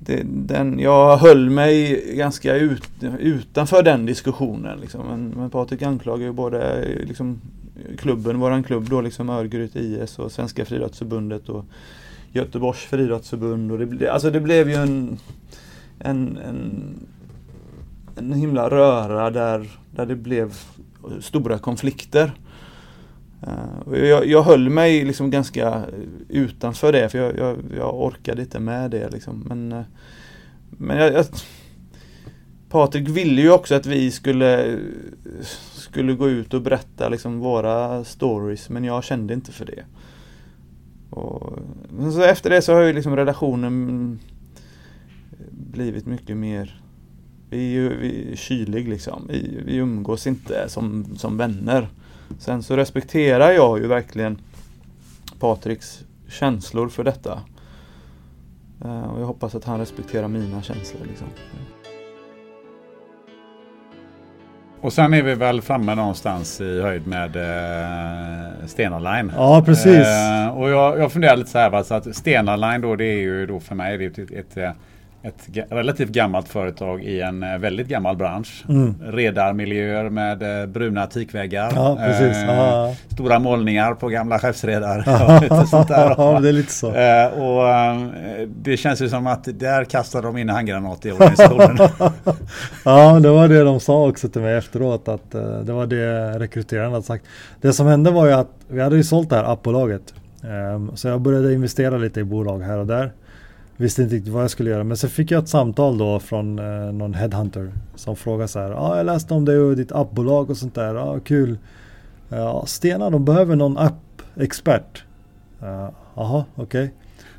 det, 0.05 0.23
den, 0.25 0.79
jag 0.79 1.17
höll 1.17 1.49
mig 1.49 2.03
ganska 2.15 2.55
ut, 2.55 2.89
utanför 3.19 3.83
den 3.83 4.05
diskussionen. 4.05 4.79
Liksom. 4.79 5.01
Men, 5.07 5.33
men 5.37 5.49
Patrik 5.49 5.81
anklagar 5.81 6.25
ju 6.25 6.31
både 6.31 6.85
liksom, 7.07 7.41
klubben, 7.97 8.39
våran 8.39 8.63
klubb 8.63 8.89
då, 8.89 9.01
liksom 9.01 9.29
Örgryte 9.29 9.79
IS 9.79 10.19
och 10.19 10.31
Svenska 10.31 10.65
friidrottsförbundet 10.65 11.49
och 11.49 11.65
Göteborgs 12.31 12.79
friidrottsförbund. 12.79 13.71
Och 13.71 13.79
det, 13.79 14.09
alltså 14.09 14.31
det 14.31 14.39
blev 14.39 14.69
ju 14.69 14.75
en, 14.75 15.17
en, 15.99 16.37
en, 16.37 16.99
en 18.15 18.33
himla 18.33 18.69
röra 18.69 19.29
där, 19.29 19.69
där 19.91 20.05
det 20.05 20.15
blev 20.15 20.53
stora 21.19 21.59
konflikter. 21.59 22.31
Uh, 23.47 23.99
jag, 23.99 24.25
jag 24.25 24.43
höll 24.43 24.69
mig 24.69 25.05
liksom 25.05 25.31
ganska 25.31 25.85
utanför 26.29 26.91
det 26.91 27.09
för 27.09 27.17
jag, 27.17 27.37
jag, 27.37 27.57
jag 27.77 28.01
orkade 28.01 28.41
inte 28.41 28.59
med 28.59 28.91
det 28.91 29.09
liksom. 29.09 29.43
Men, 29.47 29.73
uh, 29.73 29.83
men 30.69 30.97
jag, 30.97 31.13
jag, 31.13 31.25
Patrik 32.69 33.09
ville 33.09 33.41
ju 33.41 33.51
också 33.51 33.75
att 33.75 33.85
vi 33.85 34.11
skulle, 34.11 34.79
skulle 35.73 36.13
gå 36.13 36.29
ut 36.29 36.53
och 36.53 36.61
berätta 36.61 37.09
liksom 37.09 37.39
våra 37.39 38.03
stories 38.03 38.69
men 38.69 38.83
jag 38.83 39.03
kände 39.03 39.33
inte 39.33 39.51
för 39.51 39.65
det. 39.65 39.83
Och, 41.09 41.59
så 42.13 42.21
efter 42.21 42.49
det 42.49 42.61
så 42.61 42.73
har 42.73 42.81
ju 42.81 42.93
liksom 42.93 43.15
relationen 43.15 43.63
mm, 43.63 44.19
blivit 45.49 46.05
mycket 46.05 46.37
mer 46.37 46.82
vi 47.53 47.77
är, 47.77 47.89
vi 47.89 48.31
är 48.31 48.35
kylig 48.35 48.89
liksom. 48.89 49.27
Vi, 49.29 49.61
vi 49.65 49.75
umgås 49.75 50.27
inte 50.27 50.69
som, 50.69 51.05
som 51.17 51.37
vänner. 51.37 51.87
Sen 52.39 52.63
så 52.63 52.77
respekterar 52.77 53.51
jag 53.51 53.79
ju 53.79 53.87
verkligen 53.87 54.37
Patriks 55.39 56.03
känslor 56.29 56.89
för 56.89 57.03
detta. 57.03 57.41
Uh, 58.85 59.03
och 59.03 59.21
jag 59.21 59.25
hoppas 59.25 59.55
att 59.55 59.65
han 59.65 59.79
respekterar 59.79 60.27
mina 60.27 60.61
känslor. 60.61 61.01
Liksom. 61.07 61.27
Och 64.81 64.93
sen 64.93 65.13
är 65.13 65.23
vi 65.23 65.35
väl 65.35 65.61
framme 65.61 65.95
någonstans 65.95 66.61
i 66.61 66.81
höjd 66.81 67.07
med 67.07 67.35
eh, 67.35 68.65
Stena 68.67 68.99
Line. 68.99 69.31
Ja, 69.35 69.63
precis. 69.65 70.07
Eh, 70.07 70.57
och 70.57 70.69
jag, 70.69 70.99
jag 70.99 71.11
funderar 71.11 71.35
lite 71.35 71.49
så 71.49 71.57
här, 71.57 71.71
alltså 71.71 71.93
att 71.93 72.15
Stena 72.15 72.55
Line 72.55 72.81
då, 72.81 72.95
det 72.95 73.05
är 73.05 73.19
ju 73.19 73.45
då 73.45 73.59
för 73.59 73.75
mig 73.75 73.97
det 73.97 74.05
är 74.05 74.09
ett, 74.09 74.31
ett, 74.31 74.57
ett 74.57 74.75
ett 75.23 75.49
relativt 75.69 76.09
gammalt 76.09 76.47
företag 76.47 77.03
i 77.03 77.21
en 77.21 77.43
eh, 77.43 77.57
väldigt 77.57 77.87
gammal 77.87 78.15
bransch. 78.15 78.65
Mm. 78.69 78.95
Redarmiljöer 79.03 80.09
med 80.09 80.61
eh, 80.61 80.67
bruna 80.67 81.07
teakväggar. 81.07 81.71
Ja. 81.75 82.05
Eh, 82.05 82.95
stora 83.13 83.39
målningar 83.39 83.93
på 83.93 84.07
gamla 84.07 84.39
skeppsredar. 84.39 85.03
ja, 85.05 85.39
det 86.41 86.49
är 86.49 86.51
lite 86.51 86.71
så. 86.71 86.87
Eh, 86.87 87.27
och 87.27 87.69
eh, 87.69 88.47
det 88.55 88.77
känns 88.77 89.01
ju 89.01 89.09
som 89.09 89.27
att 89.27 89.59
där 89.59 89.85
kastar 89.85 90.21
de 90.21 90.37
in 90.37 90.49
handgranat 90.49 91.05
i 91.05 91.11
organisationen. 91.11 91.77
ja, 92.85 93.19
det 93.19 93.29
var 93.29 93.47
det 93.47 93.63
de 93.63 93.79
sa 93.79 94.07
också 94.07 94.29
till 94.29 94.41
mig 94.41 94.57
efteråt. 94.57 95.07
Att 95.07 95.35
eh, 95.35 95.59
det 95.59 95.73
var 95.73 95.85
det 95.85 96.39
rekryteraren 96.39 96.91
hade 96.91 97.03
sagt. 97.03 97.25
Det 97.61 97.73
som 97.73 97.87
hände 97.87 98.11
var 98.11 98.25
ju 98.25 98.33
att 98.33 98.51
vi 98.67 98.81
hade 98.81 98.95
ju 98.95 99.03
sålt 99.03 99.29
det 99.29 99.35
här 99.35 99.53
appbolaget. 99.53 100.13
Ehm, 100.43 100.91
så 100.95 101.07
jag 101.07 101.21
började 101.21 101.53
investera 101.53 101.97
lite 101.97 102.19
i 102.19 102.23
bolag 102.23 102.59
här 102.59 102.77
och 102.77 102.87
där. 102.87 103.11
Visste 103.77 104.01
inte 104.03 104.15
riktigt 104.15 104.33
vad 104.33 104.43
jag 104.43 104.51
skulle 104.51 104.69
göra 104.69 104.83
men 104.83 104.97
så 104.97 105.07
fick 105.07 105.31
jag 105.31 105.43
ett 105.43 105.49
samtal 105.49 105.97
då 105.97 106.19
från 106.19 106.59
eh, 106.59 106.93
någon 106.93 107.13
headhunter 107.13 107.71
som 107.95 108.15
frågade 108.15 108.47
så 108.47 108.59
här. 108.59 108.69
Ja, 108.69 108.77
ah, 108.77 108.97
jag 108.97 109.05
läste 109.05 109.33
om 109.33 109.45
dig 109.45 109.59
och 109.59 109.75
ditt 109.75 109.91
appbolag 109.91 110.49
och 110.49 110.57
sånt 110.57 110.75
där. 110.75 110.95
Ja, 110.95 111.01
ah, 111.01 111.19
kul. 111.19 111.57
Eh, 112.29 112.37
ja, 112.37 112.65
Stena 112.65 113.09
de 113.09 113.25
behöver 113.25 113.55
någon 113.55 113.77
app-expert. 113.77 115.03
Eh, 115.61 115.89
Jaha, 116.15 116.37
uh, 116.37 116.43
okej. 116.55 116.83
Okay. 116.83 116.89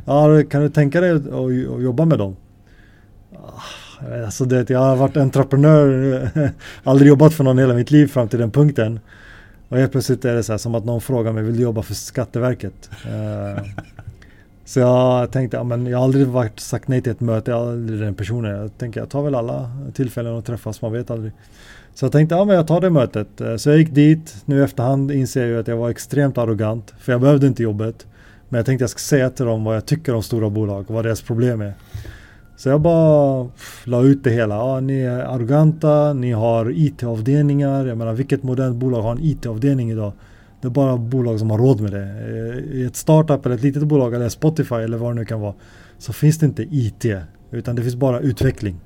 Ja, 0.05 0.43
kan 0.51 0.63
du 0.63 0.69
tänka 0.69 1.01
dig 1.01 1.11
att, 1.11 1.27
att, 1.27 1.35
att 1.35 1.83
jobba 1.83 2.05
med 2.05 2.19
dem? 2.19 2.37
Uh, 3.33 4.25
alltså 4.25 4.45
det, 4.45 4.71
jag 4.71 4.79
har 4.79 4.97
varit 4.97 5.17
entreprenör, 5.17 6.29
aldrig 6.85 7.09
jobbat 7.09 7.35
för 7.35 7.45
någon 7.45 7.59
hela 7.59 7.75
mitt 7.75 7.91
liv 7.91 8.07
fram 8.07 8.29
till 8.29 8.39
den 8.39 8.51
punkten. 8.51 9.01
Och 9.69 9.77
helt 9.77 9.93
plötsligt 9.93 10.25
är 10.25 10.35
det 10.35 10.43
så 10.43 10.53
här 10.53 10.59
som 10.59 10.75
att 10.75 10.85
någon 10.85 11.01
frågar 11.01 11.33
mig, 11.33 11.43
vill 11.43 11.57
du 11.57 11.63
jobba 11.63 11.83
för 11.83 11.95
Skatteverket? 11.95 12.91
Uh, 13.07 13.63
så 14.65 14.81
jag 14.81 15.33
tänkte, 15.33 15.57
ja, 15.57 15.65
men 15.65 15.87
jag 15.87 15.99
har 15.99 16.05
aldrig 16.05 16.27
varit 16.27 16.61
sagt 16.61 16.89
nej 16.89 17.03
till 17.03 17.13
ett 17.13 17.21
möte, 17.21 17.51
jag 17.51 17.61
är 17.61 17.73
aldrig 17.73 18.01
den 18.01 18.15
personen. 18.15 18.61
Jag 18.61 18.79
tänker, 18.79 19.01
jag 19.01 19.11
tar 19.11 19.23
väl 19.23 19.35
alla 19.35 19.71
tillfällen 19.95 20.39
att 20.39 20.47
träffas, 20.47 20.83
man 20.83 20.93
vet 20.93 21.11
aldrig. 21.11 21.33
Så 21.95 22.05
jag 22.05 22.13
tänkte, 22.13 22.35
ja 22.35 22.45
men 22.45 22.57
jag 22.57 22.67
tar 22.67 22.81
det 22.81 22.91
mötet. 22.91 23.41
Eh, 23.41 23.57
så 23.57 23.71
jag 23.71 23.79
gick 23.79 23.91
dit, 23.91 24.37
nu 24.45 24.59
i 24.59 24.63
efterhand 24.63 25.13
inser 25.13 25.41
jag 25.41 25.51
ju 25.51 25.61
att 25.61 25.69
jag 25.69 25.77
var 25.77 25.91
extremt 25.91 26.39
arrogant, 26.39 26.95
för 26.99 27.13
jag 27.13 27.21
behövde 27.21 27.47
inte 27.47 27.63
jobbet. 27.63 28.07
Men 28.49 28.59
jag 28.59 28.67
tänkte 28.67 28.83
jag 28.83 28.91
ska 28.91 28.99
säga 28.99 29.31
till 29.31 29.45
dem 29.45 29.65
vad 29.65 29.77
jag 29.77 29.87
tycker 29.87 30.15
om 30.15 30.23
stora 30.23 30.51
bolag 30.51 30.85
och 30.89 30.95
vad 30.95 31.05
deras 31.05 31.23
problem 31.23 31.61
är. 31.61 31.75
Så 32.57 32.69
jag 32.69 32.81
bara 32.81 33.49
la 33.85 34.03
ut 34.03 34.25
det 34.25 34.31
hela. 34.31 34.55
Ja, 34.55 34.81
ni 34.81 35.01
är 35.01 35.19
arroganta, 35.19 36.13
ni 36.13 36.33
har 36.33 36.71
IT-avdelningar. 36.71 37.87
Jag 37.87 37.99
menar 37.99 38.13
vilket 38.13 38.43
modernt 38.43 38.77
bolag 38.77 39.03
har 39.03 39.13
en 39.13 39.23
IT-avdelning 39.23 39.91
idag? 39.91 40.13
Det 40.65 40.69
är 40.69 40.71
bara 40.71 40.97
bolag 40.97 41.39
som 41.39 41.51
har 41.51 41.59
råd 41.59 41.81
med 41.81 41.93
det. 41.93 42.03
Eh, 42.03 42.79
I 42.81 42.85
ett 42.85 42.97
startup 42.97 43.47
eller 43.47 43.57
ett 43.57 43.63
litet 43.63 43.83
bolag 43.83 44.15
eller 44.15 44.29
Spotify 44.29 44.75
eller 44.75 44.97
vad 44.97 45.11
det 45.11 45.15
nu 45.15 45.25
kan 45.25 45.41
vara. 45.41 45.55
Så 45.99 46.13
finns 46.13 46.39
det 46.39 46.47
inte 46.47 46.63
IT. 46.63 47.05
Utan 47.51 47.77
det 47.77 47.83
finns 47.83 47.97
bara 47.97 48.21
utveckling. 48.21 48.81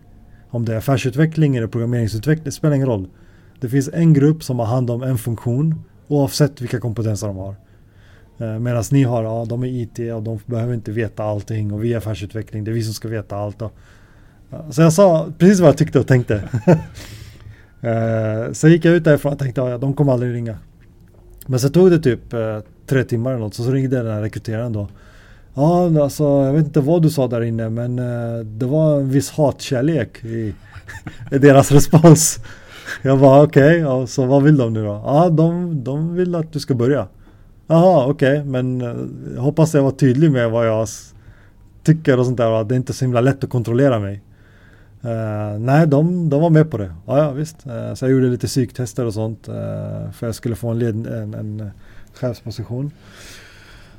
Om 0.50 0.64
det 0.64 0.72
är 0.72 0.76
affärsutveckling 0.76 1.56
eller 1.56 1.66
programmeringsutveckling, 1.66 2.44
det 2.44 2.52
spelar 2.52 2.74
ingen 2.74 2.86
roll. 2.86 3.08
Det 3.60 3.68
finns 3.68 3.90
en 3.92 4.12
grupp 4.12 4.44
som 4.44 4.58
har 4.58 4.66
hand 4.66 4.90
om 4.90 5.02
en 5.02 5.18
funktion 5.18 5.84
oavsett 6.08 6.60
vilka 6.60 6.80
kompetenser 6.80 7.26
de 7.26 7.36
har. 7.36 7.54
Eh, 8.38 8.58
medan 8.58 8.84
ni 8.92 9.02
har, 9.02 9.22
ja 9.22 9.46
de 9.48 9.62
är 9.62 9.68
IT 9.68 9.98
och 10.14 10.22
de 10.22 10.38
behöver 10.46 10.74
inte 10.74 10.92
veta 10.92 11.24
allting 11.24 11.72
och 11.72 11.84
vi 11.84 11.92
är 11.92 11.98
affärsutveckling, 11.98 12.64
det 12.64 12.70
är 12.70 12.72
vi 12.72 12.82
som 12.82 12.94
ska 12.94 13.08
veta 13.08 13.36
allt. 13.36 13.62
Och, 13.62 13.72
så 14.70 14.82
jag 14.82 14.92
sa 14.92 15.32
precis 15.38 15.60
vad 15.60 15.68
jag 15.68 15.76
tyckte 15.76 15.98
och 15.98 16.06
tänkte. 16.06 16.48
Eh, 17.80 18.52
så 18.52 18.68
gick 18.68 18.84
jag 18.84 18.94
ut 18.94 19.04
därifrån 19.04 19.32
och 19.32 19.38
tänkte, 19.38 19.60
ja 19.60 19.78
de 19.78 19.94
kommer 19.94 20.12
aldrig 20.12 20.34
ringa. 20.34 20.58
Men 21.50 21.60
så 21.60 21.68
tog 21.68 21.90
det 21.90 21.98
typ 21.98 22.32
eh, 22.32 22.58
tre 22.86 23.04
timmar 23.04 23.30
eller 23.30 23.40
något, 23.40 23.54
så, 23.54 23.62
så 23.62 23.70
ringde 23.70 23.96
den 23.96 24.14
här 24.14 24.22
rekryteraren 24.22 24.72
då. 24.72 24.88
Ja, 25.54 26.02
alltså 26.02 26.24
jag 26.24 26.52
vet 26.52 26.66
inte 26.66 26.80
vad 26.80 27.02
du 27.02 27.10
sa 27.10 27.28
där 27.28 27.40
inne 27.40 27.68
men 27.68 27.98
eh, 27.98 28.44
det 28.44 28.66
var 28.66 29.00
en 29.00 29.10
viss 29.10 29.30
hatkärlek 29.30 30.24
i, 30.24 30.54
i 31.32 31.38
deras 31.38 31.72
respons. 31.72 32.38
Jag 33.02 33.18
bara 33.18 33.42
okej, 33.42 33.86
okay, 33.86 34.06
så 34.06 34.26
vad 34.26 34.42
vill 34.42 34.56
de 34.56 34.72
nu 34.72 34.84
då? 34.84 35.02
Ja, 35.04 35.28
de, 35.28 35.84
de 35.84 36.14
vill 36.14 36.34
att 36.34 36.52
du 36.52 36.60
ska 36.60 36.74
börja. 36.74 37.06
Jaha, 37.66 38.06
okej, 38.06 38.38
okay, 38.38 38.44
men 38.44 38.80
jag 39.34 39.42
hoppas 39.42 39.74
jag 39.74 39.82
var 39.82 39.90
tydlig 39.90 40.32
med 40.32 40.50
vad 40.50 40.66
jag 40.66 40.88
tycker 41.82 42.18
och 42.18 42.26
sånt 42.26 42.36
där. 42.36 42.60
Att 42.60 42.68
det 42.68 42.74
är 42.74 42.76
inte 42.76 42.92
så 42.92 43.04
himla 43.04 43.20
lätt 43.20 43.44
att 43.44 43.50
kontrollera 43.50 43.98
mig. 43.98 44.22
Uh, 45.04 45.58
nej, 45.58 45.86
de, 45.86 46.28
de 46.28 46.40
var 46.40 46.50
med 46.50 46.70
på 46.70 46.78
det. 46.78 46.94
Ja, 47.06 47.18
ja 47.18 47.30
visst. 47.30 47.66
Uh, 47.66 47.94
så 47.94 48.04
jag 48.04 48.12
gjorde 48.12 48.26
lite 48.26 48.46
psyktester 48.46 49.04
och 49.04 49.14
sånt. 49.14 49.48
Uh, 49.48 49.54
för 50.12 50.26
jag 50.26 50.34
skulle 50.34 50.56
få 50.56 50.68
en, 50.68 50.78
led, 50.78 51.06
en, 51.06 51.34
en 51.34 51.70
chefsposition. 52.14 52.90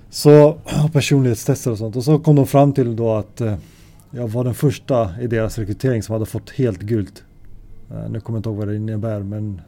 Så 0.09 0.57
personlighetstester 0.93 1.71
och 1.71 1.77
sånt. 1.77 1.95
Och 1.95 2.03
så 2.03 2.19
kom 2.19 2.35
de 2.35 2.47
fram 2.47 2.73
till 2.73 2.95
då 2.95 3.15
att 3.15 3.41
jag 4.11 4.27
var 4.27 4.43
den 4.43 4.53
första 4.53 5.09
i 5.21 5.27
deras 5.27 5.57
rekrytering 5.57 6.03
som 6.03 6.13
hade 6.13 6.25
fått 6.25 6.49
helt 6.49 6.79
gult. 6.79 7.23
nu 8.09 8.19
kommer 8.19 8.37
jag 8.37 8.39
inte 8.39 8.49
ihåg 8.49 8.57
vad 8.57 8.67
det 8.67 8.75
innebär 8.75 9.19
men 9.19 9.61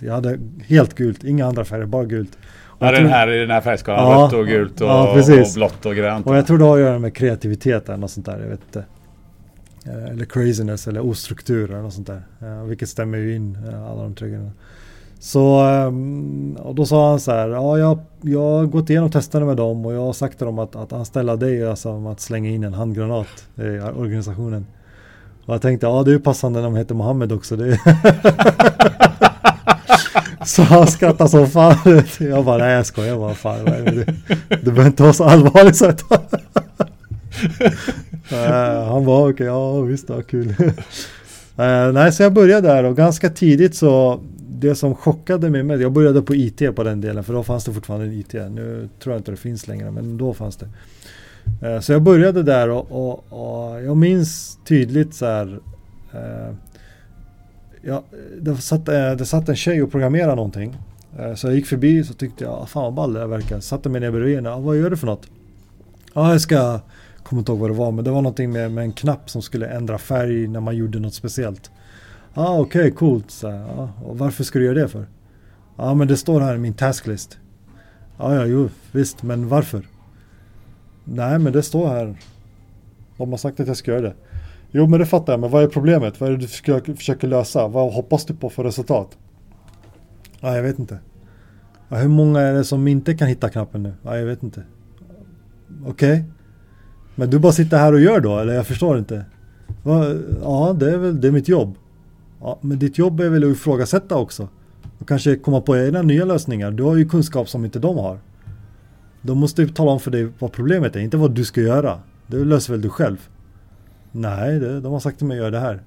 jag 0.00 0.12
hade 0.12 0.38
helt 0.66 0.94
gult, 0.94 1.24
inga 1.24 1.46
andra 1.46 1.64
färger, 1.64 1.86
bara 1.86 2.04
gult. 2.04 2.38
Ja, 2.78 2.92
den 2.92 3.06
här 3.06 3.32
i 3.32 3.38
den 3.38 3.50
här 3.50 3.60
färgskalan. 3.60 4.10
Ja, 4.10 4.24
rött 4.26 4.32
och 4.32 4.46
gult 4.46 4.80
och, 4.80 4.88
ja, 4.88 5.20
och, 5.40 5.54
blått 5.54 5.86
och 5.86 5.94
grönt. 5.94 6.26
Och 6.26 6.36
jag 6.36 6.46
tror 6.46 6.58
det 6.58 6.64
har 6.64 6.76
att 6.76 6.82
göra 6.82 6.98
med 6.98 7.14
kreativitet 7.14 7.88
eller 7.88 7.98
något 7.98 8.10
sånt 8.10 8.26
där. 8.26 8.40
Jag 8.40 8.48
vet 8.48 8.60
inte. 8.66 8.84
Eh, 9.88 10.10
eller 10.10 10.24
craziness 10.24 10.88
eller 10.88 11.00
ostruktur 11.00 11.70
eller 11.70 11.82
något 11.82 11.94
sånt 11.94 12.06
där. 12.06 12.22
Eh, 12.40 12.62
vilket 12.62 12.88
stämmer 12.88 13.18
ju 13.18 13.34
in 13.34 13.58
eh, 13.68 13.90
alla 13.90 14.02
de 14.02 14.14
tre 14.14 14.28
grejerna. 14.28 14.50
Så 15.18 15.60
ehm, 15.60 16.56
och 16.56 16.74
då 16.74 16.86
sa 16.86 17.10
han 17.10 17.20
så 17.20 17.30
här. 17.32 17.48
Ja, 17.48 17.78
jag, 17.78 17.98
jag 18.20 18.50
har 18.50 18.66
gått 18.66 18.90
igenom 18.90 19.10
testerna 19.10 19.46
med 19.46 19.56
dem 19.56 19.86
och 19.86 19.94
jag 19.94 20.00
har 20.00 20.12
sagt 20.12 20.38
till 20.38 20.46
dem 20.46 20.58
att, 20.58 20.76
att 20.76 20.92
anställa 20.92 21.36
dig 21.36 21.62
är 21.62 21.74
som 21.74 22.06
alltså, 22.06 22.08
att 22.12 22.20
slänga 22.20 22.50
in 22.50 22.64
en 22.64 22.74
handgranat 22.74 23.48
i 23.56 23.62
organisationen. 23.80 24.66
Och 25.46 25.54
jag 25.54 25.62
tänkte, 25.62 25.86
ja 25.86 26.02
det 26.02 26.10
är 26.10 26.12
ju 26.12 26.20
passande 26.20 26.58
när 26.58 26.64
de 26.64 26.76
heter 26.76 26.94
Mohammed 26.94 27.32
också. 27.32 27.56
Det 27.56 27.80
Så 30.44 30.62
han 30.62 30.86
skrattade 30.86 31.30
som 31.30 31.46
fan. 31.46 31.76
Jag 32.18 32.44
bara, 32.44 32.58
nej 32.58 32.72
jag 32.72 32.86
skojar 32.86 33.16
bara. 33.16 33.34
Fan, 33.34 33.64
det, 33.64 34.14
det 34.48 34.62
behöver 34.62 34.86
inte 34.86 35.02
vara 35.02 35.12
så 35.12 35.24
allvarligt 35.24 35.76
Så 35.76 35.92
Eh, 38.32 38.84
han 38.88 39.04
var 39.04 39.20
okej, 39.20 39.32
okay, 39.32 39.46
ja 39.46 39.80
visst, 39.80 40.08
ja, 40.08 40.22
kul. 40.22 40.54
Eh, 41.58 41.92
nej, 41.92 42.12
så 42.12 42.22
jag 42.22 42.32
började 42.32 42.68
där 42.68 42.84
och 42.84 42.96
ganska 42.96 43.30
tidigt 43.30 43.74
så 43.74 44.20
det 44.48 44.74
som 44.74 44.94
chockade 44.94 45.50
mig 45.50 45.62
med, 45.62 45.80
jag 45.80 45.92
började 45.92 46.22
på 46.22 46.34
IT 46.34 46.76
på 46.76 46.82
den 46.82 47.00
delen 47.00 47.24
för 47.24 47.32
då 47.32 47.42
fanns 47.42 47.64
det 47.64 47.72
fortfarande 47.72 48.06
en 48.06 48.12
IT. 48.12 48.32
Nu 48.32 48.88
tror 49.02 49.12
jag 49.12 49.20
inte 49.20 49.30
det 49.30 49.36
finns 49.36 49.68
längre 49.68 49.90
men 49.90 50.18
då 50.18 50.34
fanns 50.34 50.56
det. 50.56 50.68
Eh, 51.66 51.80
så 51.80 51.92
jag 51.92 52.02
började 52.02 52.42
där 52.42 52.70
och, 52.70 52.86
och, 52.90 53.24
och, 53.28 53.82
jag 53.82 53.96
minns 53.96 54.58
tydligt 54.64 55.14
så 55.14 55.26
här 55.26 55.60
ja, 57.82 58.02
det, 58.40 58.56
satt, 58.56 58.86
det 58.86 59.26
satt 59.26 59.48
en 59.48 59.56
tjej 59.56 59.82
och 59.82 59.90
programmerade 59.90 60.34
någonting. 60.34 60.76
Så 61.36 61.46
jag 61.46 61.54
gick 61.54 61.66
förbi 61.66 62.04
så 62.04 62.14
tyckte 62.14 62.44
jag, 62.44 62.52
ah, 62.52 62.66
fan 62.66 62.82
vad 62.82 62.94
ball 62.94 63.12
det 63.12 63.20
här 63.20 63.26
verkar. 63.26 63.60
Satte 63.60 63.88
mig 63.88 64.00
ner 64.00 64.10
bredvid 64.10 64.34
henne, 64.34 64.50
ah, 64.50 64.58
vad 64.58 64.76
gör 64.76 64.90
du 64.90 64.96
för 64.96 65.06
något? 65.06 65.26
Ja, 66.14 66.32
jag 66.32 66.40
ska, 66.40 66.80
kommer 67.26 67.40
inte 67.40 67.52
ihåg 67.52 67.58
vad 67.60 67.70
det 67.70 67.74
var, 67.74 67.92
men 67.92 68.04
det 68.04 68.10
var 68.10 68.22
någonting 68.22 68.52
med, 68.52 68.72
med 68.72 68.84
en 68.84 68.92
knapp 68.92 69.30
som 69.30 69.42
skulle 69.42 69.66
ändra 69.66 69.98
färg 69.98 70.48
när 70.48 70.60
man 70.60 70.76
gjorde 70.76 70.98
något 70.98 71.14
speciellt. 71.14 71.70
Ja, 72.34 72.42
ah, 72.48 72.58
okej, 72.58 72.80
okay, 72.80 72.90
coolt. 72.90 73.30
Så, 73.30 73.48
ah, 73.48 73.90
och 74.04 74.18
varför 74.18 74.44
ska 74.44 74.58
du 74.58 74.64
göra 74.64 74.78
det 74.78 74.88
för? 74.88 75.06
Ja, 75.76 75.84
ah, 75.84 75.94
men 75.94 76.08
det 76.08 76.16
står 76.16 76.40
här 76.40 76.54
i 76.54 76.58
min 76.58 76.74
tasklist. 76.74 77.38
Ja, 78.18 78.34
ja, 78.34 78.44
jo, 78.44 78.68
visst, 78.92 79.22
men 79.22 79.48
varför? 79.48 79.86
Nej, 81.04 81.38
men 81.38 81.52
det 81.52 81.62
står 81.62 81.88
här. 81.88 82.16
De 83.16 83.30
har 83.30 83.38
sagt 83.38 83.60
att 83.60 83.66
jag 83.66 83.76
ska 83.76 83.90
göra 83.90 84.00
det. 84.00 84.14
Jo 84.70 84.86
men 84.86 85.00
det 85.00 85.06
fattar 85.06 85.32
jag, 85.32 85.40
men 85.40 85.50
vad 85.50 85.62
är 85.62 85.68
problemet? 85.68 86.20
Vad 86.20 86.28
är 86.28 86.32
det 86.32 86.38
du 86.38 86.48
försöker, 86.48 86.94
försöker 86.94 87.28
lösa? 87.28 87.68
Vad 87.68 87.92
hoppas 87.92 88.24
du 88.24 88.34
på 88.34 88.50
för 88.50 88.64
resultat? 88.64 89.18
Ja, 90.40 90.56
jag 90.56 90.62
vet 90.62 90.78
inte. 90.78 90.98
Ah, 91.88 91.96
hur 91.96 92.08
många 92.08 92.40
är 92.40 92.54
det 92.54 92.64
som 92.64 92.88
inte 92.88 93.14
kan 93.14 93.28
hitta 93.28 93.50
knappen 93.50 93.82
nu? 93.82 93.94
Ja, 94.02 94.18
jag 94.18 94.26
vet 94.26 94.42
inte. 94.42 94.62
Okej. 95.84 96.12
Okay. 96.12 96.35
Men 97.16 97.30
du 97.30 97.38
bara 97.38 97.52
sitter 97.52 97.78
här 97.78 97.92
och 97.92 98.00
gör 98.00 98.20
då, 98.20 98.38
eller 98.38 98.54
jag 98.54 98.66
förstår 98.66 98.98
inte. 98.98 99.24
Ja, 100.42 100.76
det 100.78 100.90
är 100.90 100.98
väl 100.98 101.20
det 101.20 101.28
är 101.28 101.32
mitt 101.32 101.48
jobb. 101.48 101.74
Ja, 102.40 102.58
men 102.60 102.78
ditt 102.78 102.98
jobb 102.98 103.20
är 103.20 103.28
väl 103.28 103.44
att 103.44 103.56
ifrågasätta 103.56 104.16
också. 104.16 104.48
Och 104.98 105.08
kanske 105.08 105.36
komma 105.36 105.60
på 105.60 105.76
egna 105.76 106.02
nya 106.02 106.24
lösningar. 106.24 106.70
Du 106.70 106.82
har 106.82 106.96
ju 106.96 107.08
kunskap 107.08 107.48
som 107.48 107.64
inte 107.64 107.78
de 107.78 107.98
har. 107.98 108.18
De 109.22 109.38
måste 109.38 109.62
ju 109.62 109.68
tala 109.68 109.90
om 109.90 110.00
för 110.00 110.10
dig 110.10 110.28
vad 110.38 110.52
problemet 110.52 110.96
är, 110.96 111.00
inte 111.00 111.16
vad 111.16 111.30
du 111.30 111.44
ska 111.44 111.60
göra. 111.60 112.00
Det 112.26 112.36
löser 112.36 112.72
väl 112.72 112.82
du 112.82 112.88
själv. 112.88 113.28
Nej, 114.12 114.58
det, 114.58 114.80
de 114.80 114.92
har 114.92 115.00
sagt 115.00 115.18
till 115.18 115.26
mig 115.26 115.36
att 115.36 115.40
göra 115.40 115.50
det 115.50 115.58
här. 115.58 115.82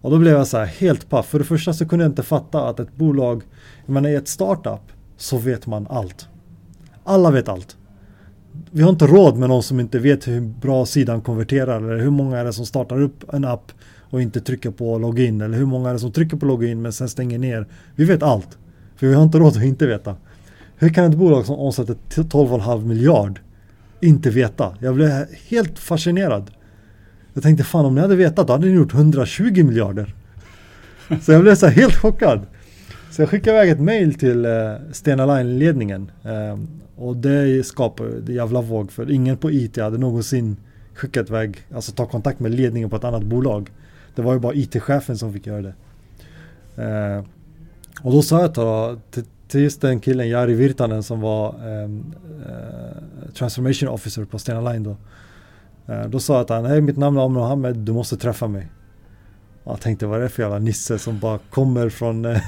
Och 0.00 0.10
då 0.10 0.18
blev 0.18 0.32
jag 0.32 0.46
så 0.46 0.58
här 0.58 0.66
helt 0.66 1.10
paff. 1.10 1.26
För 1.26 1.38
det 1.38 1.44
första 1.44 1.72
så 1.72 1.88
kunde 1.88 2.04
jag 2.04 2.10
inte 2.10 2.22
fatta 2.22 2.68
att 2.68 2.80
ett 2.80 2.96
bolag, 2.96 3.42
jag 3.86 3.92
menar 3.92 4.08
i 4.08 4.14
ett 4.14 4.28
startup 4.28 4.80
så 5.16 5.38
vet 5.38 5.66
man 5.66 5.86
allt. 5.90 6.28
Alla 7.04 7.30
vet 7.30 7.48
allt. 7.48 7.76
Vi 8.70 8.82
har 8.82 8.90
inte 8.90 9.06
råd 9.06 9.36
med 9.36 9.48
någon 9.48 9.62
som 9.62 9.80
inte 9.80 9.98
vet 9.98 10.28
hur 10.28 10.40
bra 10.40 10.86
sidan 10.86 11.20
konverterar 11.20 11.76
eller 11.76 11.96
hur 11.96 12.10
många 12.10 12.38
är 12.38 12.44
det 12.44 12.52
som 12.52 12.66
startar 12.66 13.00
upp 13.00 13.34
en 13.34 13.44
app 13.44 13.72
och 14.10 14.22
inte 14.22 14.40
trycker 14.40 14.70
på 14.70 14.98
login 14.98 15.40
eller 15.40 15.58
hur 15.58 15.66
många 15.66 15.88
är 15.88 15.92
det 15.92 15.98
som 15.98 16.12
trycker 16.12 16.36
på 16.36 16.46
login 16.46 16.82
men 16.82 16.92
sen 16.92 17.08
stänger 17.08 17.38
ner. 17.38 17.66
Vi 17.94 18.04
vet 18.04 18.22
allt. 18.22 18.58
För 18.96 19.06
vi 19.06 19.14
har 19.14 19.22
inte 19.22 19.38
råd 19.38 19.56
att 19.56 19.62
inte 19.62 19.86
veta. 19.86 20.16
Hur 20.76 20.88
kan 20.88 21.04
ett 21.04 21.18
bolag 21.18 21.46
som 21.46 21.58
omsätter 21.58 21.96
12,5 22.08 22.84
miljard 22.84 23.40
inte 24.00 24.30
veta? 24.30 24.76
Jag 24.80 24.94
blev 24.94 25.26
helt 25.48 25.78
fascinerad. 25.78 26.50
Jag 27.34 27.42
tänkte 27.42 27.64
fan 27.64 27.86
om 27.86 27.94
ni 27.94 28.00
hade 28.00 28.16
vetat 28.16 28.46
då 28.46 28.52
hade 28.52 28.66
ni 28.66 28.72
gjort 28.72 28.94
120 28.94 29.64
miljarder. 29.64 30.14
Så 31.22 31.32
jag 31.32 31.42
blev 31.42 31.54
så 31.54 31.66
helt 31.66 31.96
chockad. 31.96 32.46
Så 33.14 33.22
jag 33.22 33.28
skickade 33.28 33.56
iväg 33.56 33.70
ett 33.70 33.80
mail 33.80 34.14
till 34.14 34.44
eh, 34.44 34.52
uh, 34.52 34.76
Stena 34.92 35.26
Line-ledningen. 35.26 36.10
Uh, 36.24 36.32
ehm, 36.32 36.68
och 36.96 37.16
det 37.16 37.66
skapade 37.66 38.16
en 38.16 38.34
jävla 38.34 38.60
våg 38.60 38.92
för 38.92 39.10
ingen 39.10 39.36
på 39.36 39.50
IT 39.50 39.76
hade 39.76 39.98
någonsin 39.98 40.56
skickat 40.94 41.28
iväg, 41.28 41.56
alltså 41.74 41.92
ta 41.92 42.06
kontakt 42.06 42.40
med 42.40 42.54
ledningen 42.54 42.90
på 42.90 42.96
ett 42.96 43.04
annat 43.04 43.22
bolag. 43.22 43.70
Det 44.14 44.22
var 44.22 44.32
ju 44.32 44.38
bara 44.38 44.54
IT-chefen 44.54 45.18
som 45.18 45.32
fick 45.32 45.46
göra 45.46 45.62
det. 45.62 45.74
Uh, 46.82 47.24
och 48.02 48.12
då 48.12 48.22
sa 48.22 48.40
jag 48.40 48.54
till, 49.10 49.24
till 49.48 49.60
just 49.60 49.80
den 49.80 50.00
killen, 50.00 50.28
Jari 50.28 50.54
Virtanen 50.54 51.02
som 51.02 51.20
var 51.20 51.54
um, 51.68 52.14
uh, 52.38 53.32
Transformation 53.34 53.88
Officer 53.88 54.24
på 54.24 54.38
Stena 54.38 54.72
Line 54.72 54.82
då. 54.82 54.96
Då 56.08 56.20
sa 56.20 56.34
jag 56.34 56.40
att 56.40 56.48
han, 56.48 56.64
hej 56.64 56.80
mitt 56.80 56.96
namn 56.96 57.16
är 57.16 57.24
Amr 57.24 57.34
Mohammed, 57.34 57.76
du 57.76 57.92
måste 57.92 58.16
träffa 58.16 58.48
mig. 58.48 58.68
Jag 59.64 59.80
tänkte 59.80 60.06
vad 60.06 60.18
är 60.18 60.22
det 60.22 60.28
för 60.28 60.42
jävla 60.42 60.58
nisse 60.58 60.98
som 60.98 61.18
bara 61.18 61.38
kommer 61.50 61.88
från 61.88 62.24
eh, 62.24 62.40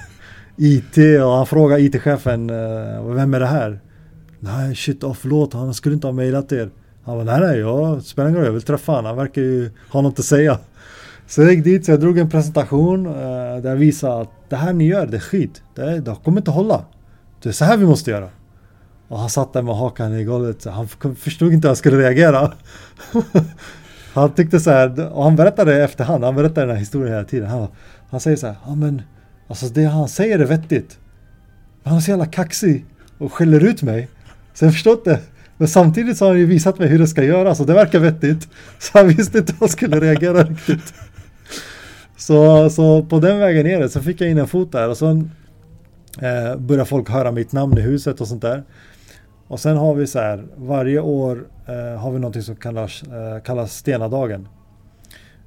IT 0.56 0.96
och 1.22 1.30
han 1.32 1.46
frågar 1.46 1.78
IT-chefen, 1.78 2.50
eh, 2.50 3.14
vem 3.14 3.34
är 3.34 3.40
det 3.40 3.46
här? 3.46 3.80
Nej 4.40 4.76
shit, 4.76 5.04
oh, 5.04 5.14
förlåt, 5.14 5.52
han 5.52 5.74
skulle 5.74 5.94
inte 5.94 6.06
ha 6.06 6.12
mejlat 6.12 6.52
er. 6.52 6.70
Han 7.04 7.16
bara, 7.16 7.38
nej 7.38 7.48
nej, 7.48 7.58
jag 7.58 8.02
spelar 8.02 8.28
ingen 8.28 8.38
roll, 8.38 8.46
jag 8.46 8.52
vill 8.52 8.62
träffa 8.62 8.92
honom, 8.92 9.06
han 9.06 9.16
verkar 9.16 9.42
ju 9.42 9.70
ha 9.90 10.00
något 10.00 10.18
att 10.18 10.24
säga. 10.24 10.58
Så 11.26 11.42
jag 11.42 11.54
gick 11.54 11.64
dit, 11.64 11.84
så 11.84 11.90
jag 11.90 12.00
drog 12.00 12.18
en 12.18 12.30
presentation 12.30 13.06
eh, 13.06 13.12
där 13.62 13.68
jag 13.68 13.76
visade 13.76 14.20
att 14.20 14.30
det 14.48 14.56
här 14.56 14.72
ni 14.72 14.86
gör, 14.86 15.06
det 15.06 15.16
är 15.16 15.20
skit. 15.20 15.62
Det, 15.74 16.00
det 16.00 16.16
kommer 16.24 16.38
inte 16.38 16.50
hålla. 16.50 16.84
Det 17.42 17.48
är 17.48 17.52
så 17.52 17.64
här 17.64 17.76
vi 17.76 17.86
måste 17.86 18.10
göra. 18.10 18.28
Och 19.08 19.18
han 19.18 19.30
satt 19.30 19.52
där 19.52 19.62
med 19.62 19.76
hakan 19.76 20.14
i 20.14 20.24
golvet. 20.24 20.64
Han 20.64 20.88
förstod 21.16 21.52
inte 21.52 21.66
hur 21.66 21.70
han 21.70 21.76
skulle 21.76 21.98
reagera. 21.98 22.52
han 24.14 24.34
tyckte 24.34 24.60
så 24.60 24.70
här, 24.70 25.12
och 25.12 25.24
han 25.24 25.36
berättade 25.36 25.84
efterhand, 25.84 26.24
han 26.24 26.34
berättade 26.34 26.60
den 26.60 26.70
här 26.70 26.80
historien 26.80 27.12
hela 27.12 27.24
tiden. 27.24 27.48
Han, 27.48 27.68
han 28.10 28.20
säger 28.20 28.36
så 28.36 28.46
här, 28.46 28.56
ja 28.66 28.74
men 28.74 29.02
alltså 29.48 29.66
det 29.66 29.84
han 29.84 30.08
säger 30.08 30.38
är 30.38 30.44
vettigt. 30.44 30.98
Men 31.82 31.90
han 31.90 31.96
är 31.96 32.02
så 32.02 32.10
jävla 32.10 32.26
kaxig 32.26 32.84
och 33.18 33.32
skäller 33.32 33.64
ut 33.64 33.82
mig. 33.82 34.08
Så 34.54 34.64
jag 34.64 34.72
förstår 34.72 34.92
inte. 34.92 35.20
Men 35.56 35.68
samtidigt 35.68 36.16
så 36.16 36.24
har 36.24 36.30
han 36.30 36.38
ju 36.38 36.46
visat 36.46 36.78
mig 36.78 36.88
hur 36.88 36.98
det 36.98 37.06
ska 37.06 37.24
göras 37.24 37.60
och 37.60 37.66
det 37.66 37.74
verkar 37.74 37.98
vettigt. 37.98 38.48
Så 38.78 38.98
han 38.98 39.08
visste 39.08 39.38
inte 39.38 39.52
hur 39.52 39.60
han 39.60 39.68
skulle 39.68 40.00
reagera 40.00 40.42
riktigt. 40.42 40.94
Så, 42.16 42.70
så 42.70 43.02
på 43.02 43.20
den 43.20 43.38
vägen 43.38 43.66
är 43.66 43.80
det. 43.80 43.88
Så 43.88 44.02
fick 44.02 44.20
jag 44.20 44.30
in 44.30 44.38
en 44.38 44.48
fot 44.48 44.72
där 44.72 44.88
och 44.88 44.96
sen 44.96 45.30
eh, 46.20 46.56
började 46.56 46.88
folk 46.88 47.10
höra 47.10 47.32
mitt 47.32 47.52
namn 47.52 47.78
i 47.78 47.80
huset 47.80 48.20
och 48.20 48.28
sånt 48.28 48.42
där. 48.42 48.64
Och 49.48 49.60
sen 49.60 49.76
har 49.76 49.94
vi 49.94 50.06
så 50.06 50.18
här, 50.18 50.44
varje 50.56 51.00
år 51.00 51.46
eh, 51.66 52.00
har 52.00 52.12
vi 52.12 52.18
någonting 52.18 52.42
som 52.42 52.56
kallas, 52.56 53.02
eh, 53.02 53.42
kallas 53.42 53.76
Stenadagen. 53.76 54.48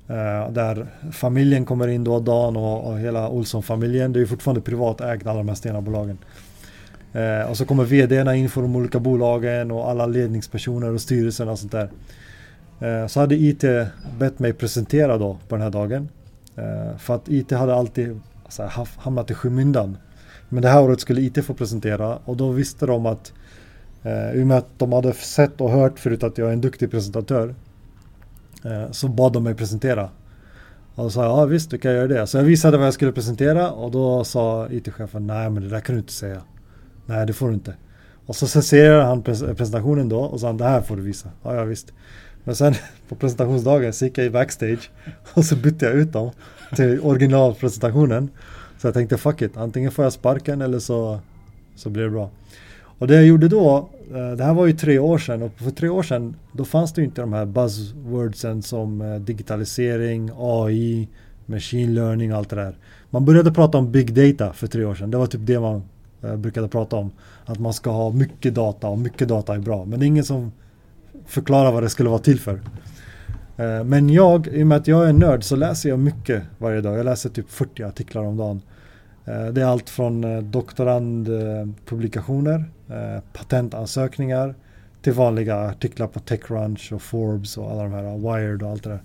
Eh, 0.10 0.52
där 0.52 0.88
familjen 1.12 1.66
kommer 1.66 1.88
in 1.88 2.04
då, 2.04 2.20
Dan 2.20 2.58
och, 2.58 2.92
och 2.92 3.00
hela 3.00 3.30
Olsson-familjen. 3.30 4.14
Det 4.14 4.20
är 4.20 4.22
ju 4.22 4.28
fortfarande 4.28 4.62
privatägt 4.62 5.28
alla 5.28 5.38
de 5.38 5.48
här 5.48 5.56
stenabolagen. 5.56 6.18
Eh, 7.14 7.50
och 7.50 7.58
så 7.58 7.66
kommer 7.66 7.84
vdarna 7.84 8.36
in 8.36 8.50
för 8.50 8.62
de 8.62 8.76
olika 8.76 9.00
bolagen 9.00 9.72
och 9.72 9.90
alla 9.90 10.06
ledningspersoner 10.06 10.94
och 10.94 11.02
styrelsen 11.02 11.50
och 11.50 11.60
sånt 11.60 11.72
där. 11.72 11.90
Eh, 12.80 13.08
så 13.08 13.20
hade 13.20 13.36
IT 13.36 13.64
bett 14.20 14.40
mig 14.40 14.54
presentera 14.54 15.18
då 15.18 15.38
på 15.48 15.56
den 15.56 15.62
här 15.64 15.72
dagen. 15.72 16.10
Eh, 16.56 16.98
för 16.98 17.16
att 17.16 17.30
IT 17.30 17.52
hade 17.52 17.76
alltid 17.76 18.20
alltså, 18.44 18.70
hamnat 18.98 19.32
i 19.32 19.34
skymundan. 19.34 19.98
Men 20.50 20.62
det 20.62 20.70
här 20.70 20.84
året 20.84 21.00
skulle 21.00 21.22
IT 21.22 21.46
få 21.46 21.54
presentera 21.54 22.20
och 22.26 22.38
då 22.38 22.52
visste 22.52 22.86
de 22.86 23.06
att 23.06 23.34
eh, 24.04 24.32
i 24.32 24.44
och 24.44 24.48
med 24.48 24.58
att 24.58 24.70
de 24.78 24.94
hade 24.94 25.14
sett 25.14 25.62
och 25.62 25.72
hört 25.72 26.00
förut 26.00 26.24
att 26.24 26.38
jag 26.38 26.48
är 26.48 26.54
en 26.54 26.62
duktig 26.62 26.92
presentatör 26.92 27.56
Eh, 28.64 28.92
så 28.92 29.08
bad 29.08 29.34
de 29.34 29.44
mig 29.44 29.56
presentera. 29.56 30.10
Och 30.96 31.04
då 31.04 31.10
sa 31.10 31.24
jag, 31.24 31.32
ja 31.32 31.46
visst 31.46 31.70
du 31.70 31.78
kan 31.78 31.94
göra 31.94 32.08
det. 32.08 32.28
Så 32.28 32.38
jag 32.38 32.44
visade 32.44 32.78
vad 32.78 32.88
jag 32.88 32.94
skulle 32.94 33.12
presentera 33.12 33.72
och 33.72 33.92
då 33.92 34.24
sa 34.24 34.68
IT-chefen, 34.70 35.28
nej 35.28 35.50
men 35.50 35.64
det 35.64 35.70
där 35.70 35.80
kan 35.80 35.96
du 35.96 36.00
inte 36.00 36.14
säga. 36.14 36.42
Nej 37.06 37.26
det 37.26 37.34
får 37.34 37.48
du 37.48 37.54
inte. 37.54 37.76
Och 38.26 38.36
så 38.36 38.48
censurerade 38.48 39.04
han 39.04 39.24
presentationen 39.24 40.10
då 40.10 40.20
och 40.20 40.40
sa 40.40 40.54
det 40.54 40.64
här 40.64 40.82
får 40.82 40.96
du 40.96 41.02
visa. 41.02 41.30
Ja, 41.44 41.56
ja 41.56 41.64
visst. 41.64 41.94
Men 42.44 42.56
sen 42.56 42.74
på 43.10 43.16
presentationsdagen 43.16 43.94
så 43.94 44.06
gick 44.06 44.18
jag 44.18 44.26
i 44.26 44.30
backstage 44.30 44.90
och 45.34 45.46
så 45.46 45.56
bytte 45.56 45.86
jag 45.86 45.96
ut 45.96 46.14
dem 46.14 46.32
till 46.76 47.00
originalpresentationen. 47.02 48.30
Så 48.78 48.88
jag 48.88 48.94
tänkte 48.94 49.18
fuck 49.18 49.42
it, 49.42 49.58
antingen 49.58 49.92
får 49.92 50.06
jag 50.06 50.14
sparken 50.14 50.62
eller 50.62 50.80
så, 50.80 51.20
så 51.76 51.90
blir 51.90 52.04
det 52.04 52.10
bra. 52.10 52.30
Och 53.00 53.08
det 53.08 53.16
jag 53.16 53.26
gjorde 53.26 53.48
då, 53.48 53.90
Eh, 54.14 54.32
det 54.32 54.44
här 54.44 54.54
var 54.54 54.66
ju 54.66 54.74
tre 54.74 55.00
år 55.00 55.18
sedan 55.18 55.42
och 55.42 55.52
för 55.56 55.72
tre 55.72 55.90
år 55.90 56.04
sedan 56.04 56.36
då 56.52 56.66
fanns 56.66 56.94
det 56.94 57.02
ju 57.02 57.06
inte 57.06 57.22
de 57.22 57.34
här 57.34 57.46
buzzwordsen 57.46 58.62
som 58.62 59.02
eh, 59.02 59.16
digitalisering, 59.16 60.32
AI, 60.38 61.08
machine 61.46 61.94
learning 61.94 62.32
och 62.32 62.38
allt 62.38 62.50
det 62.50 62.56
där. 62.56 62.78
Man 63.10 63.26
började 63.26 63.52
prata 63.52 63.78
om 63.78 63.92
big 63.92 64.14
data 64.14 64.54
för 64.54 64.68
tre 64.68 64.86
år 64.86 64.96
sedan. 64.96 65.12
Det 65.12 65.18
var 65.18 65.28
typ 65.28 65.42
det 65.44 65.60
man 65.60 65.84
eh, 66.24 66.36
brukade 66.36 66.68
prata 66.68 66.96
om. 66.96 67.12
Att 67.46 67.60
man 67.60 67.74
ska 67.74 67.92
ha 67.92 68.12
mycket 68.12 68.56
data 68.56 68.88
och 68.88 68.98
mycket 68.98 69.28
data 69.28 69.56
är 69.56 69.60
bra. 69.60 69.86
Men 69.86 70.00
det 70.00 70.06
är 70.06 70.08
ingen 70.08 70.24
som 70.24 70.52
förklarar 71.26 71.72
vad 71.72 71.84
det 71.84 71.90
skulle 71.90 72.10
vara 72.10 72.20
till 72.20 72.40
för. 72.40 72.62
Men 73.86 74.10
jag, 74.10 74.48
i 74.48 74.64
och 74.64 74.68
med 74.68 74.78
att 74.78 74.88
jag 74.88 75.10
är 75.10 75.14
nörd 75.14 75.44
så 75.44 75.56
läser 75.56 75.90
jag 75.90 76.00
mycket 76.00 76.44
varje 76.58 76.82
dag. 76.82 76.98
Jag 76.98 77.06
läser 77.06 77.30
typ 77.30 77.50
40 77.50 77.84
artiklar 77.84 78.24
om 78.24 78.38
dagen. 78.38 78.62
Det 79.26 79.62
är 79.62 79.66
allt 79.66 79.90
från 79.90 80.52
doktorandpublikationer 80.52 82.66
Eh, 82.90 83.22
patentansökningar 83.34 84.56
till 85.02 85.14
vanliga 85.14 85.56
artiklar 85.56 86.08
på 86.08 86.20
Techcrunch 86.20 86.94
och 86.94 87.02
Forbes 87.02 87.58
och 87.58 87.72
alla 87.72 87.84
de 87.84 87.92
här 87.92 88.18
Wired 88.18 88.64
och 88.64 88.70
allt 88.70 88.84
det 88.84 88.90
där. 88.90 89.02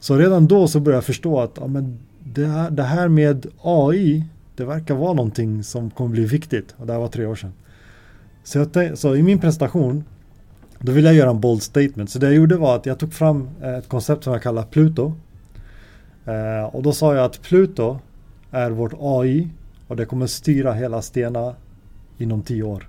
Så 0.00 0.16
redan 0.16 0.46
då 0.46 0.68
så 0.68 0.80
började 0.80 0.96
jag 0.96 1.04
förstå 1.04 1.40
att 1.40 1.56
ja, 1.60 1.66
men 1.66 1.98
det, 2.24 2.46
här, 2.46 2.70
det 2.70 2.82
här 2.82 3.08
med 3.08 3.46
AI 3.62 4.24
det 4.56 4.64
verkar 4.64 4.94
vara 4.94 5.12
någonting 5.12 5.62
som 5.62 5.90
kommer 5.90 6.10
bli 6.10 6.24
viktigt 6.24 6.74
och 6.76 6.86
det 6.86 6.92
här 6.92 7.00
var 7.00 7.08
tre 7.08 7.26
år 7.26 7.34
sedan. 7.34 7.52
Så, 8.44 8.58
jag, 8.58 8.98
så 8.98 9.16
i 9.16 9.22
min 9.22 9.38
presentation 9.38 10.04
då 10.78 10.92
ville 10.92 11.08
jag 11.08 11.16
göra 11.16 11.30
en 11.30 11.40
bold 11.40 11.62
statement. 11.62 12.10
Så 12.10 12.18
det 12.18 12.26
jag 12.26 12.34
gjorde 12.34 12.56
var 12.56 12.76
att 12.76 12.86
jag 12.86 12.98
tog 12.98 13.12
fram 13.12 13.48
eh, 13.62 13.74
ett 13.74 13.88
koncept 13.88 14.24
som 14.24 14.32
jag 14.32 14.42
kallar 14.42 14.62
Pluto. 14.62 15.14
Eh, 16.24 16.74
och 16.74 16.82
då 16.82 16.92
sa 16.92 17.14
jag 17.14 17.24
att 17.24 17.42
Pluto 17.42 17.98
är 18.50 18.70
vårt 18.70 18.92
AI 19.00 19.48
och 19.88 19.96
det 19.96 20.04
kommer 20.04 20.26
styra 20.26 20.72
hela 20.72 21.02
Stena 21.02 21.54
inom 22.20 22.42
tio 22.42 22.62
år. 22.62 22.88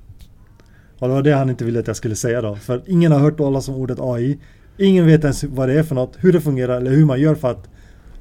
Och 1.00 1.08
det 1.08 1.14
var 1.14 1.22
det 1.22 1.32
han 1.32 1.50
inte 1.50 1.66
ville 1.66 1.80
att 1.80 1.88
jag 1.88 1.96
skulle 1.96 2.16
säga 2.16 2.42
då. 2.42 2.56
För 2.56 2.82
ingen 2.86 3.12
har 3.12 3.20
hört 3.20 3.38
talas 3.38 3.70
om 3.70 3.76
ordet 3.76 4.00
AI. 4.00 4.40
Ingen 4.78 5.06
vet 5.06 5.24
ens 5.24 5.44
vad 5.44 5.70
det 5.70 5.80
är 5.80 5.84
för 5.84 5.96
något, 5.96 6.18
hur 6.20 6.34
det 6.34 6.42
fungerar 6.42 6.78
eller 6.78 6.92
hur 6.92 7.06
man 7.06 7.20
gör 7.22 7.36
för 7.36 7.52
att 7.52 7.70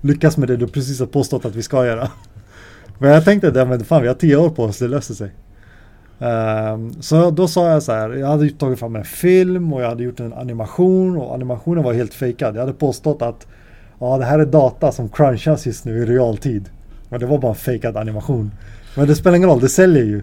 lyckas 0.01 0.37
med 0.37 0.49
det 0.49 0.57
du 0.57 0.67
precis 0.67 1.01
har 1.01 1.07
påstått 1.07 1.45
att 1.45 1.55
vi 1.55 1.63
ska 1.63 1.87
göra. 1.87 2.09
Men 2.99 3.11
jag 3.11 3.25
tänkte 3.25 3.49
att 3.49 3.69
men 3.69 3.85
fan 3.85 4.03
vi 4.03 4.09
har 4.09 4.15
tio 4.15 4.37
år 4.37 4.51
på 4.51 4.65
oss, 4.65 4.79
det 4.79 4.89
löser 4.89 5.15
sig. 5.15 5.31
Um, 6.19 7.03
så 7.03 7.31
då 7.31 7.49
sa 7.49 7.71
jag 7.71 7.83
så 7.83 7.93
här, 7.93 8.11
jag 8.11 8.27
hade 8.27 8.51
tagit 8.51 8.79
fram 8.79 8.97
en 8.97 9.05
film 9.05 9.73
och 9.73 9.83
jag 9.83 9.89
hade 9.89 10.03
gjort 10.03 10.21
en 10.21 10.33
animation 10.33 11.17
och 11.17 11.35
animationen 11.35 11.85
var 11.85 11.93
helt 11.93 12.15
fejkad. 12.15 12.55
Jag 12.55 12.61
hade 12.61 12.73
påstått 12.73 13.23
att 13.23 13.47
ja, 13.99 14.19
det 14.19 14.25
här 14.25 14.39
är 14.39 14.47
data 14.47 14.93
som 14.93 15.09
crunchas 15.09 15.67
just 15.67 15.85
nu 15.85 16.03
i 16.03 16.07
realtid. 16.07 16.69
Men 17.09 17.21
det 17.21 17.27
var 17.27 17.39
bara 17.39 17.53
en 17.53 17.59
fejkad 17.59 17.97
animation. 17.97 18.51
Men 18.95 19.07
det 19.07 19.15
spelar 19.15 19.37
ingen 19.37 19.49
roll, 19.49 19.61
det 19.61 19.69
säljer 19.69 20.05
ju. 20.05 20.23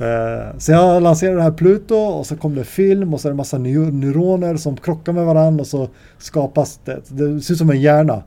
Eh, 0.00 0.58
så 0.58 0.72
jag 0.72 1.02
lanserade 1.02 1.36
det 1.36 1.42
här 1.42 1.50
Pluto 1.50 1.94
och 1.94 2.26
så 2.26 2.36
kom 2.36 2.54
det 2.54 2.64
film 2.64 3.14
och 3.14 3.20
så 3.20 3.28
är 3.28 3.32
det 3.32 3.36
massa 3.36 3.58
neuroner 3.58 4.56
som 4.56 4.76
krockar 4.76 5.12
med 5.12 5.24
varandra 5.24 5.60
och 5.60 5.66
så 5.66 5.88
skapas 6.18 6.80
det. 6.84 7.00
Det 7.08 7.40
ser 7.40 7.54
ut 7.54 7.58
som 7.58 7.70
en 7.70 7.80
hjärna. 7.80 8.22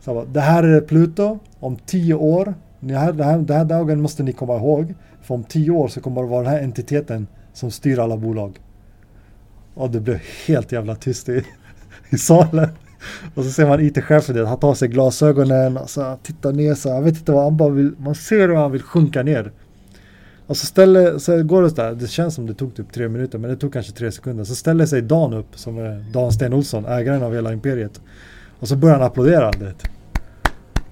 Så 0.00 0.14
bara, 0.14 0.24
det 0.24 0.40
här 0.40 0.62
är 0.62 0.80
Pluto 0.80 1.38
om 1.60 1.76
tio 1.76 2.14
år. 2.14 2.54
Den 2.80 2.96
här, 2.96 3.12
den, 3.12 3.26
här, 3.26 3.38
den 3.38 3.56
här 3.56 3.64
dagen 3.64 4.00
måste 4.00 4.22
ni 4.22 4.32
komma 4.32 4.56
ihåg. 4.56 4.94
För 5.22 5.34
om 5.34 5.44
tio 5.44 5.70
år 5.70 5.88
så 5.88 6.00
kommer 6.00 6.22
det 6.22 6.28
vara 6.28 6.42
den 6.42 6.52
här 6.52 6.62
entiteten 6.62 7.26
som 7.52 7.70
styr 7.70 7.98
alla 7.98 8.16
bolag. 8.16 8.58
Och 9.74 9.90
det 9.90 10.00
blev 10.00 10.20
helt 10.46 10.72
jävla 10.72 10.94
tyst 10.94 11.28
i, 11.28 11.44
i 12.10 12.18
salen. 12.18 12.68
Och 13.34 13.44
så 13.44 13.50
ser 13.50 13.66
man 13.66 13.80
IT-chefen, 13.80 14.46
han 14.46 14.58
tar 14.58 14.74
sig 14.74 14.88
glasögonen 14.88 15.76
och 15.76 15.90
så 15.90 16.16
tittar 16.22 16.52
ner 16.52 16.74
så 16.74 16.88
jag 16.88 17.02
vet 17.02 17.18
inte 17.18 17.32
vad 17.32 17.44
han 17.44 17.56
bara 17.56 17.68
vill, 17.68 17.92
man 17.98 18.14
ser 18.14 18.48
hur 18.48 18.54
han 18.54 18.72
vill 18.72 18.82
sjunka 18.82 19.22
ner. 19.22 19.52
Och 20.46 20.56
så 20.56 20.66
ställer, 20.66 21.18
så 21.18 21.42
går 21.42 21.62
det 21.62 21.76
där, 21.76 21.94
det 21.94 22.06
känns 22.06 22.34
som 22.34 22.46
det 22.46 22.54
tog 22.54 22.74
typ 22.74 22.92
tre 22.92 23.08
minuter 23.08 23.38
men 23.38 23.50
det 23.50 23.56
tog 23.56 23.72
kanske 23.72 23.92
tre 23.92 24.12
sekunder. 24.12 24.44
Så 24.44 24.54
ställer 24.54 24.86
sig 24.86 25.02
Dan 25.02 25.34
upp, 25.34 25.58
som 25.58 25.78
är 25.78 26.04
Dan 26.12 26.32
Sten 26.32 26.52
Olsson, 26.52 26.86
ägaren 26.86 27.22
av 27.22 27.34
hela 27.34 27.52
imperiet. 27.52 28.00
Och 28.60 28.68
så 28.68 28.76
börjar 28.76 28.96
han 28.96 29.06
applådera. 29.06 29.50
Det. 29.50 29.74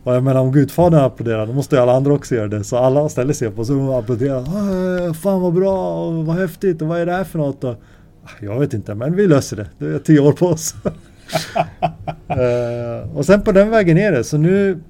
Och 0.05 0.15
jag 0.15 0.23
menar 0.23 0.41
om 0.41 0.53
Gudfadern 0.53 1.01
applåderar 1.01 1.47
då 1.47 1.53
måste 1.53 1.77
ju 1.77 1.83
alla 1.83 1.93
andra 1.93 2.13
också 2.13 2.35
göra 2.35 2.49
det. 2.49 2.65
Så 2.65 2.77
alla 2.77 3.09
ställer 3.09 3.33
sig 3.33 3.49
upp 3.49 3.59
och 3.59 3.67
så 3.67 3.99
applåderar. 3.99 4.39
Äh, 5.07 5.13
fan 5.13 5.41
vad 5.41 5.55
bra 5.55 6.07
och 6.07 6.27
vad 6.27 6.37
häftigt 6.37 6.83
och 6.83 6.89
vad 6.89 7.01
är 7.01 7.07
det 7.07 7.13
här 7.13 7.25
för 7.25 7.39
något? 7.39 7.65
Och, 7.65 7.77
jag 8.41 8.61
vet 8.61 8.75
inte 8.75 8.95
men 8.95 9.17
vi 9.17 9.27
löser 9.27 9.57
det. 9.57 9.67
Det 9.79 9.87
är 9.87 9.99
tio 9.99 10.21
år 10.21 10.33
på 10.33 10.47
oss. 10.47 10.75
uh, 12.31 13.17
och 13.17 13.27
sen 13.27 13.43
på 13.43 13.53
den 13.53 13.71
vägen 13.71 13.99
är 13.99 14.13
det. 14.13 14.25
Så 14.25 14.37
nu 14.37 14.81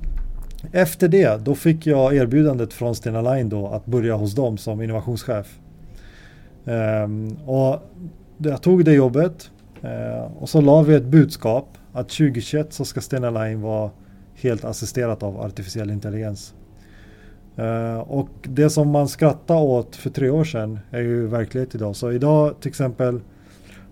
efter 0.73 1.09
det, 1.09 1.45
då 1.45 1.55
fick 1.55 1.87
jag 1.87 2.17
erbjudandet 2.17 2.73
från 2.73 2.95
Stena 2.95 3.35
Line 3.35 3.49
då 3.49 3.67
att 3.67 3.87
börja 3.87 4.15
hos 4.15 4.35
dem 4.35 4.59
som 4.59 4.83
innovationschef. 4.83 5.59
Um, 6.65 7.37
och 7.47 7.83
jag 8.39 8.62
tog 8.62 8.85
det 8.85 8.93
jobbet 8.93 9.51
uh, 9.85 10.43
och 10.43 10.49
så 10.49 10.61
la 10.61 10.83
vi 10.83 10.95
ett 10.95 11.05
budskap 11.05 11.69
att 11.93 12.09
2021 12.09 12.73
så 12.73 12.85
ska 12.85 13.01
Stena 13.01 13.31
Line 13.31 13.61
vara 13.61 13.91
helt 14.35 14.65
assisterat 14.65 15.23
av 15.23 15.41
artificiell 15.41 15.91
intelligens. 15.91 16.55
Uh, 17.59 17.99
och 17.99 18.29
det 18.43 18.71
som 18.71 18.91
man 18.91 19.09
skrattade 19.09 19.61
åt 19.61 19.97
för 19.97 20.11
tre 20.11 20.31
år 20.31 20.45
sedan 20.45 20.79
är 20.91 21.01
ju 21.01 21.27
verklighet 21.27 21.75
idag. 21.75 21.97
Så 21.97 22.12
idag 22.12 22.61
till 22.61 22.69
exempel 22.69 23.21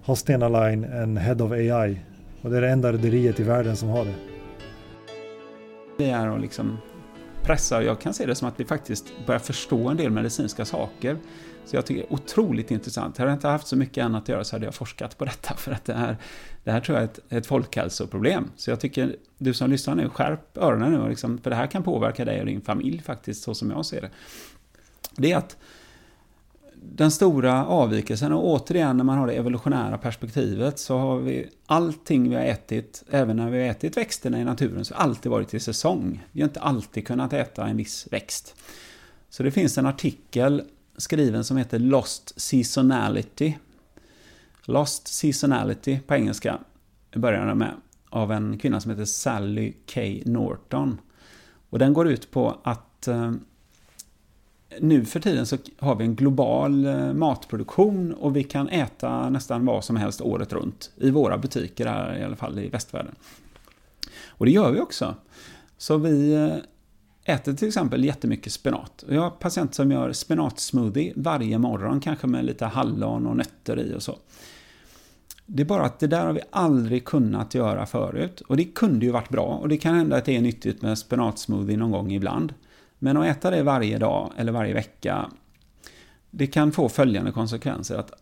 har 0.02 0.14
Stena 0.14 0.48
Line 0.48 0.84
en 0.84 1.16
Head 1.16 1.44
of 1.44 1.52
AI 1.52 2.00
och 2.42 2.50
det 2.50 2.56
är 2.56 2.60
det 2.60 2.70
enda 2.70 2.92
rederiet 2.92 3.40
i 3.40 3.42
världen 3.42 3.76
som 3.76 3.88
har 3.88 4.04
det 4.04 4.31
vi 5.96 6.10
är 6.10 6.30
och 6.30 6.40
liksom 6.40 6.78
pressar, 7.42 7.82
Jag 7.82 8.00
kan 8.00 8.14
se 8.14 8.26
det 8.26 8.34
som 8.34 8.48
att 8.48 8.60
vi 8.60 8.64
faktiskt 8.64 9.04
börjar 9.26 9.38
förstå 9.38 9.88
en 9.88 9.96
del 9.96 10.10
medicinska 10.10 10.64
saker. 10.64 11.16
Så 11.64 11.76
jag 11.76 11.86
tycker 11.86 12.02
det 12.02 12.08
är 12.08 12.12
otroligt 12.12 12.70
intressant. 12.70 13.18
Hade 13.18 13.30
jag 13.30 13.36
inte 13.36 13.48
haft 13.48 13.66
så 13.66 13.76
mycket 13.76 14.04
annat 14.04 14.22
att 14.22 14.28
göra 14.28 14.44
så 14.44 14.56
hade 14.56 14.64
jag 14.64 14.74
forskat 14.74 15.18
på 15.18 15.24
detta. 15.24 15.54
För 15.56 15.72
att 15.72 15.84
det 15.84 15.94
här, 15.94 16.16
det 16.64 16.72
här 16.72 16.80
tror 16.80 16.98
jag 16.98 17.02
är 17.02 17.08
ett, 17.08 17.18
ett 17.28 17.46
folkhälsoproblem. 17.46 18.50
Så 18.56 18.70
jag 18.70 18.80
tycker, 18.80 19.16
du 19.38 19.54
som 19.54 19.70
lyssnar 19.70 19.94
nu, 19.94 20.08
skärp 20.08 20.56
öronen 20.56 20.92
nu. 20.92 21.08
Liksom, 21.08 21.38
för 21.38 21.50
det 21.50 21.56
här 21.56 21.66
kan 21.66 21.82
påverka 21.82 22.24
dig 22.24 22.40
och 22.40 22.46
din 22.46 22.60
familj 22.60 23.02
faktiskt, 23.02 23.42
så 23.42 23.54
som 23.54 23.70
jag 23.70 23.86
ser 23.86 24.00
det. 24.00 24.10
Det 25.16 25.32
är 25.32 25.36
att 25.36 25.56
den 26.84 27.10
stora 27.10 27.66
avvikelsen 27.66 28.32
och 28.32 28.46
återigen 28.46 28.96
när 28.96 29.04
man 29.04 29.18
har 29.18 29.26
det 29.26 29.32
evolutionära 29.32 29.98
perspektivet 29.98 30.78
så 30.78 30.98
har 30.98 31.18
vi 31.18 31.48
allting 31.66 32.30
vi 32.30 32.34
har 32.34 32.42
ätit, 32.42 33.04
även 33.10 33.36
när 33.36 33.50
vi 33.50 33.62
har 33.62 33.70
ätit 33.70 33.96
växterna 33.96 34.40
i 34.40 34.44
naturen, 34.44 34.84
så 34.84 34.94
har 34.94 35.02
alltid 35.02 35.32
varit 35.32 35.54
i 35.54 35.60
säsong. 35.60 36.24
Vi 36.32 36.40
har 36.40 36.48
inte 36.48 36.60
alltid 36.60 37.06
kunnat 37.06 37.32
äta 37.32 37.66
en 37.66 37.76
viss 37.76 38.08
växt. 38.10 38.54
Så 39.30 39.42
det 39.42 39.50
finns 39.50 39.78
en 39.78 39.86
artikel 39.86 40.62
skriven 40.96 41.44
som 41.44 41.56
heter 41.56 41.78
Lost 41.78 42.40
Seasonality. 42.40 43.54
Lost 44.64 45.08
Seasonality 45.08 46.00
på 46.06 46.14
engelska 46.14 46.58
börjar 47.14 47.46
den 47.46 47.58
med 47.58 47.72
av 48.10 48.32
en 48.32 48.58
kvinna 48.58 48.80
som 48.80 48.90
heter 48.90 49.04
Sally 49.04 49.72
K. 49.94 50.00
Norton. 50.24 51.00
Och 51.70 51.78
den 51.78 51.92
går 51.92 52.08
ut 52.08 52.30
på 52.30 52.58
att 52.62 53.08
eh, 53.08 53.32
nu 54.80 55.04
för 55.04 55.20
tiden 55.20 55.46
så 55.46 55.56
har 55.78 55.94
vi 55.94 56.04
en 56.04 56.14
global 56.14 56.86
eh, 56.86 57.12
matproduktion 57.12 58.14
och 58.14 58.36
vi 58.36 58.44
kan 58.44 58.68
äta 58.68 59.30
nästan 59.30 59.66
vad 59.66 59.84
som 59.84 59.96
helst 59.96 60.20
året 60.20 60.52
runt. 60.52 60.90
I 60.96 61.10
våra 61.10 61.38
butiker 61.38 61.86
här, 61.86 62.18
i 62.18 62.24
alla 62.24 62.36
fall 62.36 62.58
i 62.58 62.68
västvärlden. 62.68 63.14
Och 64.26 64.46
det 64.46 64.52
gör 64.52 64.70
vi 64.70 64.80
också. 64.80 65.14
Så 65.78 65.96
vi 65.96 66.34
eh, 66.34 67.34
äter 67.34 67.52
till 67.52 67.68
exempel 67.68 68.04
jättemycket 68.04 68.52
spenat. 68.52 69.04
Jag 69.08 69.20
har 69.20 69.30
patienter 69.30 69.74
som 69.74 69.92
gör 69.92 70.12
spenatsmoothie 70.12 71.12
varje 71.16 71.58
morgon, 71.58 72.00
kanske 72.00 72.26
med 72.26 72.44
lite 72.44 72.66
hallon 72.66 73.26
och 73.26 73.36
nötter 73.36 73.78
i 73.80 73.94
och 73.94 74.02
så. 74.02 74.18
Det 75.46 75.62
är 75.62 75.66
bara 75.66 75.84
att 75.84 75.98
det 75.98 76.06
där 76.06 76.26
har 76.26 76.32
vi 76.32 76.40
aldrig 76.50 77.04
kunnat 77.04 77.54
göra 77.54 77.86
förut. 77.86 78.40
Och 78.40 78.56
det 78.56 78.64
kunde 78.64 79.06
ju 79.06 79.12
varit 79.12 79.28
bra 79.28 79.44
och 79.44 79.68
det 79.68 79.76
kan 79.76 79.94
hända 79.94 80.16
att 80.16 80.24
det 80.24 80.36
är 80.36 80.40
nyttigt 80.40 80.82
med 80.82 80.98
spenatsmoothie 80.98 81.76
någon 81.76 81.90
gång 81.90 82.12
ibland. 82.12 82.54
Men 83.04 83.16
att 83.16 83.26
äta 83.26 83.50
det 83.50 83.62
varje 83.62 83.98
dag 83.98 84.32
eller 84.36 84.52
varje 84.52 84.74
vecka, 84.74 85.30
det 86.30 86.46
kan 86.46 86.72
få 86.72 86.88
följande 86.88 87.32
konsekvenser. 87.32 87.98
Att 87.98 88.12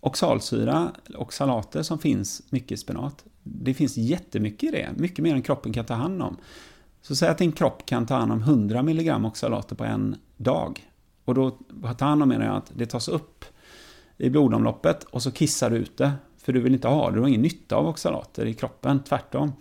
oxalsyra 0.00 0.92
och 1.16 1.32
salater 1.32 1.82
som 1.82 1.98
finns 1.98 2.42
mycket 2.50 2.72
i 2.72 2.76
spenat, 2.76 3.24
det 3.42 3.74
finns 3.74 3.96
jättemycket 3.96 4.68
i 4.68 4.70
det, 4.70 4.88
mycket 4.96 5.18
mer 5.18 5.34
än 5.34 5.42
kroppen 5.42 5.72
kan 5.72 5.84
ta 5.84 5.94
hand 5.94 6.22
om. 6.22 6.36
Så 7.02 7.16
säg 7.16 7.28
att 7.28 7.38
din 7.38 7.52
kropp 7.52 7.86
kan 7.86 8.06
ta 8.06 8.14
hand 8.14 8.32
om 8.32 8.42
100 8.42 8.78
mg 8.78 9.12
oxalater 9.26 9.76
på 9.76 9.84
en 9.84 10.16
dag. 10.36 10.90
Och 11.24 11.34
då 11.34 11.50
ta 11.98 12.04
hand 12.04 12.22
om 12.22 12.28
menar 12.28 12.46
jag 12.46 12.56
att 12.56 12.72
det 12.74 12.86
tas 12.86 13.08
upp 13.08 13.44
i 14.16 14.30
blodomloppet 14.30 15.04
och 15.04 15.22
så 15.22 15.30
kissar 15.30 15.70
du 15.70 15.76
ut 15.76 15.96
det. 15.96 16.12
För 16.38 16.52
du 16.52 16.60
vill 16.60 16.74
inte 16.74 16.88
ha 16.88 17.10
det, 17.10 17.16
du 17.16 17.20
har 17.20 17.28
ingen 17.28 17.42
nytta 17.42 17.76
av 17.76 17.86
oxalater 17.86 18.46
i 18.46 18.54
kroppen, 18.54 19.02
tvärtom. 19.02 19.52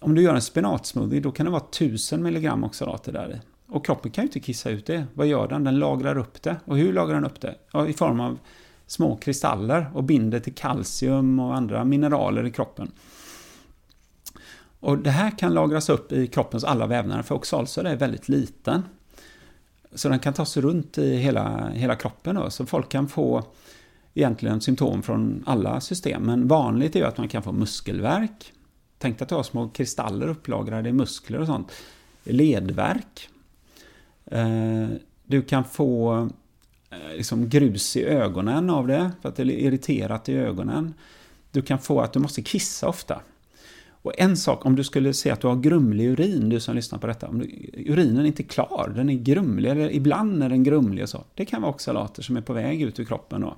Om 0.00 0.14
du 0.14 0.22
gör 0.22 0.34
en 0.34 0.42
spenatsmoothie, 0.42 1.20
då 1.20 1.32
kan 1.32 1.46
det 1.46 1.52
vara 1.52 1.64
1000 1.70 2.26
mg 2.26 2.50
oxalater 2.50 3.12
där 3.12 3.34
i. 3.34 3.53
Och 3.66 3.86
kroppen 3.86 4.10
kan 4.10 4.24
ju 4.24 4.28
inte 4.28 4.40
kissa 4.40 4.70
ut 4.70 4.86
det. 4.86 5.06
Vad 5.14 5.26
gör 5.26 5.48
den? 5.48 5.64
Den 5.64 5.78
lagrar 5.78 6.18
upp 6.18 6.42
det. 6.42 6.56
Och 6.64 6.76
hur 6.78 6.92
lagrar 6.92 7.14
den 7.14 7.24
upp 7.24 7.40
det? 7.40 7.54
Ja, 7.72 7.86
I 7.86 7.92
form 7.92 8.20
av 8.20 8.38
små 8.86 9.16
kristaller 9.16 9.90
och 9.94 10.04
binder 10.04 10.40
till 10.40 10.54
kalcium 10.54 11.38
och 11.38 11.56
andra 11.56 11.84
mineraler 11.84 12.46
i 12.46 12.50
kroppen. 12.50 12.90
Och 14.80 14.98
Det 14.98 15.10
här 15.10 15.38
kan 15.38 15.54
lagras 15.54 15.88
upp 15.88 16.12
i 16.12 16.26
kroppens 16.26 16.64
alla 16.64 16.86
vävnader, 16.86 17.22
för 17.22 17.34
oxalsyra 17.34 17.90
är 17.90 17.96
väldigt 17.96 18.28
liten. 18.28 18.82
Så 19.94 20.08
den 20.08 20.18
kan 20.18 20.32
ta 20.32 20.46
sig 20.46 20.62
runt 20.62 20.98
i 20.98 21.16
hela, 21.16 21.68
hela 21.68 21.96
kroppen. 21.96 22.34
Då. 22.34 22.50
Så 22.50 22.66
folk 22.66 22.88
kan 22.88 23.08
få 23.08 23.44
egentligen 24.14 24.60
symptom 24.60 25.02
från 25.02 25.42
alla 25.46 25.80
system. 25.80 26.22
Men 26.22 26.48
vanligt 26.48 26.96
är 26.96 27.00
ju 27.00 27.06
att 27.06 27.18
man 27.18 27.28
kan 27.28 27.42
få 27.42 27.52
muskelvärk. 27.52 28.52
Tänk 28.98 29.22
att 29.22 29.28
du 29.28 29.34
har 29.34 29.42
små 29.42 29.68
kristaller 29.68 30.26
upplagrade 30.26 30.88
i 30.88 30.92
muskler 30.92 31.40
och 31.40 31.46
sånt. 31.46 31.72
Ledvärk. 32.24 33.28
Eh, 34.30 34.88
du 35.26 35.42
kan 35.42 35.64
få 35.64 36.14
eh, 36.90 37.16
liksom 37.16 37.48
grus 37.48 37.96
i 37.96 38.04
ögonen 38.04 38.70
av 38.70 38.86
det, 38.86 39.10
för 39.22 39.28
att 39.28 39.36
det 39.36 39.42
är 39.42 39.46
irriterat 39.46 40.28
i 40.28 40.34
ögonen. 40.34 40.94
Du 41.50 41.62
kan 41.62 41.78
få 41.78 42.00
att 42.00 42.12
du 42.12 42.18
måste 42.18 42.42
kissa 42.42 42.88
ofta. 42.88 43.20
Och 44.04 44.12
en 44.18 44.36
sak, 44.36 44.66
om 44.66 44.76
du 44.76 44.84
skulle 44.84 45.12
se 45.12 45.30
att 45.30 45.40
du 45.40 45.46
har 45.46 45.56
grumlig 45.56 46.06
urin, 46.06 46.48
du 46.48 46.60
som 46.60 46.76
lyssnar 46.76 46.98
på 46.98 47.06
detta, 47.06 47.28
om 47.28 47.40
urinen 47.72 48.18
är 48.18 48.24
inte 48.24 48.42
klar, 48.42 48.92
den 48.96 49.10
är 49.10 49.14
grumlig, 49.14 49.70
eller 49.70 49.92
ibland 49.92 50.42
är 50.42 50.48
den 50.48 50.64
grumlig 50.64 51.02
och 51.02 51.08
så. 51.08 51.24
Det 51.34 51.44
kan 51.44 51.62
vara 51.62 51.72
oxalater 51.72 52.22
som 52.22 52.36
är 52.36 52.40
på 52.40 52.52
väg 52.52 52.82
ut 52.82 53.00
ur 53.00 53.04
kroppen 53.04 53.40
då. 53.40 53.56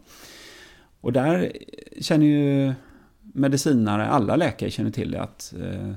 Och 1.01 1.13
där 1.13 1.53
känner 2.01 2.27
ju 2.27 2.73
medicinare, 3.21 4.07
alla 4.07 4.37
läkare 4.37 4.71
känner 4.71 4.91
till 4.91 5.11
det, 5.11 5.23
att 5.23 5.55
eh, 5.61 5.93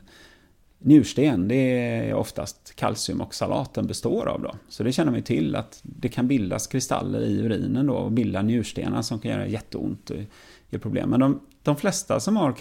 njursten, 0.80 1.48
det 1.48 1.56
är 1.56 2.14
oftast 2.14 2.76
kalciumoxalaten 2.76 3.88
består 3.88 4.28
av 4.28 4.42
då. 4.42 4.56
Så 4.70 4.84
det 4.84 4.92
känner 4.92 5.12
vi 5.12 5.22
till 5.22 5.56
att 5.56 5.80
det 5.84 6.10
kan 6.10 6.28
bildas 6.28 6.68
kristaller 6.68 7.22
i 7.22 7.40
urinen 7.40 7.88
då 7.88 7.94
och 7.94 8.12
bilda 8.12 8.42
njurstenar 8.42 9.02
som 9.02 9.20
kan 9.20 9.32
göra 9.32 9.48
jätteont 9.48 10.10
och 10.10 10.18
ge 10.70 10.80
problem. 10.80 11.10
Men 11.10 11.20
de, 11.20 11.40
de 11.64 11.76
flesta 11.76 12.20
som 12.20 12.38
har 12.38 12.56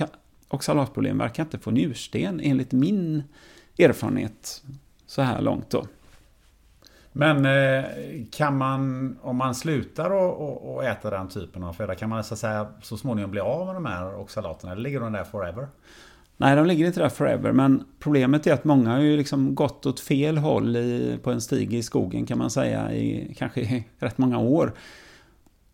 oxalatproblem 0.49 1.19
verkar 1.19 1.43
inte 1.43 1.59
få 1.59 1.71
njursten 1.71 2.41
enligt 2.41 2.73
min 2.73 3.23
erfarenhet 3.79 4.65
så 5.07 5.23
här 5.23 5.43
långt 5.43 5.71
då. 5.71 5.87
Men 7.13 7.47
eh, 7.47 7.85
kan 8.33 8.57
man, 8.57 9.19
om 9.23 9.37
man 9.37 9.55
slutar 9.55 10.11
att 10.11 10.85
äta 10.85 11.11
den 11.11 11.29
typen 11.29 11.63
av 11.63 11.73
föda, 11.73 11.95
kan 11.95 12.09
man 12.09 12.25
så, 12.25 12.35
att 12.35 12.41
säga, 12.41 12.69
så 12.83 12.97
småningom 12.97 13.31
bli 13.31 13.41
av 13.41 13.67
med 13.67 13.75
de 13.75 13.87
här 13.87 14.21
oxalaterna? 14.21 14.73
Eller 14.73 14.83
ligger 14.83 15.01
de 15.01 15.13
där 15.13 15.25
forever? 15.25 15.69
Nej, 16.41 16.57
de 16.57 16.67
ligger 16.67 16.87
inte 16.87 17.01
där 17.01 17.09
forever, 17.09 17.53
men 17.53 17.85
problemet 17.99 18.47
är 18.47 18.53
att 18.53 18.65
många 18.65 18.91
har 18.91 19.01
ju 19.01 19.17
liksom 19.17 19.55
gått 19.55 19.87
åt 19.87 20.01
fel 20.01 20.39
håll 20.39 20.77
i, 20.77 21.19
på 21.23 21.31
en 21.31 21.41
stig 21.41 21.75
i 21.75 21.83
skogen 21.83 22.27
kan 22.27 22.39
man 22.39 22.51
säga 22.51 22.95
i 22.95 23.35
kanske 23.39 23.61
i 23.61 23.85
rätt 23.99 24.19
många 24.19 24.39
år. 24.39 24.73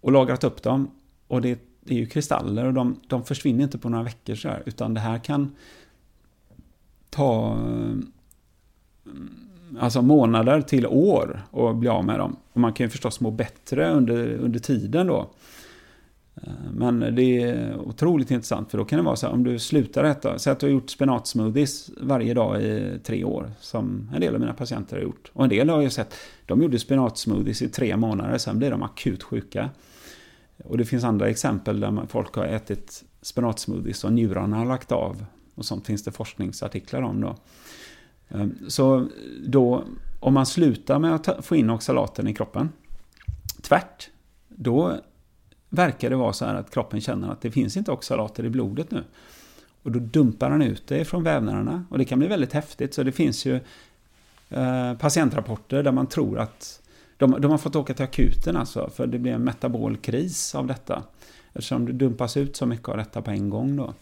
Och 0.01 0.13
lagrat 0.13 0.45
upp 0.45 0.63
dem. 0.63 0.91
Och 1.29 1.43
det, 1.43 1.59
det 1.81 1.95
är 1.95 1.99
ju 1.99 2.07
kristaller 2.07 2.65
och 2.65 2.75
de, 2.75 3.01
de 3.07 3.25
försvinner 3.25 3.65
inte 3.65 3.79
på 3.79 3.89
några 3.89 4.05
veckor 4.05 4.35
så 4.35 4.49
här, 4.49 4.63
utan 4.67 4.95
det 4.95 5.01
här 5.01 5.19
kan 5.19 5.55
ta 7.11 7.53
eh, 7.53 7.97
alltså 9.79 10.03
månader 10.03 10.61
till 10.61 10.87
år 10.87 11.43
och 11.51 11.77
bli 11.77 11.89
av 11.89 12.05
med 12.05 12.19
dem. 12.19 12.37
Och 12.53 12.61
man 12.61 12.73
kan 12.73 12.87
ju 12.87 12.91
förstås 12.91 13.21
må 13.21 13.31
bättre 13.31 13.91
under, 13.91 14.35
under 14.35 14.61
tiden 14.61 15.07
då. 15.07 15.31
Eh, 16.43 16.53
men 16.73 17.01
det 17.01 17.43
är 17.43 17.77
otroligt 17.77 18.31
intressant 18.31 18.71
för 18.71 18.79
då 18.79 18.85
kan 18.85 18.99
det 18.99 19.05
vara 19.05 19.17
så 19.17 19.27
här 19.27 19.33
om 19.33 19.45
du 19.45 19.59
slutar 19.59 20.05
äta, 20.05 20.39
säg 20.39 20.53
att 20.53 20.61
du 20.61 20.67
har 20.67 20.73
gjort 20.73 20.91
spenatsmoothies 20.91 21.91
varje 21.97 22.35
dag 22.35 22.63
i 22.63 23.01
tre 23.05 23.25
år 23.25 23.51
som 23.61 24.11
en 24.15 24.21
del 24.21 24.35
av 24.35 24.41
mina 24.41 24.55
patienter 24.55 24.97
har 24.97 25.03
gjort. 25.03 25.31
Och 25.33 25.45
en 25.45 25.51
del 25.51 25.69
har 25.69 25.83
jag 25.83 25.93
sett, 25.93 26.15
de 26.47 26.63
gjorde 26.63 26.79
spenatsmoothies 26.79 27.63
i 27.63 27.69
tre 27.69 27.97
månader, 27.97 28.39
sen 28.39 28.59
blir 28.59 28.71
de 28.71 28.83
akut 28.83 29.23
sjuka. 29.23 29.71
Och 30.65 30.79
det 30.79 30.85
finns 30.85 31.05
andra 31.05 31.29
exempel 31.29 31.81
där 31.81 32.07
folk 32.09 32.35
har 32.35 32.45
ätit 32.45 33.05
spenatsmoothies 33.23 34.05
och 34.05 34.13
njurarna 34.13 34.57
har 34.57 34.65
lagt 34.65 34.93
av. 34.93 35.25
Och 35.55 35.65
sånt 35.65 35.87
finns 35.87 36.05
det 36.05 36.13
forskningsartiklar 36.13 37.03
om 37.03 37.21
då. 37.21 37.37
Eh, 38.29 38.47
så 38.69 39.07
då, 39.47 39.85
om 40.21 40.35
man 40.35 40.47
slutar 40.47 40.99
med 40.99 41.15
att 41.15 41.47
få 41.47 41.57
in 41.57 41.71
oxalaten 41.71 42.29
i 42.29 42.35
kroppen, 42.35 42.69
tvärt, 43.63 44.11
då 44.49 44.97
verkar 45.75 46.11
det 46.11 46.17
vara 46.17 46.33
så 46.33 46.45
här 46.45 46.55
att 46.55 46.71
kroppen 46.71 47.01
känner 47.01 47.33
att 47.33 47.41
det 47.41 47.51
finns 47.51 47.77
inte 47.77 47.91
oxalater 47.91 48.45
i 48.45 48.51
blodet 48.51 48.91
nu. 48.91 49.05
Och 49.83 49.93
då 49.93 49.99
dumpar 49.99 50.51
han 50.51 50.63
ut 50.63 50.87
det 50.87 51.05
från 51.05 51.23
vävnaderna 51.23 51.85
och 51.91 51.99
det 51.99 52.05
kan 52.05 52.19
bli 52.19 52.29
väldigt 52.29 52.53
häftigt. 52.53 52.95
Så 52.95 53.03
det 53.03 53.13
finns 53.13 53.47
ju 53.47 53.61
eh, 54.51 54.95
patientrapporter 54.95 55.83
där 55.83 55.93
man 55.93 56.07
tror 56.07 56.39
att 56.39 56.81
de, 57.17 57.41
de, 57.41 57.51
har 57.51 57.59
fått 57.59 57.77
åka 57.77 57.95
till 57.95 58.05
akuten 58.05 58.57
alltså, 58.57 58.91
för 58.95 59.07
det 59.07 59.19
blir 59.19 59.33
en 59.33 59.45
metabol 59.45 59.97
kris 59.97 60.55
av 60.55 60.67
detta. 60.67 61.03
Eftersom 61.53 61.87
det 61.87 61.93
dumpas 61.93 62.37
ut 62.37 62.57
så 62.57 62.67
mycket 62.67 62.89
av 62.89 62.97
detta 62.97 63.23
på 63.23 63.31
en 63.31 63.51
gång 63.51 63.77
då. 63.77 63.95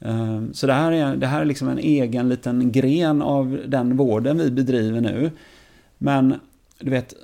Eh, 0.00 0.42
så 0.52 0.66
det 0.66 0.72
här, 0.72 0.92
är, 0.92 1.16
det 1.16 1.26
här 1.26 1.40
är 1.40 1.44
liksom 1.44 1.68
en 1.68 1.78
egen 1.78 2.28
liten 2.28 2.72
gren 2.72 3.22
av 3.22 3.60
den 3.66 3.96
vården 3.96 4.38
vi 4.38 4.50
bedriver 4.50 5.00
nu. 5.00 5.30
Men 5.98 6.34
du 6.78 6.90
vet, 6.90 7.14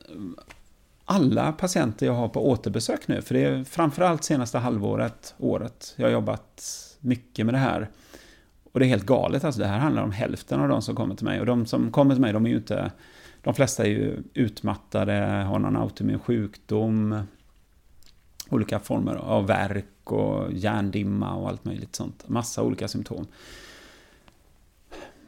alla 1.11 1.53
patienter 1.53 2.07
jag 2.07 2.13
har 2.13 2.29
på 2.29 2.49
återbesök 2.49 3.09
nu, 3.09 3.23
för 3.23 3.35
det 3.35 3.45
är 3.45 3.65
framförallt 3.65 4.25
senaste 4.25 4.59
halvåret, 4.59 5.35
året, 5.39 5.95
jag 5.97 6.07
har 6.07 6.13
jobbat 6.13 6.65
mycket 7.01 7.47
med 7.47 7.55
det 7.55 7.59
här. 7.59 7.89
Och 8.73 8.81
det 8.81 8.87
är 8.87 8.89
helt 8.89 9.07
galet, 9.07 9.45
alltså 9.45 9.61
det 9.61 9.67
här 9.67 9.79
handlar 9.79 10.03
om 10.03 10.13
hälften 10.13 10.61
av 10.61 10.69
de 10.69 10.83
som 10.83 10.97
kommer 10.97 11.15
till 11.15 11.25
mig. 11.25 11.41
Och 11.41 11.47
de 11.47 11.67
som 11.67 11.91
kommer 11.91 12.15
till 12.15 12.21
mig, 12.21 12.33
de 12.33 12.47
är 12.47 12.51
ju 12.51 12.57
inte, 12.57 12.93
de 13.43 13.55
flesta 13.55 13.85
är 13.85 13.89
ju 13.89 14.23
utmattade, 14.35 15.13
har 15.49 15.59
någon 15.59 15.77
autoimmun 15.77 16.19
sjukdom, 16.19 17.23
olika 18.49 18.79
former 18.79 19.15
av 19.15 19.47
värk 19.47 20.13
och 20.13 20.53
hjärndimma 20.53 21.35
och 21.35 21.49
allt 21.49 21.65
möjligt 21.65 21.97
sånt. 21.97 22.29
Massa 22.29 22.63
olika 22.63 22.89
symptom. 22.89 23.27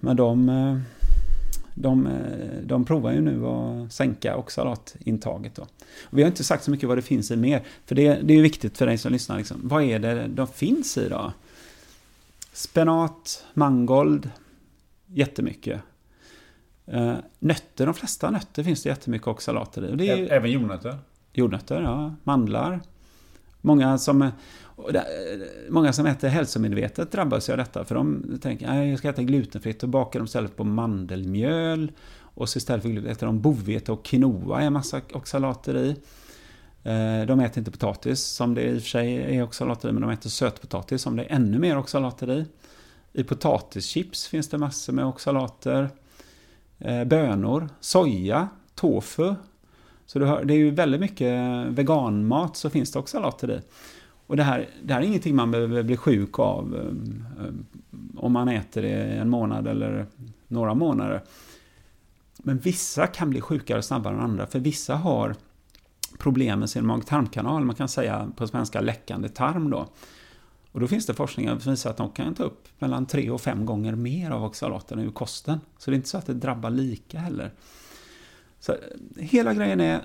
Men 0.00 0.16
de 0.16 0.48
eh, 0.48 0.78
de, 1.74 2.06
eh, 2.06 2.62
de 2.62 2.84
provar 2.84 3.12
ju 3.12 3.20
nu 3.20 3.46
att 3.46 3.92
sänka 3.92 4.36
oxalatintaget. 4.36 5.54
Då. 5.54 5.62
Och 6.02 6.18
vi 6.18 6.22
har 6.22 6.28
inte 6.28 6.44
sagt 6.44 6.64
så 6.64 6.70
mycket 6.70 6.88
vad 6.88 6.98
det 6.98 7.02
finns 7.02 7.30
i 7.30 7.36
mer, 7.36 7.62
för 7.86 7.94
det, 7.94 8.20
det 8.22 8.34
är 8.34 8.42
viktigt 8.42 8.78
för 8.78 8.86
dig 8.86 8.98
som 8.98 9.12
lyssnar. 9.12 9.38
Liksom. 9.38 9.60
Vad 9.62 9.82
är 9.82 9.98
det 9.98 10.26
de 10.26 10.46
finns 10.46 10.98
i 10.98 11.08
då? 11.08 11.32
Spenat, 12.52 13.44
mangold, 13.54 14.30
jättemycket. 15.06 15.80
Uh, 16.92 17.14
nötter, 17.38 17.86
de 17.86 17.94
flesta 17.94 18.30
nötter 18.30 18.62
finns 18.62 18.82
det 18.82 18.88
jättemycket 18.88 19.28
oxalater 19.28 20.02
i. 20.02 20.08
Är, 20.08 20.32
Även 20.32 20.50
jordnötter? 20.50 20.98
Jordnötter, 21.32 21.82
ja. 21.82 22.14
Mandlar. 22.24 22.80
Många 23.60 23.98
som, 23.98 24.30
Eh, 24.88 25.02
många 25.68 25.92
som 25.92 26.06
äter 26.06 26.28
hälsomedvetet 26.28 27.12
drabbas 27.12 27.48
av 27.48 27.56
detta. 27.56 27.84
För 27.84 27.94
de 27.94 28.38
tänker 28.42 28.68
att 28.68 28.88
jag 28.88 28.98
ska 28.98 29.08
äta 29.08 29.22
glutenfritt 29.22 29.82
och 29.82 29.88
bakar 29.88 30.20
de 30.20 30.24
istället 30.24 30.56
på 30.56 30.64
mandelmjöl. 30.64 31.92
Och 32.34 32.48
så 32.48 32.56
istället 32.56 32.82
för 32.82 32.90
gluten 32.90 33.10
äter 33.10 33.26
de 33.26 33.40
bovete 33.40 33.92
och 33.92 34.04
quinoa 34.04 34.62
är 34.62 34.70
massa 34.70 35.00
oxalater 35.12 35.76
i. 35.76 35.88
Eh, 36.82 37.26
de 37.26 37.40
äter 37.40 37.58
inte 37.58 37.70
potatis 37.70 38.20
som 38.20 38.54
det 38.54 38.62
i 38.62 38.78
och 38.78 38.82
för 38.82 38.88
sig 38.88 39.36
är 39.36 39.42
oxalater 39.42 39.88
i, 39.88 39.92
men 39.92 40.02
de 40.02 40.10
äter 40.10 40.30
sötpotatis 40.30 41.02
som 41.02 41.16
det 41.16 41.24
är 41.24 41.34
ännu 41.34 41.58
mer 41.58 41.78
oxalater 41.78 42.30
i. 42.30 42.44
I 43.12 43.24
potatischips 43.24 44.26
finns 44.26 44.48
det 44.48 44.58
massor 44.58 44.92
med 44.92 45.06
oxalater. 45.06 45.88
Eh, 46.78 47.04
bönor, 47.04 47.68
soja, 47.80 48.48
tofu, 48.74 49.34
Så 50.06 50.18
det 50.18 50.54
är 50.54 50.58
ju 50.58 50.70
väldigt 50.70 51.00
mycket 51.00 51.66
veganmat 51.66 52.56
så 52.56 52.70
finns 52.70 52.92
det 52.92 52.98
oxalater 52.98 53.50
i. 53.50 53.60
Och 54.30 54.36
det 54.36 54.42
här, 54.42 54.68
det 54.82 54.94
här 54.94 55.00
är 55.00 55.04
ingenting 55.04 55.36
man 55.36 55.50
behöver 55.50 55.82
bli 55.82 55.96
sjuk 55.96 56.38
av 56.38 56.76
eh, 56.76 57.44
eh, 57.44 57.52
om 58.16 58.32
man 58.32 58.48
äter 58.48 58.82
det 58.82 58.92
en 58.92 59.28
månad 59.28 59.66
eller 59.66 60.06
några 60.48 60.74
månader. 60.74 61.22
Men 62.38 62.58
vissa 62.58 63.06
kan 63.06 63.30
bli 63.30 63.40
sjukare 63.40 63.82
snabbare 63.82 64.14
än 64.14 64.20
andra, 64.20 64.46
för 64.46 64.58
vissa 64.58 64.94
har 64.94 65.34
problem 66.18 66.58
med 66.58 66.70
sin 66.70 66.86
mag-tarmkanal, 66.86 67.64
man 67.64 67.74
kan 67.74 67.88
säga 67.88 68.32
på 68.36 68.46
svenska 68.46 68.80
läckande 68.80 69.28
tarm 69.28 69.70
då. 69.70 69.88
Och 70.72 70.80
då 70.80 70.86
finns 70.86 71.06
det 71.06 71.14
forskning 71.14 71.60
som 71.60 71.70
visar 71.70 71.90
att 71.90 71.96
de 71.96 72.10
kan 72.10 72.34
ta 72.34 72.42
upp 72.42 72.68
mellan 72.78 73.06
tre 73.06 73.30
och 73.30 73.40
fem 73.40 73.66
gånger 73.66 73.94
mer 73.94 74.30
av 74.30 74.44
oxalaterna 74.44 75.02
ur 75.02 75.10
kosten. 75.10 75.60
Så 75.78 75.90
det 75.90 75.94
är 75.94 75.96
inte 75.96 76.08
så 76.08 76.18
att 76.18 76.26
det 76.26 76.34
drabbar 76.34 76.70
lika 76.70 77.18
heller. 77.18 77.50
Så 78.60 78.72
eh, 78.72 78.78
hela 79.16 79.54
grejen 79.54 79.80
är 79.80 80.00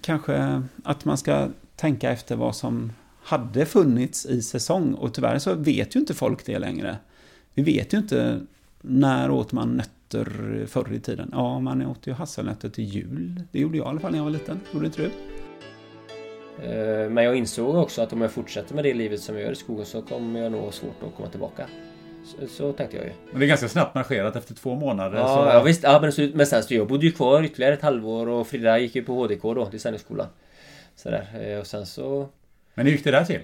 kanske 0.00 0.62
att 0.84 1.04
man 1.04 1.18
ska 1.18 1.48
tänka 1.80 2.10
efter 2.10 2.36
vad 2.36 2.56
som 2.56 2.92
hade 3.22 3.66
funnits 3.66 4.26
i 4.26 4.42
säsong. 4.42 4.94
Och 4.94 5.14
tyvärr 5.14 5.38
så 5.38 5.54
vet 5.54 5.96
ju 5.96 6.00
inte 6.00 6.14
folk 6.14 6.46
det 6.46 6.58
längre. 6.58 6.96
Vi 7.54 7.62
vet 7.62 7.94
ju 7.94 7.98
inte 7.98 8.40
när 8.80 9.30
åt 9.30 9.52
man 9.52 9.76
nötter 9.76 10.66
förr 10.66 10.92
i 10.92 11.00
tiden. 11.00 11.30
Ja, 11.32 11.60
man 11.60 11.86
åt 11.86 12.06
ju 12.06 12.12
hasselnötter 12.12 12.68
till 12.68 12.84
jul. 12.84 13.42
Det 13.52 13.60
gjorde 13.60 13.78
jag 13.78 13.86
i 13.86 13.88
alla 13.88 14.00
fall 14.00 14.10
när 14.10 14.18
jag 14.18 14.24
var 14.24 14.30
liten. 14.30 14.60
Gjorde 14.72 14.86
inte 14.86 15.02
du? 15.02 15.10
Eh, 16.66 17.10
men 17.10 17.24
jag 17.24 17.36
insåg 17.36 17.74
också 17.74 18.02
att 18.02 18.12
om 18.12 18.20
jag 18.20 18.30
fortsätter 18.30 18.74
med 18.74 18.84
det 18.84 18.94
livet 18.94 19.20
som 19.20 19.34
jag 19.34 19.44
gör 19.44 19.52
i 19.52 19.56
skogen 19.56 19.86
så 19.86 20.02
kommer 20.02 20.40
jag 20.40 20.52
nog 20.52 20.60
ha 20.60 20.72
svårt 20.72 21.02
att 21.02 21.16
komma 21.16 21.28
tillbaka. 21.28 21.66
Så, 22.24 22.46
så 22.46 22.72
tänkte 22.72 22.96
jag 22.96 23.06
ju. 23.06 23.12
Men 23.30 23.40
det 23.40 23.46
är 23.46 23.48
ganska 23.48 23.68
snabbt 23.68 23.94
marscherat 23.94 24.36
efter 24.36 24.54
två 24.54 24.74
månader. 24.74 25.18
Ja, 25.18 25.26
så... 25.26 25.56
ja 25.56 25.62
visst. 25.62 25.82
Ja, 25.82 25.98
men, 26.00 26.12
så, 26.12 26.28
men 26.34 26.46
sen 26.46 26.62
så 26.62 26.74
jag 26.74 26.88
bodde 26.88 27.06
ju 27.06 27.12
kvar 27.12 27.42
ytterligare 27.42 27.74
ett 27.74 27.82
halvår 27.82 28.28
och 28.28 28.46
Frida 28.46 28.78
gick 28.78 28.94
ju 28.94 29.02
på 29.02 29.14
HDK 29.14 29.42
då, 29.42 29.68
designskolan. 29.72 30.26
Sådär. 31.02 31.26
Eh, 31.40 31.58
och 31.58 31.66
sen 31.66 31.86
så... 31.86 32.28
Men 32.74 32.86
hur 32.86 32.92
gick 32.92 33.04
det 33.04 33.10
där 33.10 33.24
till? 33.24 33.40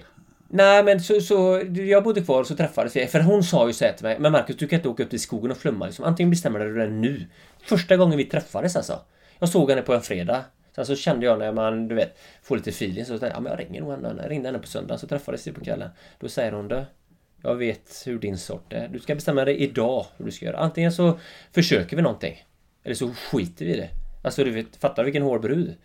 Nej 0.49 0.83
men 0.83 0.99
så, 0.99 1.21
så 1.21 1.63
jag 1.73 2.03
bodde 2.03 2.21
kvar 2.21 2.39
och 2.39 2.47
så 2.47 2.55
träffades 2.55 2.95
vi. 2.95 3.07
För 3.07 3.19
hon 3.19 3.43
sa 3.43 3.67
ju 3.67 3.73
så 3.73 3.85
här 3.85 3.93
till 3.93 4.03
mig. 4.03 4.19
Men 4.19 4.31
Marcus 4.31 4.57
du 4.57 4.67
kan 4.67 4.77
inte 4.77 4.89
åka 4.89 5.03
upp 5.03 5.09
till 5.09 5.19
skogen 5.19 5.51
och 5.51 5.57
flumma 5.57 5.85
liksom. 5.85 6.05
Antingen 6.05 6.29
bestämmer 6.29 6.59
du 6.59 6.75
det 6.75 6.87
nu. 6.87 7.25
Första 7.63 7.97
gången 7.97 8.17
vi 8.17 8.25
träffades 8.25 8.75
alltså. 8.75 8.99
Jag 9.39 9.49
såg 9.49 9.69
henne 9.69 9.81
på 9.81 9.93
en 9.93 10.01
fredag. 10.01 10.43
Sen 10.75 10.85
så 10.85 10.95
kände 10.95 11.25
jag 11.25 11.39
när 11.39 11.51
man, 11.51 11.87
du 11.87 11.95
vet, 11.95 12.17
får 12.41 12.55
lite 12.55 12.69
feeling 12.69 13.05
så 13.05 13.09
tänkte 13.09 13.27
jag, 13.27 13.35
ja 13.35 13.39
men 13.39 13.51
jag 13.51 13.59
ringer 13.59 13.81
nog 13.81 13.91
henne. 13.91 14.21
Jag 14.21 14.31
ringde 14.31 14.47
henne 14.47 14.59
på 14.59 14.67
söndagen 14.67 14.99
så 14.99 15.07
träffades 15.07 15.47
vi 15.47 15.51
på 15.51 15.63
kvällen. 15.63 15.89
Då 16.19 16.29
säger 16.29 16.51
hon 16.51 16.67
det. 16.67 16.85
Jag 17.41 17.55
vet 17.55 18.03
hur 18.05 18.19
din 18.19 18.37
sort 18.37 18.73
är. 18.73 18.87
Du 18.87 18.99
ska 18.99 19.15
bestämma 19.15 19.45
dig 19.45 19.57
idag 19.57 20.05
hur 20.17 20.25
du 20.25 20.31
ska 20.31 20.45
göra. 20.45 20.57
Antingen 20.57 20.91
så 20.91 21.19
försöker 21.51 21.95
vi 21.95 22.01
någonting. 22.01 22.43
Eller 22.83 22.95
så 22.95 23.13
skiter 23.13 23.65
vi 23.65 23.73
i 23.73 23.77
det. 23.77 23.89
Alltså 24.23 24.43
du 24.43 24.51
vet, 24.51 24.75
fattar 24.75 25.03
du 25.03 25.05
vilken 25.05 25.23
hård 25.23 25.41
brud? 25.41 25.75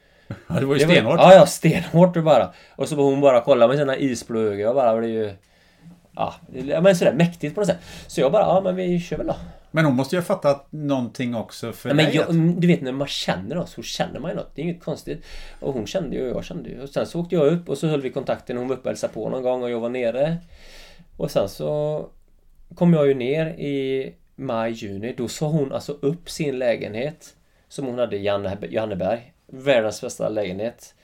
Ja, 0.46 0.54
det 0.54 0.66
var 0.66 0.74
ju 0.74 0.80
stenhårt. 0.80 1.20
Ja, 1.20 1.34
ja, 1.34 1.46
stenhårt 1.46 2.16
bara. 2.16 2.52
Och 2.76 2.88
så 2.88 2.94
hon 2.94 3.20
bara 3.20 3.40
kolla 3.40 3.68
med 3.68 3.78
sina 3.78 3.96
isblå 3.96 4.40
ögon. 4.40 4.58
Jag 4.58 4.74
bara 4.74 4.96
blev 4.96 5.10
ju... 5.10 5.32
Ja, 6.14 6.34
men 6.82 6.96
sådär 6.96 7.12
mäktigt 7.12 7.54
på 7.54 7.60
något 7.60 7.68
sätt. 7.68 7.78
Så 8.06 8.20
jag 8.20 8.32
bara, 8.32 8.42
ja 8.42 8.60
men 8.64 8.76
vi 8.76 9.00
kör 9.00 9.16
väl 9.16 9.26
då. 9.26 9.36
Men 9.70 9.84
hon 9.84 9.96
måste 9.96 10.16
ju 10.16 10.20
ha 10.20 10.26
fattat 10.26 10.66
någonting 10.70 11.34
också 11.34 11.72
för 11.72 11.88
ja, 11.88 11.94
men 11.94 12.04
dig. 12.04 12.16
jag, 12.16 12.30
mm, 12.30 12.60
Du 12.60 12.66
vet 12.66 12.82
när 12.82 12.92
man 12.92 13.08
känner 13.08 13.56
något 13.56 13.68
så 13.68 13.82
känner 13.82 14.20
man 14.20 14.30
ju 14.30 14.36
något. 14.36 14.50
Det 14.54 14.60
är 14.60 14.64
inget 14.64 14.84
konstigt. 14.84 15.24
Och 15.60 15.74
hon 15.74 15.86
kände 15.86 16.16
ju 16.16 16.30
och 16.30 16.36
jag 16.36 16.44
kände 16.44 16.68
ju. 16.68 16.82
Och 16.82 16.88
sen 16.88 17.06
så 17.06 17.20
åkte 17.20 17.34
jag 17.34 17.46
upp 17.46 17.68
och 17.68 17.78
så 17.78 17.86
höll 17.86 18.00
vi 18.00 18.10
kontakten. 18.10 18.56
Hon 18.56 18.68
var 18.68 18.76
uppe 18.76 18.82
och 18.82 18.90
hälsade 18.90 19.12
på 19.12 19.28
någon 19.28 19.42
gång 19.42 19.62
och 19.62 19.70
jag 19.70 19.80
var 19.80 19.88
nere. 19.88 20.36
Och 21.16 21.30
sen 21.30 21.48
så 21.48 22.06
kom 22.74 22.94
jag 22.94 23.06
ju 23.06 23.14
ner 23.14 23.46
i 23.46 24.14
maj, 24.36 24.72
juni. 24.72 25.14
Då 25.16 25.28
sa 25.28 25.46
hon 25.46 25.72
alltså 25.72 25.92
upp 25.92 26.30
sin 26.30 26.58
lägenhet. 26.58 27.34
Som 27.68 27.86
hon 27.86 27.98
hade 27.98 28.16
i 28.16 28.22
Janneberg. 28.70 29.32
Världens 29.54 30.00
bästa 30.00 30.28
lägenhet. 30.28 30.94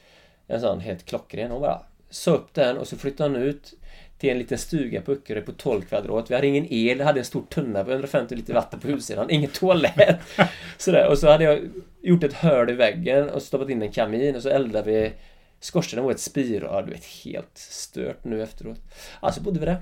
En 0.47 0.61
sån 0.61 0.81
helt 0.81 1.05
klockren. 1.05 1.51
Hon 1.51 1.61
bara 1.61 1.83
sa 2.11 2.31
upp 2.31 2.55
den 2.55 2.79
och 2.79 2.89
så 2.89 2.97
flyttade 2.97 3.31
hon 3.31 3.43
ut 3.43 3.75
till 4.19 4.31
en 4.31 4.39
liten 4.39 4.59
stuga 4.59 5.01
på 5.01 5.13
Öckerö 5.13 5.41
på 5.41 5.53
12 5.53 5.83
kvadrat. 5.83 6.31
Vi 6.31 6.35
hade 6.35 6.47
ingen 6.47 6.73
el, 6.73 7.01
hade 7.01 7.21
en 7.21 7.25
stor 7.25 7.43
tunna 7.49 7.85
på 7.85 7.91
150 7.91 8.35
liter 8.35 8.55
vatten 8.55 8.81
på 8.81 8.89
utsidan, 8.89 9.31
ingen 9.31 9.51
toalett. 9.51 10.21
Sådär. 10.79 11.09
Och 11.09 11.19
så 11.19 11.31
hade 11.31 11.45
jag 11.45 11.71
gjort 12.03 12.25
ett 12.25 12.35
hål 12.35 12.71
i 12.71 12.73
väggen 12.73 13.31
och 13.31 13.43
stoppat 13.43 13.71
in 13.71 13.83
en 13.83 13.93
kamin 13.93 14.37
och 14.37 14.43
så 14.43 14.49
eldade 14.49 14.91
vi 14.93 15.13
Skorstenen 15.61 16.05
var 16.05 16.13
ett 16.13 16.21
spirör, 16.21 16.83
du 16.83 16.93
vet 16.93 17.05
helt 17.05 17.59
stört 17.59 18.25
nu 18.25 18.43
efteråt. 18.43 18.79
Alltså 19.21 19.41
bodde 19.41 19.61
vi 19.61 19.67
där. 19.67 19.79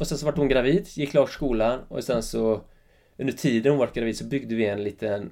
Och 0.00 0.06
sen 0.06 0.18
så 0.18 0.26
vart 0.26 0.36
hon 0.36 0.48
gravid, 0.48 0.86
gick 0.88 1.10
klart 1.10 1.30
skolan 1.30 1.80
och 1.88 2.04
sen 2.04 2.22
så 2.22 2.60
under 3.18 3.32
tiden 3.32 3.72
hon 3.72 3.78
var 3.78 3.90
gravid 3.94 4.18
så 4.18 4.24
byggde 4.24 4.54
vi 4.54 4.66
en 4.66 4.84
liten 4.84 5.30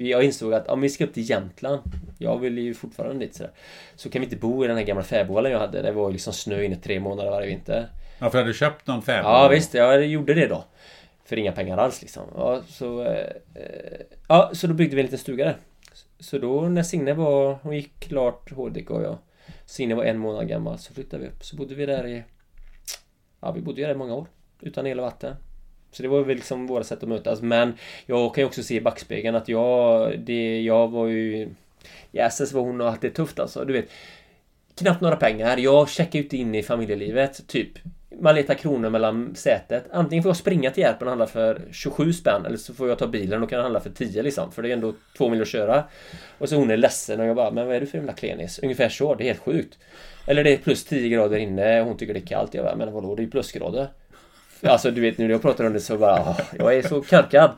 jag 0.00 0.24
insåg 0.24 0.54
att 0.54 0.68
om 0.68 0.80
vi 0.80 0.88
ska 0.88 1.04
upp 1.04 1.14
till 1.14 1.30
Jämtland. 1.30 1.80
Jag 2.18 2.38
vill 2.38 2.58
ju 2.58 2.74
fortfarande 2.74 3.24
dit 3.24 3.34
sådär. 3.34 3.52
Så 3.96 4.10
kan 4.10 4.20
vi 4.20 4.26
inte 4.26 4.36
bo 4.36 4.64
i 4.64 4.68
den 4.68 4.76
här 4.76 4.84
gamla 4.84 5.02
fäboden 5.02 5.52
jag 5.52 5.58
hade. 5.58 5.82
Det 5.82 5.92
var 5.92 6.10
liksom 6.10 6.32
snö 6.32 6.62
inne 6.62 6.76
tre 6.76 7.00
månader 7.00 7.30
varje 7.30 7.48
vinter. 7.48 7.88
Ja 8.18 8.30
för 8.30 8.38
hade 8.38 8.50
du 8.50 8.54
köpt 8.54 8.86
någon 8.86 9.02
fäbod? 9.02 9.30
Ja 9.30 9.48
visst, 9.48 9.74
jag 9.74 10.06
gjorde 10.06 10.34
det 10.34 10.46
då. 10.46 10.64
För 11.24 11.36
inga 11.36 11.52
pengar 11.52 11.78
alls 11.78 12.00
liksom. 12.00 12.22
Ja 12.34 12.62
så 12.68 13.04
eh, 13.04 13.26
Ja 14.28 14.50
så 14.52 14.66
då 14.66 14.74
byggde 14.74 14.96
vi 14.96 15.00
en 15.00 15.06
liten 15.06 15.18
stuga 15.18 15.44
där. 15.44 15.56
Så 16.20 16.38
då 16.38 16.60
när 16.60 16.82
Signe 16.82 17.12
var 17.12 17.58
Hon 17.62 17.76
gick 17.76 18.00
klart 18.00 18.50
HDK 18.50 18.90
och 18.90 19.02
jag 19.02 19.18
Signe 19.66 19.94
var 19.94 20.04
en 20.04 20.18
månad 20.18 20.48
gammal 20.48 20.78
så 20.78 20.94
flyttade 20.94 21.22
vi 21.22 21.28
upp. 21.28 21.44
Så 21.44 21.56
bodde 21.56 21.74
vi 21.74 21.86
där 21.86 22.06
i 22.06 22.24
Ja 23.40 23.52
vi 23.52 23.60
bodde 23.60 23.80
ju 23.80 23.86
där 23.86 23.94
i 23.94 23.98
många 23.98 24.14
år. 24.14 24.26
Utan 24.60 24.86
el 24.86 24.98
och 24.98 25.04
vatten 25.04 25.36
så 25.90 26.02
det 26.02 26.08
var 26.08 26.20
väl 26.20 26.36
liksom 26.36 26.66
våra 26.66 26.84
sätt 26.84 27.02
att 27.02 27.08
mötas. 27.08 27.42
Men 27.42 27.72
jag 28.06 28.34
kan 28.34 28.42
ju 28.42 28.46
också 28.46 28.62
se 28.62 28.74
i 28.74 28.80
backspegeln 28.80 29.36
att 29.36 29.48
jag, 29.48 30.18
det, 30.20 30.62
jag 30.62 30.88
var 30.88 31.06
ju... 31.06 31.48
Jäses 32.12 32.52
vad 32.52 32.64
hon 32.64 32.80
har 32.80 32.90
haft 32.90 33.02
det 33.02 33.10
tufft 33.10 33.38
alltså. 33.38 33.64
Du 33.64 33.72
vet. 33.72 33.90
Knappt 34.74 35.00
några 35.00 35.16
pengar. 35.16 35.56
Jag 35.56 35.88
checkar 35.88 36.18
ju 36.18 36.22
inte 36.22 36.36
in 36.36 36.54
i 36.54 36.62
familjelivet. 36.62 37.46
Typ. 37.46 37.68
Man 38.20 38.34
letar 38.34 38.54
kronor 38.54 38.90
mellan 38.90 39.34
sätet. 39.34 39.84
Antingen 39.92 40.22
får 40.22 40.30
jag 40.30 40.36
springa 40.36 40.70
till 40.70 40.82
Järpen 40.82 41.08
och 41.08 41.10
handla 41.10 41.26
för 41.26 41.62
27 41.72 42.12
spänn. 42.12 42.46
Eller 42.46 42.56
så 42.56 42.74
får 42.74 42.88
jag 42.88 42.98
ta 42.98 43.06
bilen 43.06 43.42
och 43.42 43.50
kan 43.50 43.62
handla 43.62 43.80
för 43.80 43.90
10 43.90 44.22
liksom. 44.22 44.52
För 44.52 44.62
det 44.62 44.68
är 44.68 44.72
ändå 44.72 44.94
två 45.16 45.28
mil 45.28 45.42
att 45.42 45.48
köra. 45.48 45.84
Och 46.38 46.48
så 46.48 46.56
hon 46.56 46.70
är 46.70 46.76
ledsen 46.76 47.20
och 47.20 47.26
jag 47.26 47.36
bara, 47.36 47.50
men 47.50 47.66
vad 47.66 47.76
är 47.76 47.80
du 47.80 47.86
för 47.86 47.98
jävla 47.98 48.12
klenis? 48.12 48.58
Ungefär 48.58 48.88
så. 48.88 49.14
Det 49.14 49.24
är 49.24 49.26
helt 49.26 49.42
sjukt. 49.42 49.78
Eller 50.26 50.44
det 50.44 50.52
är 50.52 50.56
plus 50.56 50.84
10 50.84 51.08
grader 51.08 51.36
inne 51.36 51.80
och 51.80 51.86
hon 51.86 51.96
tycker 51.96 52.14
det 52.14 52.20
är 52.20 52.26
kallt. 52.26 52.54
Jag 52.54 52.64
bara, 52.64 52.76
men 52.76 52.92
vadå? 52.92 53.14
Det 53.14 53.22
är 53.22 53.24
ju 53.24 53.30
plusgrader. 53.30 53.88
Alltså 54.62 54.90
du 54.90 55.00
vet 55.00 55.18
nu 55.18 55.24
när 55.24 55.32
jag 55.32 55.42
pratar 55.42 55.64
om 55.64 55.72
det 55.72 55.80
så 55.80 55.98
bara, 55.98 56.36
jag 56.58 56.76
är 56.76 56.82
så 56.82 57.02
korkad. 57.02 57.50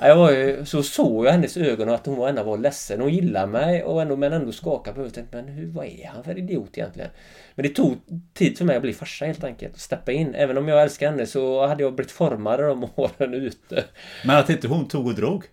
Jag 0.00 0.16
var 0.16 0.30
ju, 0.30 0.64
så 0.64 0.82
såg 0.82 1.26
jag 1.26 1.32
hennes 1.32 1.56
ögon 1.56 1.88
och 1.88 1.94
att 1.94 2.06
hon 2.06 2.28
ändå 2.28 2.42
var 2.42 2.58
ledsen. 2.58 3.00
Hon 3.00 3.14
gillar 3.14 3.46
mig 3.46 3.82
och 3.82 4.02
ändå, 4.02 4.16
men 4.16 4.32
ändå 4.32 4.52
skakade 4.52 4.94
på 4.94 5.00
huvudet. 5.00 5.24
Men 5.30 5.48
hur, 5.48 5.66
vad 5.66 5.86
är 5.86 6.10
han 6.14 6.24
för 6.24 6.38
idiot 6.38 6.78
egentligen? 6.78 7.10
Men 7.54 7.62
det 7.62 7.68
tog 7.68 7.96
tid 8.34 8.58
för 8.58 8.64
mig 8.64 8.76
att 8.76 8.82
bli 8.82 8.92
farsa 8.92 9.24
helt 9.24 9.44
enkelt. 9.44 9.74
Och 9.74 9.80
steppa 9.80 10.12
in. 10.12 10.34
Även 10.34 10.58
om 10.58 10.68
jag 10.68 10.82
älskar 10.82 11.10
henne 11.10 11.26
så 11.26 11.66
hade 11.66 11.82
jag 11.82 11.94
blivit 11.94 12.12
formad 12.12 12.60
de 12.60 12.84
åren 12.94 13.34
ute. 13.34 13.84
Men 14.24 14.36
att 14.36 14.50
inte 14.50 14.68
hon 14.68 14.88
tog 14.88 15.06
och 15.06 15.14
drog? 15.14 15.44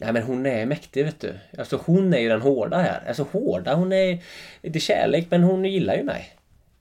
Nej 0.00 0.12
men 0.12 0.22
hon 0.22 0.46
är 0.46 0.66
mäktig 0.66 1.04
vet 1.04 1.20
du. 1.20 1.34
Alltså 1.58 1.80
hon 1.84 2.14
är 2.14 2.18
ju 2.18 2.28
den 2.28 2.40
hårda 2.40 2.78
här. 2.78 3.02
Alltså 3.08 3.26
hårda, 3.32 3.74
hon 3.74 3.92
är... 3.92 4.22
Det 4.62 4.76
är 4.76 4.80
kärlek 4.80 5.26
men 5.30 5.42
hon 5.42 5.64
gillar 5.64 5.94
ju 5.94 6.02
mig. 6.02 6.37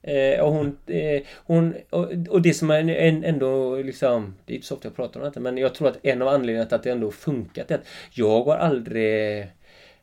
Eh, 0.08 0.40
och 0.40 0.54
hon... 0.54 0.78
Eh, 0.88 1.22
hon 1.36 1.76
och, 1.90 2.12
och, 2.30 2.42
det 2.42 2.54
som 2.54 2.72
är 2.72 2.90
en, 2.90 3.24
ändå 3.24 3.76
liksom... 3.76 4.36
Det 4.46 4.54
är 4.54 4.56
inte 4.56 4.68
så 4.68 4.76
ofta 4.76 4.88
jag 4.88 4.96
pratar 4.96 5.22
om 5.22 5.32
det 5.34 5.40
men 5.40 5.58
jag 5.58 5.76
tror 5.76 5.88
att 5.88 6.06
en 6.06 6.22
av 6.22 6.28
anledningarna 6.28 6.66
till 6.66 6.76
att 6.76 6.84
det 6.84 6.92
ändå 6.92 7.12
funkat 7.12 7.72
är 7.72 7.76
att 7.76 7.88
jag 8.12 8.44
har 8.44 8.58
aldrig 8.58 9.48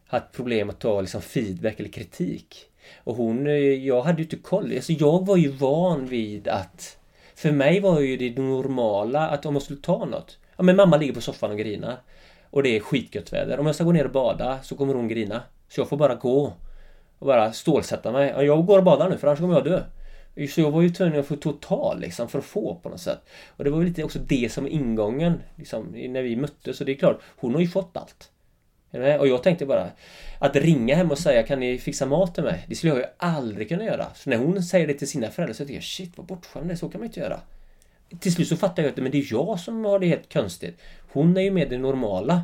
haft 0.07 0.33
problem 0.33 0.71
att 0.71 0.81
ta 0.81 1.01
liksom 1.01 1.23
feedback 1.23 1.81
eller 1.81 1.91
kritik. 1.91 2.57
Och 2.97 3.17
hon... 3.17 3.47
Eh, 3.47 3.53
jag 3.57 4.03
hade 4.03 4.19
ju 4.19 4.25
inte 4.25 4.37
koll. 4.37 4.73
Alltså 4.75 4.93
jag 4.93 5.27
var 5.27 5.37
ju 5.37 5.49
van 5.49 6.07
vid 6.07 6.49
att... 6.49 6.99
För 7.35 7.53
mig 7.53 7.81
var 7.81 8.01
ju 8.01 8.17
det 8.17 8.43
normala 8.43 9.29
att 9.29 9.47
om 9.47 9.55
jag 9.55 9.63
skulle 9.63 9.81
ta 9.81 10.05
något... 10.05 10.39
Ja 10.57 10.63
men 10.63 10.77
mamma 10.77 10.97
ligger 10.97 11.15
på 11.15 11.21
soffan 11.21 11.51
och 11.51 11.59
grinar. 11.59 11.97
Och 12.51 12.63
det 12.63 12.77
är 12.77 12.81
skitgött 12.81 13.33
väder. 13.33 13.61
Om 13.61 13.67
jag 13.67 13.75
ska 13.75 13.85
gå 13.85 13.93
ner 13.93 14.05
och 14.05 14.13
bada 14.13 14.59
så 14.63 14.77
kommer 14.77 14.95
hon 14.95 15.09
grina. 15.09 15.43
Så 15.69 15.81
jag 15.81 15.89
får 15.89 15.97
bara 15.97 16.15
gå 16.15 16.53
och 17.19 17.27
bara 17.27 17.53
stålsätta 17.53 18.13
mig. 18.13 18.35
Jag 18.37 18.67
går 18.67 18.79
och 18.79 18.85
badar 18.85 19.11
nu 19.11 19.19
för 19.19 19.27
annars 19.27 19.39
kommer 19.39 19.55
jag 19.55 19.65
dö. 19.65 19.83
Så 20.49 20.61
jag 20.61 20.71
var 20.71 20.83
ju 20.83 20.91
tvungen 20.91 21.21
att 21.21 21.27
få 21.27 21.37
total 21.37 22.01
liksom 22.01 22.29
för 22.29 22.39
att 22.39 22.45
få 22.45 22.75
på 22.75 22.89
något 22.89 23.01
sätt. 23.01 23.21
Och 23.49 23.65
det 23.65 23.71
var 23.71 23.79
väl 23.79 23.89
lite 23.89 24.05
också 24.05 24.19
det 24.19 24.53
som 24.53 24.65
var 24.65 24.71
ingången 24.71 25.41
liksom, 25.57 25.87
när 26.09 26.23
vi 26.23 26.37
möttes. 26.37 26.77
Så 26.77 26.85
det 26.85 26.93
är 26.93 26.97
klart, 26.97 27.21
hon 27.37 27.55
har 27.55 27.61
ju 27.61 27.69
fått 27.69 27.97
allt. 27.97 28.31
Och 29.21 29.29
jag 29.29 29.43
tänkte 29.43 29.67
bara 29.67 29.91
att 30.39 30.57
ringa 30.57 30.95
hem 30.95 31.11
och 31.11 31.19
säga 31.19 31.43
kan 31.43 31.61
ni 31.61 31.79
fixa 31.79 32.07
mat 32.07 32.35
till 32.35 32.45
mig? 32.45 32.65
Det 32.69 32.75
skulle 32.75 32.93
jag 32.93 33.01
ju 33.01 33.07
aldrig 33.17 33.69
kunna 33.69 33.85
göra. 33.85 34.07
Så 34.15 34.31
när 34.31 34.37
hon 34.37 34.63
säger 34.63 34.87
det 34.87 34.95
till 34.95 35.09
sina 35.09 35.31
föräldrar 35.31 35.55
så 35.55 35.59
tänker 35.59 35.75
jag 35.75 35.83
shit 35.83 36.13
vad 36.17 36.27
bortskämd 36.27 36.69
det 36.69 36.77
så 36.77 36.89
kan 36.89 37.01
man 37.01 37.07
inte 37.07 37.21
göra. 37.21 37.41
Till 38.21 38.33
slut 38.33 38.49
så 38.49 38.57
fattar 38.57 38.83
jag 38.83 38.91
att 38.91 38.97
men 38.97 39.13
det 39.13 39.19
är 39.19 39.27
jag 39.31 39.61
som 39.61 39.85
har 39.85 39.99
det 39.99 40.07
helt 40.07 40.33
konstigt. 40.33 40.81
Hon 41.13 41.37
är 41.37 41.41
ju 41.41 41.51
med 41.51 41.71
det 41.71 41.79
normala. 41.79 42.43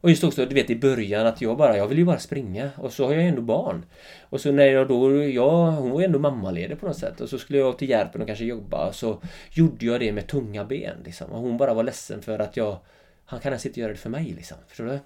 Och 0.00 0.10
just 0.10 0.24
också, 0.24 0.46
du 0.46 0.54
vet 0.54 0.70
i 0.70 0.76
början 0.76 1.26
att 1.26 1.40
jag 1.40 1.56
bara, 1.56 1.76
jag 1.76 1.88
vill 1.88 1.98
ju 1.98 2.04
bara 2.04 2.18
springa. 2.18 2.70
Och 2.76 2.92
så 2.92 3.06
har 3.06 3.12
jag 3.12 3.26
ändå 3.26 3.42
barn. 3.42 3.84
Och 4.22 4.40
så 4.40 4.52
när 4.52 4.66
jag 4.66 4.88
då, 4.88 5.24
jag, 5.24 5.72
hon 5.72 5.90
var 5.90 6.00
ju 6.00 6.06
ändå 6.06 6.18
mammaledig 6.18 6.80
på 6.80 6.86
något 6.86 6.98
sätt. 6.98 7.20
Och 7.20 7.28
så 7.28 7.38
skulle 7.38 7.58
jag 7.58 7.78
till 7.78 7.90
Järpen 7.90 8.20
och 8.20 8.26
kanske 8.26 8.44
jobba. 8.44 8.88
och 8.88 8.94
Så 8.94 9.22
gjorde 9.50 9.86
jag 9.86 10.00
det 10.00 10.12
med 10.12 10.26
tunga 10.26 10.64
ben 10.64 10.96
liksom. 11.04 11.32
Och 11.32 11.40
hon 11.40 11.56
bara 11.56 11.74
var 11.74 11.82
ledsen 11.82 12.22
för 12.22 12.38
att 12.38 12.56
jag, 12.56 12.78
han 13.24 13.40
kan 13.40 13.52
ens 13.52 13.66
inte 13.66 13.80
göra 13.80 13.92
det 13.92 13.98
för 13.98 14.10
mig 14.10 14.34
liksom. 14.36 14.56
Förstår 14.68 14.84
du? 14.84 14.98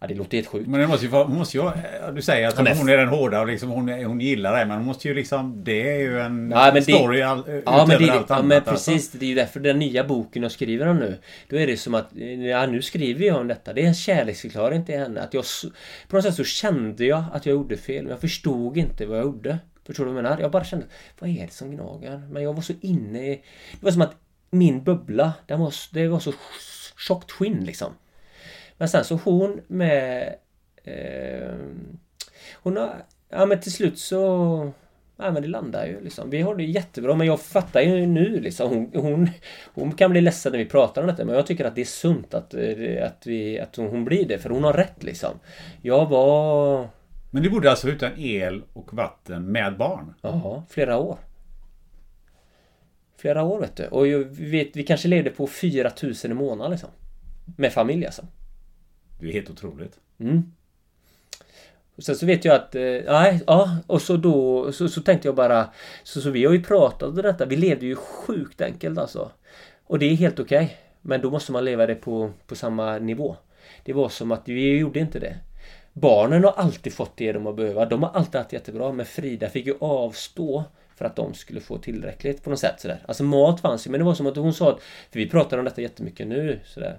Ja, 0.00 0.06
det 0.06 0.14
låter 0.14 0.36
helt 0.36 0.48
sjukt. 0.48 0.68
Men 0.68 0.80
det 0.80 0.86
måste 0.86 1.04
ju 1.06 1.10
vara, 1.10 1.28
måste 1.28 1.56
ju, 1.56 1.70
du 2.14 2.22
säger 2.22 2.48
att 2.48 2.66
Ja, 2.66 2.74
hon 2.76 2.88
är 2.88 2.96
den 2.96 3.08
hårda 3.08 3.40
och 3.40 3.46
liksom 3.46 3.70
hon, 3.70 3.88
hon 3.88 4.20
gillar 4.20 4.58
det. 4.58 4.66
Men 4.66 4.76
hon 4.76 4.86
måste 4.86 5.08
ju 5.08 5.14
liksom, 5.14 5.64
det 5.64 5.92
är 5.92 5.98
ju 5.98 6.20
en 6.20 6.50
Ja, 6.50 6.70
men 6.72 6.82
story 6.82 7.18
det, 7.18 7.22
all, 7.22 7.42
ja, 7.64 7.86
men 7.88 8.02
det, 8.02 8.10
allt 8.10 8.26
ja, 8.28 8.34
annat. 8.34 8.46
men 8.46 8.56
alltså. 8.56 8.72
precis. 8.90 9.10
Det 9.12 9.26
är 9.26 9.28
ju 9.28 9.34
därför 9.34 9.60
den 9.60 9.78
nya 9.78 10.04
boken 10.04 10.42
jag 10.42 10.52
skriver 10.52 10.86
om 10.86 10.96
nu. 10.96 11.18
Då 11.48 11.56
är 11.56 11.66
det 11.66 11.76
som 11.76 11.94
att, 11.94 12.08
ja 12.50 12.66
nu 12.66 12.82
skriver 12.82 13.26
jag 13.26 13.36
om 13.36 13.48
detta. 13.48 13.72
Det 13.72 13.82
är 13.82 13.86
en 13.86 13.94
kärleksförklaring 13.94 14.84
till 14.84 14.98
henne. 14.98 15.20
Att 15.20 15.34
jag, 15.34 15.44
på 16.08 16.16
något 16.16 16.24
sätt 16.24 16.34
så 16.34 16.44
kände 16.44 17.04
jag 17.04 17.24
att 17.32 17.46
jag 17.46 17.52
gjorde 17.52 17.76
fel. 17.76 18.02
Men 18.02 18.10
jag 18.10 18.20
förstod 18.20 18.76
inte 18.76 19.06
vad 19.06 19.18
jag 19.18 19.24
gjorde. 19.24 19.58
Förstår 19.86 20.04
du 20.04 20.10
vad 20.10 20.18
jag 20.18 20.22
menar? 20.24 20.40
Jag 20.40 20.50
bara 20.50 20.64
kände, 20.64 20.86
vad 21.18 21.30
är 21.30 21.46
det 21.46 21.52
som 21.52 21.70
gnager? 21.70 22.22
Men 22.30 22.42
jag 22.42 22.54
var 22.54 22.62
så 22.62 22.72
inne 22.80 23.32
i... 23.32 23.42
Det 23.72 23.84
var 23.84 23.90
som 23.90 24.02
att 24.02 24.16
min 24.50 24.84
bubbla, 24.84 25.32
den 25.46 25.60
var, 25.60 25.74
det 25.92 26.08
var 26.08 26.20
så 26.20 26.32
tjockt 26.98 27.30
skinn 27.32 27.64
liksom. 27.64 27.92
Men 28.78 28.88
sen 28.88 29.04
så 29.04 29.14
hon 29.14 29.60
med... 29.66 30.34
Eh, 30.84 31.54
hon 32.54 32.76
har... 32.76 33.04
Ja 33.28 33.46
men 33.46 33.60
till 33.60 33.72
slut 33.72 33.98
så... 33.98 34.72
Ja 35.16 35.30
men 35.30 35.42
det 35.42 35.48
landar 35.48 35.86
ju 35.86 36.00
liksom. 36.00 36.30
Vi 36.30 36.40
har 36.40 36.54
det 36.54 36.64
jättebra 36.64 37.14
men 37.14 37.26
jag 37.26 37.40
fattar 37.40 37.80
ju 37.80 38.06
nu 38.06 38.40
liksom. 38.40 38.68
Hon, 38.68 39.02
hon, 39.02 39.30
hon 39.74 39.92
kan 39.92 40.10
bli 40.10 40.20
ledsen 40.20 40.52
när 40.52 40.58
vi 40.58 40.64
pratar 40.64 41.02
om 41.02 41.08
detta 41.08 41.24
men 41.24 41.34
jag 41.34 41.46
tycker 41.46 41.64
att 41.64 41.74
det 41.74 41.80
är 41.80 41.84
sunt 41.84 42.34
att, 42.34 42.54
eh, 42.54 43.06
att, 43.06 43.26
vi, 43.26 43.60
att 43.60 43.76
hon 43.76 44.04
blir 44.04 44.28
det. 44.28 44.38
För 44.38 44.50
hon 44.50 44.64
har 44.64 44.72
rätt 44.72 45.02
liksom. 45.02 45.38
Jag 45.82 46.06
var... 46.06 46.88
Men 47.30 47.42
du 47.42 47.50
bodde 47.50 47.70
alltså 47.70 47.88
utan 47.88 48.10
el 48.16 48.62
och 48.72 48.94
vatten 48.94 49.52
med 49.52 49.76
barn? 49.76 50.14
Ja, 50.22 50.64
flera 50.68 50.98
år. 50.98 51.18
Flera 53.16 53.42
år 53.42 53.60
vet 53.60 53.76
du. 53.76 53.86
Och 53.86 54.06
jag 54.06 54.24
vet, 54.24 54.76
vi 54.76 54.82
kanske 54.82 55.08
levde 55.08 55.30
på 55.30 55.46
4000 55.46 56.30
i 56.30 56.34
månaden 56.34 56.70
liksom. 56.70 56.90
Med 57.56 57.72
familj 57.72 58.06
alltså. 58.06 58.22
Det 59.18 59.28
är 59.28 59.32
helt 59.32 59.50
otroligt. 59.50 60.00
Mm. 60.18 60.52
Och 61.96 62.04
sen 62.04 62.16
så 62.16 62.26
vet 62.26 62.44
jag 62.44 62.54
att, 62.54 62.74
eh, 62.74 62.82
ja, 62.82 63.76
och 63.86 64.02
så 64.02 64.16
då, 64.16 64.72
så, 64.72 64.88
så 64.88 65.00
tänkte 65.00 65.28
jag 65.28 65.34
bara, 65.34 65.70
så, 66.02 66.20
så 66.20 66.30
vi 66.30 66.44
har 66.44 66.52
ju 66.52 66.62
pratat 66.62 67.08
om 67.08 67.16
detta, 67.16 67.46
vi 67.46 67.56
levde 67.56 67.86
ju 67.86 67.94
sjukt 67.96 68.60
enkelt 68.60 68.98
alltså. 68.98 69.30
Och 69.84 69.98
det 69.98 70.06
är 70.06 70.14
helt 70.14 70.40
okej. 70.40 70.76
men 71.02 71.20
då 71.20 71.30
måste 71.30 71.52
man 71.52 71.64
leva 71.64 71.86
det 71.86 71.94
på, 71.94 72.30
på 72.46 72.54
samma 72.54 72.98
nivå. 72.98 73.36
Det 73.84 73.92
var 73.92 74.08
som 74.08 74.32
att 74.32 74.48
vi 74.48 74.78
gjorde 74.78 75.00
inte 75.00 75.18
det. 75.18 75.36
Barnen 75.92 76.44
har 76.44 76.52
alltid 76.52 76.92
fått 76.92 77.16
det 77.16 77.32
de 77.32 77.46
har 77.46 77.52
behövt. 77.52 77.90
De 77.90 78.02
har 78.02 78.10
alltid 78.10 78.34
haft 78.34 78.52
jättebra, 78.52 78.92
men 78.92 79.06
Frida 79.06 79.48
fick 79.48 79.66
ju 79.66 79.74
avstå 79.80 80.64
för 80.96 81.04
att 81.04 81.16
de 81.16 81.34
skulle 81.34 81.60
få 81.60 81.78
tillräckligt 81.78 82.42
på 82.44 82.50
något 82.50 82.58
sätt. 82.58 82.80
Sådär. 82.80 83.02
Alltså 83.08 83.24
mat 83.24 83.60
fanns 83.60 83.86
ju, 83.86 83.90
men 83.90 84.00
det 84.00 84.04
var 84.04 84.14
som 84.14 84.26
att 84.26 84.36
hon 84.36 84.54
sa 84.54 84.70
att, 84.70 84.80
för 85.10 85.18
vi 85.18 85.28
pratar 85.28 85.58
om 85.58 85.64
detta 85.64 85.82
jättemycket 85.82 86.26
nu, 86.26 86.60
sådär. 86.64 86.98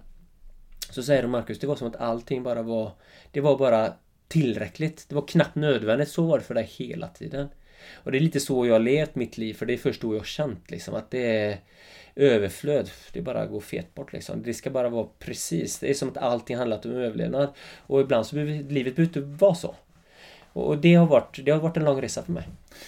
Så 0.89 1.03
säger 1.03 1.27
Marcus, 1.27 1.59
det 1.59 1.67
var 1.67 1.75
som 1.75 1.87
att 1.87 1.95
allting 1.95 2.43
bara 2.43 2.61
var 2.61 2.91
Det 3.31 3.41
var 3.41 3.57
bara 3.57 3.93
tillräckligt. 4.27 5.05
Det 5.09 5.15
var 5.15 5.27
knappt 5.27 5.55
nödvändigt. 5.55 6.09
Så 6.09 6.23
var 6.23 6.37
det 6.37 6.43
för 6.43 6.53
dig 6.53 6.69
hela 6.77 7.07
tiden. 7.07 7.47
Och 7.93 8.11
det 8.11 8.17
är 8.17 8.21
lite 8.21 8.39
så 8.39 8.65
jag 8.65 8.73
har 8.73 8.79
levt 8.79 9.15
mitt 9.15 9.37
liv. 9.37 9.53
För 9.53 9.65
det 9.65 9.73
är 9.73 9.77
först 9.77 10.01
då 10.01 10.13
jag 10.13 10.19
har 10.19 10.25
känt 10.25 10.71
liksom 10.71 10.95
att 10.95 11.11
det 11.11 11.35
är 11.37 11.59
överflöd. 12.15 12.89
Det 13.13 13.21
bara 13.21 13.45
går 13.45 13.59
fet 13.59 13.95
bort 13.95 14.13
liksom. 14.13 14.43
Det 14.43 14.53
ska 14.53 14.69
bara 14.69 14.89
vara 14.89 15.07
precis. 15.19 15.79
Det 15.79 15.89
är 15.89 15.93
som 15.93 16.09
att 16.09 16.17
allting 16.17 16.57
handlat 16.57 16.85
om 16.85 16.91
överlevnad. 16.91 17.49
Och 17.77 18.01
ibland 18.01 18.25
så 18.25 18.35
behöver 18.35 18.63
livet 18.63 18.95
behöver 18.95 19.17
inte 19.17 19.45
vara 19.45 19.55
så. 19.55 19.75
Och 20.53 20.77
det 20.77 20.95
har 20.95 21.05
varit, 21.05 21.39
det 21.45 21.51
har 21.51 21.59
varit 21.59 21.77
en 21.77 21.83
lång 21.85 22.01
resa 22.01 22.23
för 22.23 22.31
mig. 22.31 22.43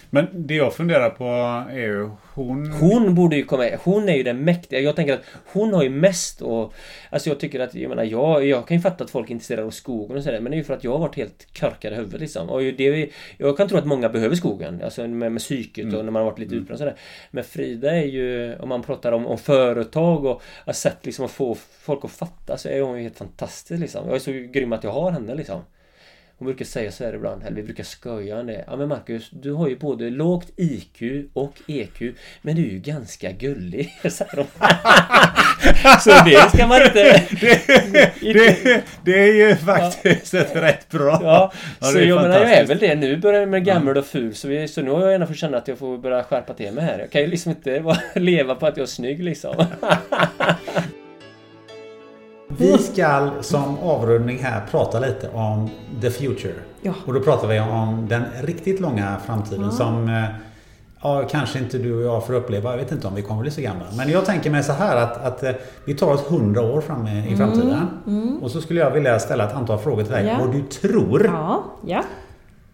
Men 0.09 0.27
det 0.33 0.55
jag 0.55 0.73
funderar 0.73 1.09
på 1.09 1.23
är 1.71 1.77
ju 1.79 2.09
hon... 2.33 2.71
Hon 2.71 3.15
borde 3.15 3.35
ju 3.35 3.43
komma 3.45 3.69
Hon 3.83 4.09
är 4.09 4.13
ju 4.15 4.23
den 4.23 4.43
mäktiga. 4.43 4.79
Jag 4.79 4.95
tänker 4.95 5.13
att 5.13 5.21
hon 5.53 5.73
har 5.73 5.83
ju 5.83 5.89
mest 5.89 6.41
och... 6.41 6.73
Alltså 7.09 7.29
jag 7.29 7.39
tycker 7.39 7.59
att, 7.59 7.75
jag 7.75 7.89
menar, 7.89 8.03
jag, 8.03 8.45
jag 8.45 8.67
kan 8.67 8.77
ju 8.77 8.81
fatta 8.83 9.03
att 9.03 9.09
folk 9.09 9.27
är 9.29 9.31
intresserade 9.31 9.67
av 9.67 9.71
skogen 9.71 10.17
och 10.17 10.23
sådär. 10.23 10.39
Men 10.41 10.51
det 10.51 10.55
är 10.55 10.57
ju 10.57 10.63
för 10.63 10.73
att 10.73 10.83
jag 10.83 10.91
har 10.91 10.99
varit 10.99 11.15
helt 11.15 11.47
körkad 11.53 11.93
i 11.93 11.95
huvudet 11.95 12.21
liksom. 12.21 12.49
Och 12.49 12.61
det, 12.61 12.81
är- 12.87 13.09
jag 13.37 13.57
kan 13.57 13.67
tro 13.67 13.77
att 13.77 13.85
många 13.85 14.09
behöver 14.09 14.35
skogen. 14.35 14.81
Alltså 14.83 15.07
med, 15.07 15.31
med 15.31 15.41
psyket 15.41 15.85
och 15.85 15.91
Mm. 15.93 16.05
när 16.05 16.11
man 16.11 16.21
har 16.23 16.29
varit 16.31 16.39
lite 16.39 16.55
utbränd 16.55 16.71
och 16.71 16.77
sådär. 16.79 16.95
Men 17.31 17.43
Frida 17.43 17.95
är 17.95 18.05
ju, 18.05 18.55
om 18.59 18.69
man 18.69 18.81
pratar 18.83 19.11
om, 19.11 19.27
om 19.27 19.37
företag 19.37 20.25
och 20.25 20.41
har 20.65 20.73
sett 20.73 21.05
liksom 21.05 21.25
att 21.25 21.31
få 21.31 21.55
folk 21.81 22.05
att 22.05 22.11
fatta 22.11 22.57
så 22.57 22.69
är 22.69 22.81
hon 22.81 22.97
ju 22.97 23.03
helt 23.03 23.17
fantastisk 23.17 23.79
liksom. 23.81 24.05
Jag 24.07 24.15
är 24.15 24.19
så 24.19 24.31
grym 24.31 24.73
att 24.73 24.83
jag 24.83 24.91
har 24.91 25.11
henne 25.11 25.35
liksom. 25.35 25.61
Hon 26.41 26.45
brukar 26.45 26.65
säga 26.65 26.91
så 26.91 27.03
här 27.03 27.13
ibland, 27.13 27.43
eller 27.43 27.55
vi 27.55 27.63
brukar 27.63 27.83
skoja 27.83 28.39
om 28.39 28.47
det. 28.47 28.63
Ja 28.67 28.75
men 28.75 28.87
Marcus, 28.87 29.29
du 29.29 29.51
har 29.51 29.67
ju 29.67 29.75
både 29.77 30.09
lågt 30.09 30.51
IQ 30.55 31.01
och 31.33 31.53
EQ, 31.67 32.01
men 32.41 32.55
du 32.55 32.61
är 32.61 32.69
ju 32.69 32.79
ganska 32.79 33.31
gullig. 33.31 33.93
hon. 34.35 34.45
så 35.99 36.09
det 36.25 36.49
ska 36.55 36.67
man 36.67 36.81
inte... 36.81 37.23
det, 38.21 38.83
det 39.05 39.19
är 39.19 39.33
ju 39.33 39.55
faktiskt 39.55 40.33
ett 40.33 40.55
rätt 40.55 40.89
bra. 40.89 41.19
Ja, 41.23 41.51
Ja, 41.79 41.87
så 41.87 41.97
det 41.97 42.05
jag 42.05 42.21
menar, 42.21 42.39
jag 42.39 42.51
är 42.51 42.65
väl 42.65 42.77
det. 42.77 42.95
Nu 42.95 43.17
börjar 43.17 43.39
jag 43.39 43.49
med 43.49 43.65
gammal 43.65 43.97
och 43.97 44.05
ful, 44.05 44.35
så, 44.35 44.47
vi, 44.47 44.67
så 44.67 44.81
nu 44.81 44.91
har 44.91 45.01
jag 45.01 45.11
gärna 45.11 45.27
fått 45.27 45.37
känna 45.37 45.57
att 45.57 45.67
jag 45.67 45.77
får 45.77 45.97
börja 45.97 46.23
skärpa 46.23 46.53
till 46.53 46.73
mig 46.73 46.83
här. 46.83 46.99
Jag 46.99 47.11
kan 47.11 47.21
ju 47.21 47.27
liksom 47.27 47.51
inte 47.51 47.95
leva 48.15 48.55
på 48.55 48.67
att 48.67 48.77
jag 48.77 48.83
är 48.83 48.87
snygg 48.87 49.23
liksom. 49.23 49.65
Vi 52.61 52.77
ska 52.77 53.29
som 53.41 53.79
avrundning 53.79 54.37
här 54.43 54.61
prata 54.71 54.99
lite 54.99 55.29
om 55.33 55.69
the 56.01 56.09
future. 56.11 56.53
Ja. 56.81 56.93
Och 57.05 57.13
då 57.13 57.19
pratar 57.19 57.47
vi 57.47 57.59
om 57.59 58.05
den 58.09 58.23
riktigt 58.41 58.79
långa 58.79 59.17
framtiden 59.25 59.63
Ja. 59.65 59.71
som 59.71 60.09
eh, 60.09 60.23
ja, 61.03 61.23
kanske 61.31 61.59
inte 61.59 61.77
du 61.77 61.93
och 61.95 62.01
jag 62.15 62.25
får 62.27 62.33
uppleva. 62.33 62.69
Jag 62.71 62.77
vet 62.77 62.91
inte 62.91 63.07
om 63.07 63.15
vi 63.15 63.21
kommer 63.21 63.41
bli 63.41 63.51
så 63.51 63.61
gamla. 63.61 63.85
Men 63.97 64.09
jag 64.09 64.25
tänker 64.25 64.51
mig 64.51 64.63
så 64.63 64.73
här 64.73 64.95
att, 64.97 65.23
att 65.25 65.43
eh, 65.43 65.51
vi 65.85 65.93
tar 65.93 66.13
oss 66.13 66.23
100 66.31 66.61
år 66.61 66.81
fram 66.81 67.07
i, 67.07 67.19
Mm, 67.21 67.37
framtiden. 67.37 67.87
mm. 68.07 68.37
Och 68.43 68.51
så 68.51 68.61
skulle 68.61 68.79
jag 68.79 68.91
vilja 68.91 69.19
ställa 69.19 69.43
ett 69.47 69.53
antal 69.55 69.77
frågor 69.79 70.03
till 70.03 70.11
dig. 70.13 70.25
Ja. 70.25 70.37
Vad 70.39 70.51
du 70.51 70.61
tror 70.61 71.25
ja. 71.85 72.03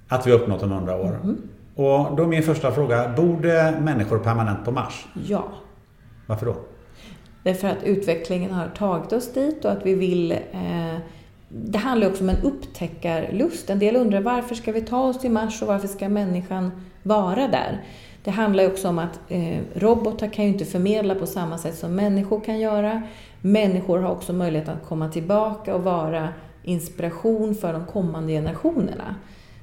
att 0.08 0.28
vi 0.28 0.32
har 0.32 0.40
uppnått 0.40 0.64
om 0.64 0.72
100 0.72 0.96
år. 0.96 1.20
Mm. 1.24 1.38
Och 1.76 2.16
då 2.16 2.24
är 2.24 2.28
min 2.28 2.44
första 2.44 2.72
fråga. 2.72 3.10
Bor 3.16 3.42
det 3.42 3.78
människor 3.82 4.20
permanent 4.20 4.66
på 4.66 4.72
Mars? 4.72 5.06
Ja. 5.28 5.44
Varför 6.28 6.46
då? 6.46 6.56
Därför 7.48 7.68
att 7.68 7.84
utvecklingen 7.84 8.52
har 8.52 8.68
tagit 8.68 9.14
oss 9.14 9.34
dit 9.34 9.66
och 9.66 9.72
att 9.72 9.86
vi 9.86 9.94
vill... 9.94 10.32
Eh, 10.32 10.98
det 11.50 11.78
handlar 11.78 12.08
också 12.08 12.24
om 12.24 12.30
en 12.30 12.42
upptäckarlust. 12.42 13.70
En 13.70 13.80
del 13.80 13.96
undrar 13.96 14.22
varför 14.22 14.56
ska 14.56 14.72
vi 14.72 14.82
ta 14.82 15.04
oss 15.04 15.20
till 15.20 15.32
Mars 15.32 15.62
och 15.62 15.68
varför 15.68 15.88
ska 15.88 16.10
människan 16.10 16.72
vara 17.04 17.48
där? 17.48 17.84
Det 18.24 18.32
handlar 18.32 18.64
ju 18.64 18.70
också 18.70 18.90
om 18.90 19.00
att 19.00 19.20
eh, 19.30 19.60
robotar 19.74 20.28
kan 20.28 20.46
ju 20.46 20.52
inte 20.52 20.66
förmedla 20.66 21.16
på 21.16 21.26
samma 21.26 21.58
sätt 21.58 21.78
som 21.78 21.96
människor 21.96 22.40
kan 22.40 22.60
göra. 22.60 23.04
Människor 23.42 24.00
har 24.00 24.12
också 24.12 24.34
möjlighet 24.34 24.70
att 24.70 24.86
komma 24.88 25.10
tillbaka 25.10 25.76
och 25.76 25.84
vara 25.84 26.30
inspiration 26.64 27.56
för 27.56 27.74
de 27.74 27.86
kommande 27.86 28.34
generationerna. 28.34 29.16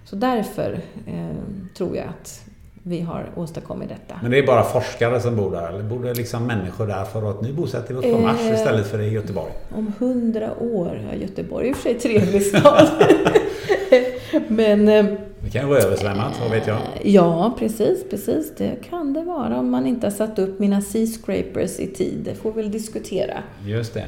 Så 0.04 0.16
därför 0.16 0.80
eh, 1.06 1.36
tror 1.76 1.96
jag 1.96 2.06
att 2.06 2.44
vi 2.86 3.00
har 3.00 3.26
åstadkommit 3.36 3.88
detta. 3.88 4.14
Men 4.22 4.30
det 4.30 4.38
är 4.38 4.46
bara 4.46 4.62
forskare 4.62 5.20
som 5.20 5.36
bor 5.36 5.50
där? 5.50 5.68
Eller 5.68 5.82
bor 5.82 6.02
det 6.04 6.14
liksom 6.14 6.46
människor 6.46 6.86
där 6.86 7.04
för 7.04 7.30
att 7.30 7.42
nu 7.42 7.52
bosätter 7.52 7.94
vi 7.94 8.00
oss 8.00 8.14
på 8.16 8.18
Mars 8.22 8.40
Eh. 8.40 8.54
istället 8.54 8.86
för 8.86 9.00
i 9.00 9.08
Göteborg? 9.10 9.52
Om 9.74 9.92
hundra 9.98 10.50
år, 10.60 11.00
ja 11.10 11.16
Göteborg 11.18 11.66
är 11.66 11.70
i 11.70 11.72
och 11.72 11.76
för 11.76 11.82
sig 11.82 11.92
en 11.94 12.00
trevlig 12.00 12.42
stad. 12.42 12.88
Men 14.48 14.88
eh, 14.88 15.04
Det 15.40 15.50
kan 15.50 15.62
ju 15.62 15.68
vara 15.68 15.78
översvämmat, 15.78 16.32
vad 16.42 16.50
vet 16.50 16.66
jag? 16.66 16.78
ja, 17.02 17.56
precis, 17.58 18.04
precis. 18.10 18.52
Det 18.56 18.76
kan 18.90 19.12
det 19.12 19.22
vara 19.22 19.58
om 19.58 19.70
man 19.70 19.86
inte 19.86 20.06
har 20.06 20.12
satt 20.12 20.38
upp 20.38 20.58
mina 20.58 20.80
Seascrapers 20.80 21.78
i 21.80 21.86
tid. 21.86 22.18
Det 22.24 22.34
får 22.34 22.52
vi 22.52 22.62
väl 22.62 22.70
diskutera. 22.70 23.34
Just 23.66 23.94
det. 23.94 24.04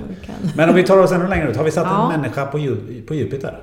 Men 0.56 0.68
om 0.68 0.74
vi 0.74 0.82
tar 0.82 0.98
oss 0.98 1.12
ännu 1.12 1.28
längre 1.28 1.50
ut. 1.50 1.56
Har 1.56 1.64
vi 1.64 1.70
satt 1.70 1.86
Ja. 1.90 2.12
en 2.12 2.20
människa 2.20 2.46
på 3.06 3.14
Jupiter? 3.14 3.58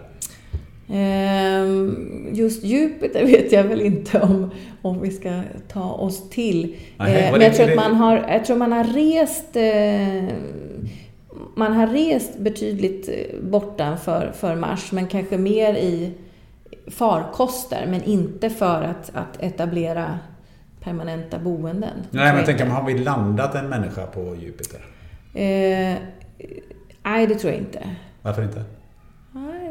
Ehm, 0.94 2.30
Just 2.34 2.64
Jupiter 2.64 3.26
vet 3.26 3.52
jag 3.52 3.64
väl 3.64 3.82
inte 3.82 4.22
om, 4.22 4.52
om 4.82 5.02
vi 5.02 5.12
ska 5.12 5.42
ta 5.68 5.92
oss 5.92 6.30
till. 6.30 6.76
Nej, 6.98 7.16
Eh, 7.16 7.32
vad 7.32 7.40
Men 7.40 7.48
jag 7.48 7.56
tror, 7.56 7.70
att 7.70 7.76
man 7.76 7.96
har, 7.96 8.26
jag 8.30 8.46
tror 8.46 8.58
man 8.58 8.72
har 8.72 8.84
rest 8.84 9.56
eh, 9.56 10.36
man 11.56 11.74
har 11.74 11.88
rest 11.88 12.38
betydligt 12.38 13.10
eh, 13.10 13.40
bortanför 13.42 14.32
för 14.36 14.56
Mars, 14.56 14.92
men 14.92 15.08
kanske 15.08 15.38
mer 15.38 15.74
i 15.74 16.12
farkoster, 16.88 17.86
men 17.90 18.04
inte 18.04 18.50
för 18.50 18.84
att, 18.84 19.12
att 19.14 19.44
etablera 19.44 20.20
permanenta 20.80 21.40
boenden. 21.40 21.94
Nej, 22.10 22.26
men 22.26 22.38
jag 22.38 22.46
tänker, 22.46 22.66
har 22.66 22.88
vi 22.88 22.98
landat 22.98 23.56
en 23.56 23.70
människa 23.70 24.06
på 24.06 24.36
Jupiter? 24.36 24.80
Eh, 25.34 25.98
nej, 27.04 27.28
det 27.28 27.36
tror 27.36 27.54
jag 27.54 27.62
inte. 27.62 27.90
Varför 28.22 28.44
inte? 28.44 28.64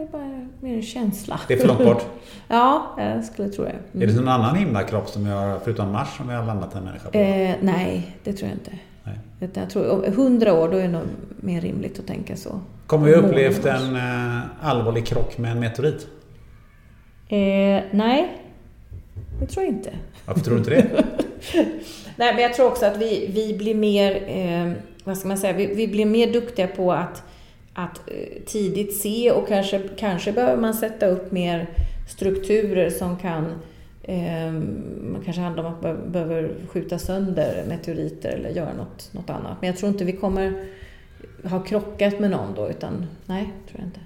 Är 0.03 0.07
bara 0.07 0.47
mer 0.61 0.75
en 0.75 0.83
känsla. 0.83 1.41
Det 1.49 1.55
är 1.55 1.59
för 1.59 1.69
långt 1.69 1.85
bort. 1.85 2.07
ja, 2.49 2.95
jag 2.99 3.25
skulle 3.25 3.49
tro 3.49 3.65
det. 3.65 3.71
Mm. 3.71 4.03
Är 4.03 4.07
det 4.07 4.21
någon 4.21 4.29
annan 4.29 4.57
himlakropp 4.57 5.09
som 5.09 5.27
har, 5.27 5.59
förutom 5.65 5.93
Mars, 5.93 6.17
som 6.17 6.29
vi 6.29 6.35
har 6.35 6.45
landat 6.45 6.75
en 6.75 6.85
människa 6.85 7.11
på? 7.11 7.19
Eh, 7.19 7.55
nej, 7.61 8.17
det 8.25 8.33
tror 8.33 8.49
jag 8.49 8.57
inte. 8.57 8.71
Nej. 9.05 9.19
Utan 9.41 9.63
jag 9.63 9.71
tror, 9.71 10.07
100 10.07 10.53
år, 10.53 10.69
då 10.69 10.77
är 10.77 10.83
det 10.83 10.89
nog 10.89 11.03
mer 11.37 11.61
rimligt 11.61 11.99
att 11.99 12.07
tänka 12.07 12.37
så. 12.37 12.61
Kommer 12.87 13.07
vi 13.07 13.15
upplevt 13.15 13.65
en 13.65 13.97
eh, 13.97 14.41
allvarlig 14.61 15.07
krock 15.07 15.39
med 15.39 15.53
en 15.53 15.61
meteorit? 15.61 16.07
Eh, 17.29 17.83
nej, 17.91 18.43
det 19.41 19.47
tror 19.47 19.65
jag 19.65 19.75
inte. 19.75 19.91
Varför 20.27 20.41
tror 20.41 20.55
du 20.55 20.59
inte 20.59 20.71
det? 20.71 21.05
Nej, 22.17 22.35
men 22.35 22.43
jag 22.43 22.55
tror 22.55 22.67
också 22.67 22.87
att 22.87 22.97
vi, 22.97 23.31
vi 23.35 23.59
blir 23.59 23.75
mer, 23.75 24.23
eh, 24.27 24.73
vad 25.05 25.19
ska 25.19 25.29
man 25.29 25.39
säga, 25.39 25.53
vi, 25.53 25.67
vi 25.67 25.89
blir 25.89 26.07
mer 26.07 26.33
duktiga 26.33 26.67
på 26.67 26.93
att, 26.93 27.23
att 27.75 28.01
eh, 28.07 28.43
tidigt 28.47 28.97
se 28.97 29.31
och 29.31 29.49
kanske, 29.49 29.83
kanske 29.97 30.33
behöver 30.33 30.63
man 30.63 30.75
sätta 30.75 31.07
upp 31.07 31.33
mer 31.33 31.67
strukturer 32.09 32.91
som 32.91 33.17
kan 33.17 33.47
eh, 34.03 34.53
man 35.03 35.23
kanske 35.25 35.43
handlar 35.43 35.65
om 35.65 35.73
att 35.75 36.07
behöver 36.13 36.55
skjuta 36.73 36.99
sönder 36.99 37.65
meteoriter 37.69 38.29
eller 38.31 38.51
göra 38.51 38.73
något, 38.73 39.09
något 39.13 39.31
annat. 39.31 39.57
Men 39.61 39.67
jag 39.67 39.77
tror 39.77 39.93
inte 39.93 40.05
vi 40.05 40.13
kommer 40.13 40.65
ha 41.45 41.61
krockat 41.61 42.21
med 42.21 42.31
någon 42.31 42.55
då, 42.55 42.69
utan 42.71 43.07
nej, 43.27 43.53
tror 43.69 43.81
jag 43.81 43.87
inte. 43.87 44.01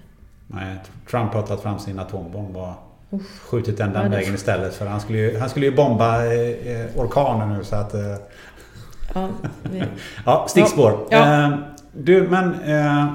Nej, 0.46 0.76
Trump 1.10 1.32
har 1.32 1.42
tagit 1.42 1.62
fram 1.62 1.78
sin 1.78 1.98
atombomb 1.98 2.56
och 2.56 2.72
Uff. 3.10 3.40
skjutit 3.40 3.78
den 3.78 3.92
den 3.92 4.02
Ja, 4.02 4.08
vägen 4.08 4.34
istället. 4.34 4.74
För 4.74 4.86
han 4.86 5.00
skulle 5.00 5.18
ju, 5.18 5.38
han 5.38 5.50
skulle 5.50 5.66
ju 5.66 5.76
bomba 5.76 6.24
eh, 6.24 6.32
eh, 6.32 6.86
orkanen 6.96 7.58
nu 7.58 7.64
så 7.64 7.76
att... 7.76 7.94
Eh, 7.94 8.16
Ja, 9.14 9.28
vi, 9.62 9.82
ja, 10.26 10.46
stickspår. 10.48 11.06
Ja. 11.10 11.44
Eh, 11.44 11.58
du, 11.92 12.28
men 12.28 12.54
eh, 12.64 13.06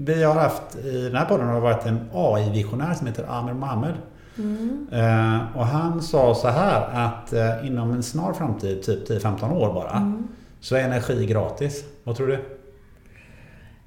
vi 0.00 0.22
har 0.22 0.34
haft 0.34 0.76
i 0.84 1.02
den 1.02 1.16
här 1.16 1.24
podden 1.24 1.46
har 1.46 1.54
det 1.54 1.60
varit 1.60 1.86
en 1.86 2.00
AI-visionär 2.12 2.94
som 2.94 3.06
heter 3.06 3.24
Amer 3.28 3.52
Mohammed. 3.52 3.94
Mm. 4.38 4.86
Eh, 4.92 5.56
och 5.56 5.66
han 5.66 6.02
sa 6.02 6.34
så 6.34 6.48
här 6.48 7.06
att 7.06 7.32
eh, 7.32 7.66
inom 7.66 7.92
en 7.92 8.02
snar 8.02 8.32
framtid, 8.32 8.82
typ 8.82 9.08
10-15 9.10 9.52
år 9.52 9.74
bara, 9.74 9.90
Mm. 9.96 10.28
så 10.60 10.76
är 10.76 10.80
energi 10.80 11.26
gratis. 11.26 11.84
Vad 12.04 12.16
tror 12.16 12.26
du? 12.26 12.38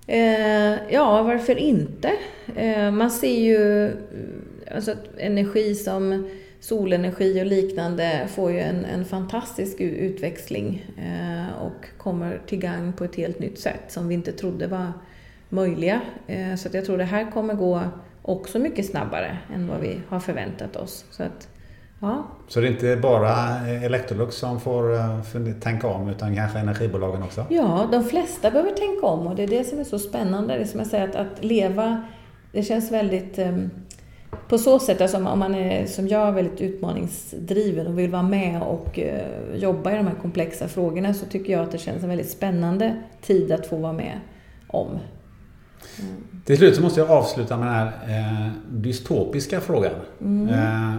Eh, 0.07 0.78
ja, 0.93 1.24
varför 1.24 1.55
inte? 1.57 2.12
Eh, 2.55 2.91
man 2.91 3.12
ser 3.12 3.39
ju 3.39 3.91
alltså 4.76 4.91
att 4.91 5.03
energi 5.18 5.76
som 5.76 6.30
solenergi 6.59 7.41
och 7.41 7.45
liknande 7.45 8.28
får 8.36 8.51
ju 8.51 8.59
en, 8.59 8.86
en 8.86 9.05
fantastisk 9.05 9.80
utväxling 9.80 10.86
och 11.62 11.86
kommer 11.97 12.41
till 12.47 12.59
gang 12.59 12.93
på 12.93 13.03
ett 13.03 13.16
helt 13.16 13.39
nytt 13.39 13.59
sätt 13.59 13.82
som 13.88 14.07
vi 14.07 14.14
inte 14.14 14.32
trodde 14.32 14.68
var 14.68 14.91
möjliga. 15.52 16.02
Eh, 16.28 16.56
så 16.56 16.70
jag 16.72 16.86
tror 16.86 16.97
det 16.97 17.04
här 17.04 17.32
kommer 17.32 17.54
gå 17.54 17.82
också 18.22 18.60
mycket 18.60 18.86
snabbare 18.86 19.38
än 19.56 19.68
vad 19.68 19.80
vi 19.80 20.02
har 20.10 20.20
förväntat 20.20 20.76
oss. 20.76 21.06
Så 21.12 21.24
att, 21.24 21.47
ja, 21.99 22.28
Så 22.47 22.60
det 22.60 22.68
är 22.68 22.72
inte 22.72 22.95
bara 22.95 23.32
eh, 23.68 23.84
Electrolux 23.84 24.36
som 24.36 24.60
får 24.60 24.93
eh, 24.93 25.20
tänka 25.62 25.88
om 25.88 26.10
utan 26.10 26.36
kanske 26.36 26.60
energibolagen 26.60 27.24
också? 27.24 27.45
Ja, 27.49 27.88
de 27.91 28.04
flesta 28.04 28.52
behöver 28.52 28.72
tänka 28.72 29.08
om 29.08 29.28
och 29.28 29.36
det 29.36 29.43
är 29.43 29.47
det 29.47 29.64
som 29.64 29.80
är 29.80 29.84
så 29.84 29.99
spännande. 29.99 30.54
Det 30.54 30.62
är 30.62 30.66
som 30.66 30.80
jag 30.80 30.88
säger, 30.88 31.08
att, 31.08 31.16
att 31.16 31.43
leva, 31.43 32.04
det 32.52 32.64
känns 32.64 32.91
väldigt... 32.91 33.39
på 34.47 34.58
så 34.58 34.80
sätt, 34.80 35.02
alltså 35.02 35.18
om 35.18 35.39
man 35.39 35.56
är 35.56 35.86
som 35.86 36.08
jag 36.08 36.32
väldigt 36.32 36.62
utmaningsdriven 36.62 37.88
och 37.88 37.99
vill 37.99 38.12
vara 38.12 38.24
med 38.24 38.62
och 38.62 38.99
jobba 39.56 39.91
i 39.91 39.95
de 39.95 40.08
här 40.08 40.16
komplexa 40.22 40.68
frågorna 40.68 41.14
så 41.14 41.26
tycker 41.26 41.54
jag 41.54 41.62
att 41.62 41.72
det 41.72 41.78
känns 41.78 42.04
en 42.04 42.10
väldigt 42.10 42.30
spännande 42.30 42.95
tid 43.22 43.52
att 43.52 43.68
få 43.68 43.78
vara 43.78 43.93
med 43.93 44.20
om. 44.68 44.99
Till 46.45 46.57
slut 46.57 46.75
så 46.75 46.82
måste 46.82 46.99
jag 46.99 47.11
avsluta 47.11 47.57
med 47.57 47.67
den 47.67 47.75
här 47.75 47.91
eh, 48.07 48.51
dystopiska 48.69 49.61
frågan. 49.61 49.93
Mm. 50.21 50.49
Eh, 50.49 50.95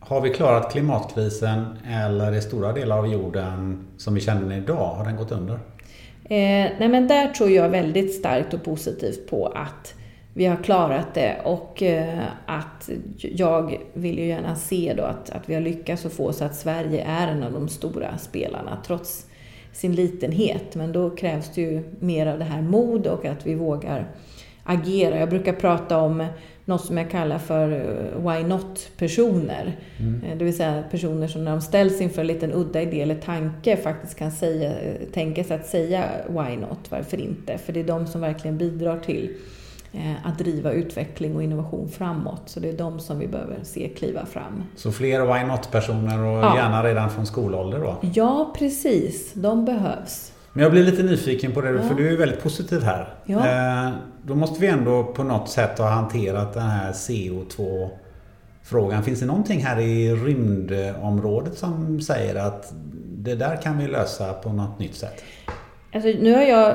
har 0.00 0.20
vi 0.20 0.30
klarat 0.30 0.72
klimatkrisen 0.72 1.78
eller 1.88 2.32
är 2.32 2.40
stora 2.40 2.72
delar 2.72 2.98
av 2.98 3.12
jorden 3.12 3.86
som 3.96 4.14
vi 4.14 4.20
känner 4.20 4.40
den 4.40 4.52
idag, 4.52 4.94
har 4.94 5.04
den 5.04 5.16
gått 5.16 5.32
under? 5.32 5.54
Eh, 6.24 6.70
nej 6.78 6.88
men 6.88 7.08
där 7.08 7.28
tror 7.28 7.50
jag 7.50 7.68
väldigt 7.68 8.14
starkt 8.14 8.54
och 8.54 8.64
positivt 8.64 9.30
på 9.30 9.46
att 9.46 9.94
vi 10.34 10.46
har 10.46 10.56
klarat 10.56 11.14
det 11.14 11.36
och 11.44 11.82
eh, 11.82 12.24
att 12.46 12.90
jag 13.18 13.78
vill 13.92 14.18
ju 14.18 14.26
gärna 14.26 14.56
se 14.56 14.94
då 14.96 15.02
att, 15.02 15.30
att 15.30 15.48
vi 15.48 15.54
har 15.54 15.60
lyckats 15.60 16.06
att 16.06 16.12
få 16.12 16.32
så 16.32 16.44
att 16.44 16.56
Sverige 16.56 17.04
är 17.04 17.28
en 17.28 17.42
av 17.42 17.52
de 17.52 17.68
stora 17.68 18.18
spelarna 18.18 18.78
trots 18.86 19.26
sin 19.72 19.94
litenhet. 19.94 20.74
Men 20.74 20.92
då 20.92 21.10
krävs 21.10 21.54
det 21.54 21.60
ju 21.60 21.82
mer 22.00 22.26
av 22.26 22.38
det 22.38 22.44
här 22.44 22.62
mod 22.62 23.06
och 23.06 23.24
att 23.24 23.46
vi 23.46 23.54
vågar 23.54 24.08
agera. 24.66 25.18
Jag 25.18 25.28
brukar 25.28 25.52
prata 25.52 25.98
om 25.98 26.26
något 26.64 26.84
som 26.84 26.98
jag 26.98 27.10
kallar 27.10 27.38
för 27.38 27.70
eh, 27.72 28.20
why 28.32 28.44
not-personer. 28.44 29.76
Mm. 30.00 30.22
Eh, 30.24 30.38
Det 30.38 30.44
vill 30.44 30.56
säga 30.56 30.84
personer 30.90 31.28
som 31.28 31.44
när 31.44 31.50
de 31.50 31.60
ställs 31.60 32.00
inför 32.00 32.20
en 32.20 32.26
liten 32.26 32.52
udda 32.52 32.82
idé 32.82 33.00
eller 33.02 33.14
tanke 33.14 33.76
faktiskt 33.76 34.18
kan 34.18 34.32
säga, 34.32 34.72
tänka 35.12 35.44
sig 35.44 35.56
att 35.56 35.66
säga 35.66 36.04
why 36.28 36.56
not, 36.56 36.78
varför 36.90 37.20
inte? 37.20 37.58
För 37.58 37.72
det 37.72 37.80
är 37.80 37.84
de 37.84 38.06
som 38.06 38.20
verkligen 38.20 38.58
bidrar 38.58 38.98
till 38.98 39.30
eh, 39.92 40.26
att 40.26 40.38
driva 40.38 40.72
utveckling 40.72 41.36
och 41.36 41.42
innovation 41.42 41.88
framåt. 41.88 42.42
Så 42.46 42.60
det 42.60 42.68
är 42.68 42.72
de 42.72 43.00
som 43.00 43.18
vi 43.18 43.26
behöver 43.28 43.56
se 43.62 43.88
kliva 43.88 44.26
fram. 44.26 44.64
Så 44.76 44.92
fler 44.92 45.20
why 45.20 45.46
not-personer 45.48 46.18
och 46.24 46.38
Ja. 46.44 46.56
gärna 46.56 46.84
redan 46.84 47.10
från 47.10 47.26
skolålder 47.26 47.78
då? 47.78 47.96
Ja, 48.14 48.54
precis. 48.58 49.32
De 49.34 49.64
behövs. 49.64 50.32
Men 50.56 50.62
jag 50.62 50.72
blir 50.72 50.82
lite 50.84 51.02
nyfiken 51.02 51.52
på 51.52 51.60
det, 51.60 51.70
Ja. 51.70 51.82
för 51.82 51.94
du 51.94 52.12
är 52.12 52.16
väldigt 52.16 52.42
positiv 52.42 52.82
här. 52.82 53.08
Ja. 53.24 53.46
Eh, 53.86 53.90
då 54.22 54.34
måste 54.34 54.60
vi 54.60 54.66
ändå 54.66 55.04
på 55.04 55.22
något 55.24 55.48
sätt 55.48 55.78
ha 55.78 55.88
hanterat 55.88 56.54
den 56.54 56.62
här 56.62 56.92
CO2-frågan. 56.92 59.02
Finns 59.02 59.20
det 59.20 59.26
någonting 59.26 59.64
här 59.64 59.80
i 59.80 60.14
rymdområdet 60.14 61.58
som 61.58 62.00
säger 62.00 62.34
att 62.34 62.72
det 63.18 63.34
där 63.34 63.56
kan 63.62 63.78
vi 63.78 63.86
lösa 63.86 64.32
på 64.32 64.52
något 64.52 64.78
nytt 64.78 64.94
sätt? 64.94 65.24
Alltså, 65.94 66.08
nu 66.20 66.34
har 66.34 66.42
jag 66.42 66.74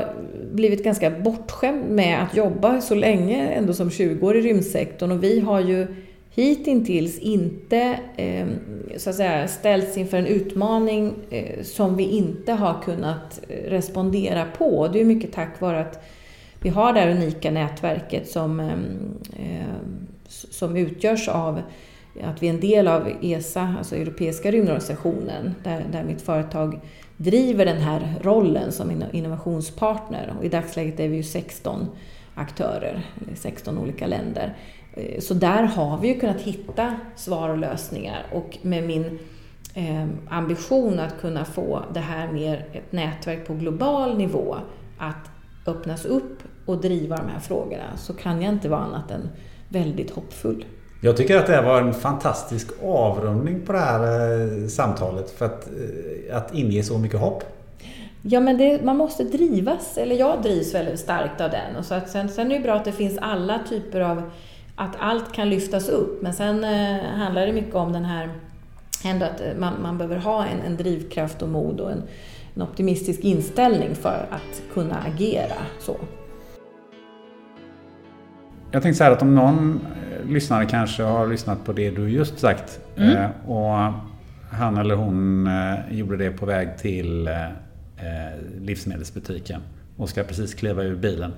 blivit 0.51 0.83
ganska 0.83 1.09
bortskämd 1.09 1.89
med 1.89 2.23
att 2.23 2.37
jobba 2.37 2.81
så 2.81 2.95
länge, 2.95 3.47
ändå 3.47 3.73
som 3.73 3.89
20 3.89 4.27
år 4.27 4.37
i 4.37 4.41
rymdsektorn 4.41 5.11
och 5.11 5.23
vi 5.23 5.39
har 5.39 5.59
ju 5.59 5.87
hittills 6.35 7.19
inte 7.19 7.99
eh, 8.15 8.47
så 8.97 9.09
att 9.09 9.15
säga, 9.15 9.47
ställts 9.47 9.97
inför 9.97 10.17
en 10.17 10.27
utmaning 10.27 11.13
eh, 11.29 11.63
som 11.63 11.95
vi 11.95 12.03
inte 12.03 12.53
har 12.53 12.81
kunnat 12.81 13.41
eh, 13.49 13.69
respondera 13.69 14.45
på. 14.45 14.87
Det 14.87 15.01
är 15.01 15.05
mycket 15.05 15.33
tack 15.33 15.61
vare 15.61 15.79
att 15.79 16.03
vi 16.61 16.69
har 16.69 16.93
det 16.93 16.99
här 16.99 17.11
unika 17.11 17.51
nätverket 17.51 18.29
som, 18.29 18.71
som 20.27 20.77
utgörs 20.77 21.27
av 21.27 21.61
att 22.23 22.43
vi 22.43 22.47
är 22.47 22.53
en 22.53 22.59
del 22.59 22.87
av 22.87 23.11
ESA, 23.21 23.75
alltså 23.77 23.95
Europeiska 23.95 24.51
rymdorganisationen, 24.51 25.55
där, 25.63 25.85
där 25.91 26.03
mitt 26.03 26.21
företag 26.21 26.79
driver 27.17 27.65
den 27.65 27.81
här 27.81 28.13
rollen 28.21 28.71
som 28.71 29.03
innovationspartner. 29.11 30.33
Och 30.39 30.45
I 30.45 30.49
dagsläget 30.49 30.99
är 30.99 31.07
vi 31.07 31.15
ju 31.15 31.23
16 31.23 31.87
aktörer, 32.35 33.01
16 33.35 33.77
olika 33.77 34.07
länder. 34.07 34.55
Eh, 35.01 35.19
Så 35.19 35.33
där 35.33 35.63
har 35.63 35.97
vi 35.97 36.07
ju 36.07 36.19
kunnat 36.19 36.41
hitta 36.41 36.95
svar 37.15 37.49
och 37.49 37.57
lösningar 37.57 38.25
och 38.33 38.57
med 38.61 38.83
min 38.83 39.19
eh, 39.73 40.07
ambition 40.29 40.99
att 40.99 41.21
kunna 41.21 41.45
få 41.45 41.83
det 41.93 41.99
här 41.99 42.31
mer 42.31 42.65
ett 42.73 42.91
nätverk 42.91 43.47
på 43.47 43.53
global 43.53 44.17
nivå 44.17 44.55
att 44.97 45.29
öppnas 45.67 46.05
upp 46.05 46.43
och 46.65 46.81
driva 46.81 47.17
de 47.17 47.27
här 47.27 47.39
frågorna 47.39 47.97
så 47.97 48.13
kan 48.13 48.41
jag 48.41 48.53
inte 48.53 48.69
vara 48.69 48.81
annat 48.81 49.11
än 49.11 49.29
väldigt 49.69 50.11
hoppfull. 50.11 50.65
Jag 51.03 51.17
tycker 51.17 51.37
att 51.37 51.47
det 51.47 51.53
här 51.53 51.63
var 51.63 51.81
en 51.81 51.93
fantastisk 51.93 52.67
avrundning 52.83 53.61
på 53.65 53.73
det 53.73 53.79
här 53.79 54.01
eh, 54.61 54.67
samtalet 54.67 55.31
för 55.31 55.45
att, 55.45 55.67
att 56.31 56.55
inge 56.55 56.83
så 56.83 56.97
mycket 56.97 57.19
hopp. 57.19 57.43
Ja, 58.21 58.39
men 58.39 58.57
det, 58.57 58.83
man 58.83 58.97
måste 58.97 59.23
drivas, 59.23 59.97
eller 59.97 60.15
jag 60.15 60.41
drivs 60.41 60.75
väldigt 60.75 60.99
starkt 60.99 61.41
av 61.41 61.49
den. 61.49 61.75
Och 61.75 61.85
så 61.85 61.93
att 61.93 62.09
sen, 62.09 62.29
sen 62.29 62.51
är 62.51 62.55
det 62.55 62.63
bra 62.63 62.73
att 62.73 62.85
det 62.85 62.91
finns 62.91 63.17
alla 63.17 63.59
typer 63.69 63.99
av, 64.01 64.23
att 64.75 64.95
allt 64.99 65.33
kan 65.33 65.49
lyftas 65.49 65.89
upp. 65.89 66.21
Men 66.21 66.33
sen 66.33 66.63
eh, 66.63 67.03
handlar 67.03 67.47
det 67.47 67.53
mycket 67.53 67.75
om 67.75 67.93
den 67.93 68.05
här, 68.05 68.29
ändå 69.05 69.25
att 69.25 69.41
eh, 69.41 69.47
man, 69.59 69.73
man 69.81 69.97
behöver 69.97 70.17
ha 70.17 70.45
en, 70.45 70.59
en 70.61 70.77
drivkraft 70.77 71.41
och 71.41 71.49
mod 71.49 71.79
och 71.79 71.91
en, 71.91 72.03
en 72.55 72.61
optimistisk 72.61 73.19
inställning 73.19 73.95
för 73.95 74.27
att 74.29 74.61
kunna 74.73 74.95
agera 75.07 75.57
så. 75.79 75.95
Jag 78.71 78.81
tänkte 78.83 78.97
så 78.97 79.03
här 79.03 79.11
att 79.11 79.21
om 79.21 79.35
någon 79.35 79.79
eh, 80.21 80.29
lyssnare 80.29 80.65
kanske 80.65 81.03
har 81.03 81.27
lyssnat 81.27 81.65
på 81.65 81.73
det 81.73 81.91
du 81.91 82.09
just 82.09 82.39
sagt 82.39 82.79
Mm. 82.97 83.31
och 83.47 83.93
han 84.51 84.77
eller 84.77 84.95
hon 84.95 85.49
gjorde 85.91 86.17
det 86.17 86.31
på 86.31 86.45
väg 86.45 86.77
till 86.77 87.29
livsmedelsbutiken 88.59 89.61
och 89.97 90.09
ska 90.09 90.23
precis 90.23 90.53
kliva 90.53 90.83
ur 90.83 90.95
bilen. 90.95 91.33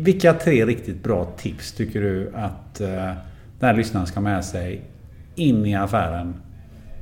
Vilka 0.00 0.34
tre 0.34 0.66
riktigt 0.66 1.02
bra 1.02 1.24
tips 1.24 1.72
tycker 1.72 2.00
du 2.00 2.32
att 2.34 2.80
eh, 2.80 2.88
den 3.58 3.68
här 3.68 3.74
lyssnaren 3.74 4.06
ska 4.06 4.16
ha 4.16 4.22
med 4.22 4.44
sig 4.44 4.82
in 5.34 5.66
i 5.66 5.74
affären? 5.74 6.34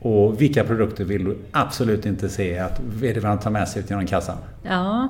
Och 0.03 0.41
vilka 0.41 0.65
produkter 0.65 1.05
vill 1.05 1.25
du 1.25 1.37
absolut 1.53 2.07
inte 2.07 2.29
se 2.29 2.59
att 2.59 2.81
vederbörande 2.81 3.43
tar 3.43 3.51
med 3.51 3.69
sig 3.69 3.83
ut 3.83 3.91
genom 3.91 4.07
kassan? 4.07 4.37
Ja, 4.63 5.09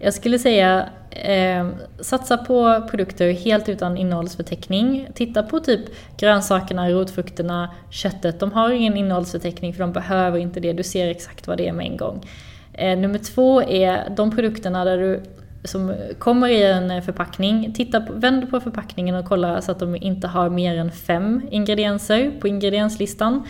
jag 0.00 0.14
skulle 0.14 0.38
säga 0.38 0.88
eh, 1.10 1.68
satsa 2.00 2.36
på 2.36 2.88
produkter 2.90 3.32
helt 3.32 3.68
utan 3.68 3.96
innehållsförteckning. 3.96 5.08
Titta 5.14 5.42
på 5.42 5.60
typ 5.60 5.80
grönsakerna, 6.16 6.90
rotfrukterna, 6.90 7.70
köttet. 7.90 8.40
De 8.40 8.52
har 8.52 8.70
ingen 8.70 8.96
innehållsförteckning 8.96 9.72
för 9.72 9.80
de 9.80 9.92
behöver 9.92 10.38
inte 10.38 10.60
det. 10.60 10.72
Du 10.72 10.82
ser 10.82 11.08
exakt 11.08 11.46
vad 11.46 11.58
det 11.58 11.68
är 11.68 11.72
med 11.72 11.86
en 11.86 11.96
gång. 11.96 12.26
Eh, 12.72 12.98
nummer 12.98 13.18
två 13.18 13.62
är 13.62 14.14
de 14.16 14.36
produkterna 14.36 14.84
där 14.84 14.98
du 14.98 15.22
som 15.64 15.94
kommer 16.18 16.48
i 16.48 16.62
en 16.62 17.02
förpackning. 17.02 17.72
Titta 17.72 18.00
på, 18.00 18.12
vänd 18.12 18.50
på 18.50 18.60
förpackningen 18.60 19.14
och 19.14 19.24
kolla 19.24 19.62
så 19.62 19.72
att 19.72 19.78
de 19.78 19.96
inte 19.96 20.26
har 20.26 20.48
mer 20.48 20.76
än 20.76 20.92
fem 20.92 21.42
ingredienser 21.50 22.30
på 22.40 22.48
ingredienslistan. 22.48 23.46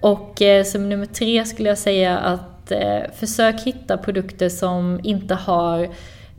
Och 0.00 0.42
eh, 0.42 0.64
som 0.64 0.88
nummer 0.88 1.06
tre 1.06 1.44
skulle 1.44 1.68
jag 1.68 1.78
säga 1.78 2.18
att 2.18 2.70
eh, 2.70 2.98
försök 3.14 3.60
hitta 3.60 3.96
produkter 3.96 4.48
som 4.48 5.00
inte 5.02 5.34
har 5.34 5.88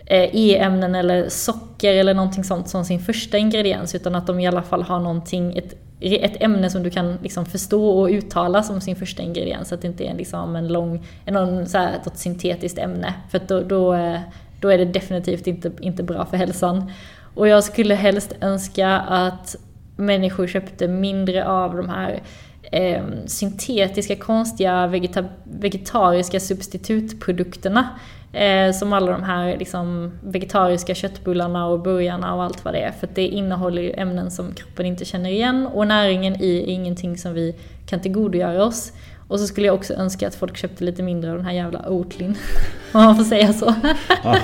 eh, 0.06 0.36
E-ämnen 0.36 0.96
eller 0.96 1.30
socker 1.30 1.94
eller 1.94 2.14
någonting 2.14 2.44
sånt 2.44 2.70
som 2.70 2.86
sin 2.86 3.00
första 3.00 3.38
ingrediens 3.38 3.96
utan 3.96 4.16
att 4.16 4.28
de 4.28 4.40
i 4.40 4.48
alla 4.48 4.64
fall 4.64 4.84
har 4.84 5.00
någonting, 5.00 5.58
ett, 5.58 5.74
ett 6.02 6.44
ämne 6.44 6.70
som 6.70 6.84
du 6.84 6.90
kan 6.90 7.18
liksom 7.24 7.46
förstå 7.46 7.90
och 8.00 8.08
uttala 8.08 8.64
som 8.64 8.82
sin 8.82 8.96
första 8.96 9.24
ingrediens. 9.24 9.70
Så 9.70 9.76
att 9.76 9.82
det 9.82 9.88
inte 9.88 10.04
är 10.04 10.14
liksom 10.16 10.56
en 10.56 10.68
lång, 10.68 11.08
någon, 11.26 11.66
så 11.68 11.78
här, 11.78 11.94
ett 12.08 12.18
syntetiskt 12.18 12.78
ämne. 12.78 13.14
För 13.30 13.42
då, 13.48 13.62
då, 13.62 13.94
eh, 13.94 14.20
då 14.60 14.70
är 14.70 14.78
det 14.78 14.86
definitivt 14.86 15.48
inte, 15.48 15.72
inte 15.80 16.04
bra 16.04 16.26
för 16.26 16.38
hälsan. 16.38 16.92
Och 17.36 17.48
jag 17.48 17.64
skulle 17.64 17.96
helst 17.96 18.34
önska 18.42 18.90
att 19.00 19.56
människor 19.96 20.48
köpte 20.48 20.88
mindre 20.88 21.48
av 21.48 21.76
de 21.76 21.90
här 21.90 22.24
eh, 22.72 23.04
syntetiska, 23.26 24.16
konstiga, 24.16 24.88
vegeta 24.88 25.26
vegetariska 25.44 26.40
substitutprodukterna. 26.40 27.90
Eh, 28.36 28.72
som 28.72 28.94
alla 28.94 29.12
de 29.12 29.24
här 29.24 29.58
liksom, 29.58 30.12
vegetariska 30.24 30.96
köttbullarna 30.96 31.68
och 31.68 31.80
burgarna 31.80 32.36
och 32.36 32.44
allt 32.44 32.66
vad 32.66 32.74
det 32.74 32.80
är. 32.80 32.92
För 32.92 33.10
det 33.14 33.28
innehåller 33.28 33.82
ju 33.82 33.92
ämnen 33.92 34.32
som 34.32 34.54
kroppen 34.54 34.86
inte 34.86 35.06
känner 35.06 35.30
igen 35.30 35.68
och 35.68 35.88
näringen 35.88 36.36
i 36.42 36.58
är 36.58 36.68
ingenting 36.68 37.18
som 37.18 37.34
vi 37.34 37.56
kan 37.86 38.00
tillgodogöra 38.00 38.66
oss. 38.66 38.92
Och 39.28 39.40
så 39.40 39.48
skulle 39.48 39.68
jag 39.68 39.76
också 39.76 39.94
önska 39.94 40.28
att 40.28 40.36
folk 40.36 40.58
köpte 40.58 40.84
lite 40.84 41.04
mindre 41.04 41.32
av 41.32 41.38
den 41.38 41.46
här 41.46 41.54
jävla 41.54 41.90
Oatlin. 41.90 42.38
Om 42.94 43.04
man 43.04 43.16
får 43.16 43.24
säga 43.24 43.54
så. 43.54 43.76
Ja. 44.24 44.40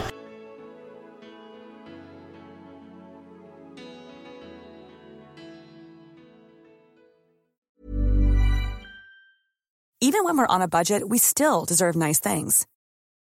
Even 10.04 10.26
when 10.26 10.36
we're 10.36 10.56
on 10.56 10.62
a 10.62 10.68
budget 10.68 11.04
we 11.08 11.20
still 11.20 11.64
deserve 11.66 11.96
nice 11.96 12.20
things. 12.20 12.66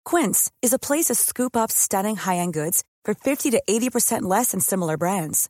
Quince 0.05 0.51
is 0.61 0.73
a 0.73 0.79
place 0.79 1.05
to 1.05 1.15
scoop 1.15 1.57
up 1.57 1.71
stunning 1.71 2.15
high-end 2.15 2.53
goods 2.53 2.83
for 3.03 3.13
50 3.13 3.51
to 3.51 3.61
80% 3.67 4.21
less 4.21 4.51
than 4.51 4.61
similar 4.61 4.95
brands. 4.95 5.49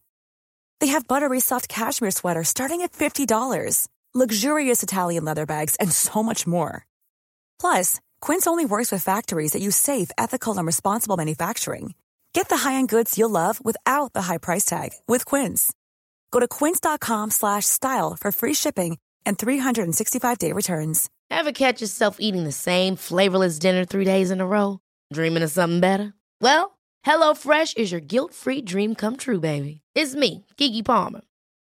They 0.80 0.88
have 0.88 1.08
buttery 1.08 1.40
soft 1.40 1.68
cashmere 1.68 2.12
sweaters 2.12 2.48
starting 2.48 2.82
at 2.82 2.94
$50, 2.94 3.88
luxurious 4.14 4.82
Italian 4.82 5.26
leather 5.26 5.46
bags, 5.46 5.76
and 5.82 5.92
so 5.92 6.24
much 6.24 6.48
more. 6.48 6.86
Plus, 7.60 8.00
Quince 8.22 8.48
only 8.48 8.64
works 8.64 8.92
with 8.92 9.04
factories 9.04 9.52
that 9.52 9.62
use 9.62 9.76
safe, 9.76 10.12
ethical, 10.18 10.58
and 10.58 10.66
responsible 10.66 11.18
manufacturing. 11.18 11.94
Get 12.34 12.48
the 12.50 12.58
high-end 12.58 12.90
goods 12.90 13.18
you'll 13.18 13.30
love 13.30 13.64
without 13.64 14.14
the 14.14 14.24
high 14.24 14.38
price 14.38 14.64
tag 14.64 14.92
with 15.08 15.26
Quince. 15.26 15.74
Go 16.32 16.40
to 16.40 16.48
quince.com/style 16.48 18.16
for 18.20 18.32
free 18.32 18.54
shipping 18.54 18.98
and 19.26 19.38
365-day 19.38 20.54
returns. 20.54 21.10
Ever 21.30 21.52
catch 21.52 21.82
yourself 21.82 22.18
eating 22.20 22.46
the 22.46 22.52
same 22.52 22.96
flavorless 22.96 23.60
dinner 23.60 23.84
three 23.86 24.06
days 24.06 24.32
in 24.32 24.40
a 24.40 24.48
row? 24.48 24.80
Dreaming 25.14 25.44
of 25.44 25.52
something 25.52 25.82
better? 25.82 26.14
Well, 26.42 26.78
HelloFresh 27.06 27.78
is 27.78 27.92
your 27.92 28.02
guilt-free 28.02 28.62
dream 28.62 28.96
come 28.96 29.18
true, 29.18 29.40
baby. 29.40 29.82
It's 29.96 30.16
me, 30.16 30.46
Gigi 30.58 30.84
Palmer. 30.84 31.22